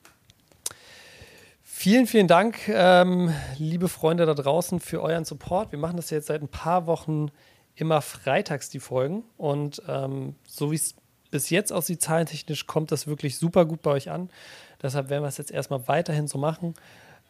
vielen, 1.63 2.07
vielen 2.07 2.27
Dank, 2.27 2.69
ähm, 2.69 3.33
liebe 3.57 3.89
Freunde 3.89 4.25
da 4.25 4.33
draußen, 4.33 4.79
für 4.79 5.01
euren 5.01 5.25
Support. 5.25 5.73
Wir 5.73 5.79
machen 5.79 5.97
das 5.97 6.09
jetzt 6.11 6.27
seit 6.27 6.41
ein 6.41 6.47
paar 6.47 6.87
Wochen 6.87 7.29
immer 7.75 8.01
freitags, 8.01 8.69
die 8.69 8.79
Folgen. 8.79 9.23
Und 9.37 9.81
ähm, 9.87 10.35
so 10.47 10.71
wie 10.71 10.75
es 10.75 10.95
bis 11.29 11.49
jetzt 11.49 11.73
aussieht, 11.73 12.01
zahlentechnisch, 12.01 12.67
kommt 12.67 12.93
das 12.93 13.05
wirklich 13.05 13.37
super 13.37 13.65
gut 13.65 13.81
bei 13.81 13.91
euch 13.91 14.09
an. 14.09 14.29
Deshalb 14.81 15.09
werden 15.09 15.23
wir 15.23 15.27
es 15.27 15.37
jetzt 15.37 15.51
erstmal 15.51 15.87
weiterhin 15.89 16.27
so 16.27 16.37
machen. 16.37 16.73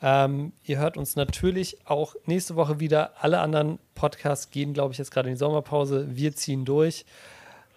Ähm, 0.01 0.53
ihr 0.63 0.77
hört 0.77 0.97
uns 0.97 1.15
natürlich 1.15 1.77
auch 1.85 2.15
nächste 2.25 2.55
Woche 2.55 2.79
wieder. 2.79 3.11
Alle 3.19 3.39
anderen 3.39 3.79
Podcasts 3.95 4.49
gehen, 4.51 4.73
glaube 4.73 4.93
ich, 4.93 4.97
jetzt 4.97 5.11
gerade 5.11 5.29
in 5.29 5.35
die 5.35 5.39
Sommerpause. 5.39 6.07
Wir 6.09 6.35
ziehen 6.35 6.65
durch. 6.65 7.05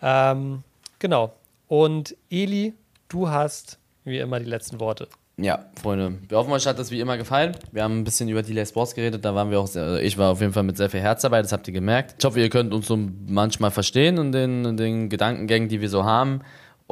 Ähm, 0.01 0.63
genau. 0.99 1.33
Und 1.69 2.17
Eli, 2.31 2.75
du 3.09 3.29
hast 3.29 3.79
wie 4.05 4.19
immer 4.19 4.39
die 4.39 4.47
letzten 4.47 4.81
Worte. 4.81 5.09
Ja, 5.39 5.65
Freunde, 5.81 6.19
wir 6.29 6.37
hoffen, 6.37 6.53
euch 6.53 6.67
hat 6.67 6.79
das 6.79 6.91
wie 6.91 7.01
immer 7.01 7.17
gefallen. 7.17 7.57
Wir 7.73 7.83
haben 7.83 8.01
ein 8.01 8.05
bisschen 8.05 8.29
über 8.29 8.43
Delay 8.43 8.67
Sports 8.67 8.95
geredet, 8.95 9.25
da 9.25 9.35
waren 9.35 9.51
wir 9.51 9.59
auch, 9.59 9.67
sehr, 9.67 9.83
also 9.83 9.97
ich 9.99 10.19
war 10.19 10.31
auf 10.33 10.41
jeden 10.41 10.53
Fall 10.53 10.63
mit 10.63 10.77
sehr 10.77 10.91
viel 10.91 11.01
Herz 11.01 11.23
dabei, 11.23 11.41
das 11.41 11.53
habt 11.53 11.67
ihr 11.67 11.73
gemerkt. 11.73 12.17
Ich 12.19 12.25
hoffe, 12.25 12.39
ihr 12.39 12.51
könnt 12.51 12.75
uns 12.75 12.87
so 12.87 12.99
manchmal 13.27 13.71
verstehen 13.71 14.19
in 14.19 14.33
den, 14.33 14.77
den 14.77 15.09
Gedankengängen, 15.09 15.71
die 15.71 15.81
wir 15.81 15.89
so 15.89 16.05
haben 16.05 16.43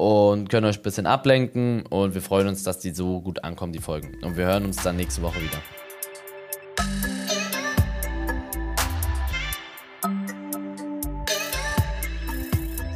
und 0.01 0.49
können 0.49 0.65
euch 0.65 0.79
ein 0.79 0.83
bisschen 0.83 1.05
ablenken 1.07 1.85
und 1.85 2.15
wir 2.15 2.23
freuen 2.23 2.49
uns, 2.49 2.63
dass 2.63 2.79
die 2.79 2.93
so 2.93 3.21
gut 3.21 3.45
ankommen, 3.45 3.75
die 3.75 3.81
Folgen. 3.81 4.17
Und 4.25 4.39
wir 4.39 4.47
hören 4.47 4.65
uns 4.65 4.83
dann 4.83 4.97
nächste 4.97 5.21
Woche 5.21 5.43
wieder. 5.43 5.59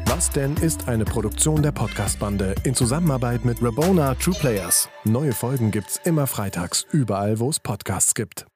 Was 0.06 0.30
denn 0.30 0.56
ist 0.56 0.88
eine 0.88 1.04
Produktion 1.04 1.62
der 1.62 1.72
Podcast-Bande 1.72 2.54
in 2.64 2.74
Zusammenarbeit 2.74 3.44
mit 3.44 3.62
Rabona 3.62 4.14
True 4.14 4.34
Players. 4.40 4.88
Neue 5.04 5.32
Folgen 5.32 5.70
gibt's 5.70 6.00
immer 6.04 6.26
freitags, 6.26 6.86
überall, 6.90 7.38
wo 7.38 7.50
es 7.50 7.60
Podcasts 7.60 8.14
gibt. 8.14 8.46